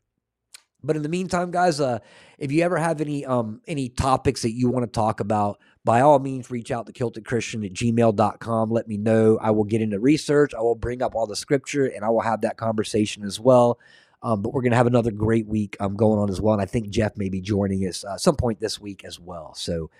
[0.82, 1.98] But in the meantime, guys, uh,
[2.38, 6.00] if you ever have any um, any topics that you want to talk about, by
[6.00, 8.70] all means, reach out to kiltedchristian at gmail.com.
[8.70, 9.38] Let me know.
[9.40, 10.54] I will get into research.
[10.54, 13.78] I will bring up all the scripture and I will have that conversation as well.
[14.22, 16.54] Um, but we're going to have another great week um, going on as well.
[16.54, 19.54] And I think Jeff may be joining us uh, some point this week as well.
[19.54, 19.90] So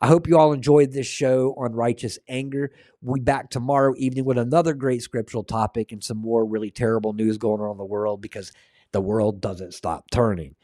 [0.00, 2.72] I hope you all enjoyed this show on righteous anger.
[3.00, 7.14] We'll be back tomorrow evening with another great scriptural topic and some more really terrible
[7.14, 8.52] news going on in the world because
[8.92, 10.55] the world doesn't stop turning.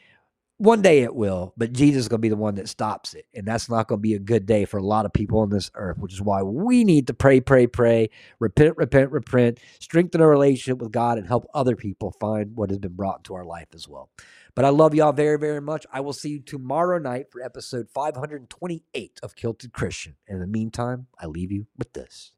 [0.62, 3.26] One day it will, but Jesus is going to be the one that stops it.
[3.34, 5.50] And that's not going to be a good day for a lot of people on
[5.50, 10.20] this earth, which is why we need to pray, pray, pray, repent, repent, repent, strengthen
[10.20, 13.44] our relationship with God, and help other people find what has been brought into our
[13.44, 14.10] life as well.
[14.54, 15.84] But I love y'all very, very much.
[15.92, 20.14] I will see you tomorrow night for episode 528 of Kilted Christian.
[20.28, 22.30] In the meantime, I leave you with this.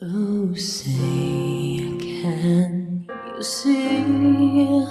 [0.00, 0.88] Oh, say,
[1.98, 3.06] can
[3.36, 4.86] you see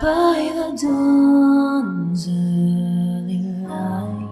[0.00, 4.30] by the dawn's early light.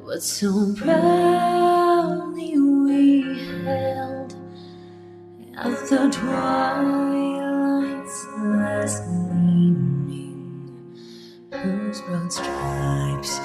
[0.00, 3.22] What so proudly we
[3.62, 4.34] held
[5.56, 10.72] at the twilight's last gleaming,
[11.52, 13.38] whose broad stripes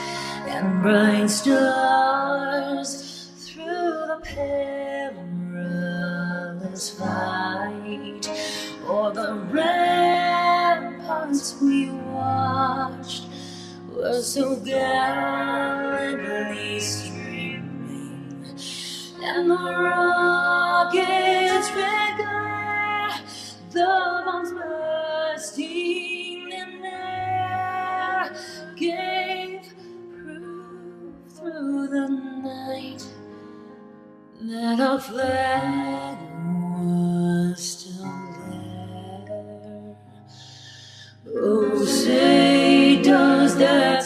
[0.47, 5.19] and bright stars through the perilous
[6.89, 8.27] fight
[8.87, 9.35] o'er the
[11.31, 13.23] ramparts we watched
[13.89, 18.45] were so gallantly streaming,
[19.21, 23.11] and the rockets glare,
[23.71, 28.35] the bombs bursting in air,
[28.75, 29.73] gave
[30.11, 32.07] proof through the
[32.43, 33.05] night
[34.41, 36.17] that our flag
[36.75, 38.30] was still
[41.33, 44.03] Oh, say, does that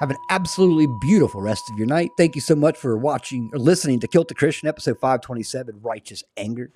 [0.00, 2.08] Have an absolutely beautiful rest of your night.
[2.16, 6.72] Thank you so much for watching or listening to Kilted Christian, episode 527, Righteous Anger.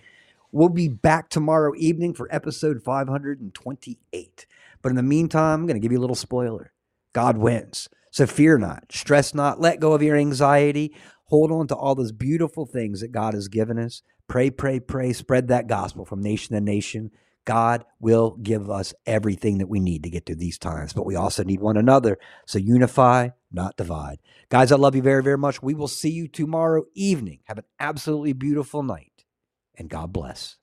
[0.53, 4.47] We'll be back tomorrow evening for episode 528.
[4.83, 6.75] But in the meantime, I'm going to give you a little spoiler.
[7.15, 7.89] God wins.
[8.11, 10.95] So fear not, stress not, let go of your anxiety.
[11.29, 14.03] Hold on to all those beautiful things that God has given us.
[14.29, 15.15] Pray, pray, pray.
[15.15, 17.11] Spread that gospel from nation to nation.
[17.45, 21.17] God will give us everything that we need to get through these times, but we
[21.17, 22.19] also need one another.
[22.47, 24.19] So unify, not divide.
[24.49, 25.63] Guys, I love you very, very much.
[25.63, 27.41] We will see you tomorrow evening.
[27.45, 29.25] Have an absolutely beautiful night,
[29.77, 30.57] and God bless.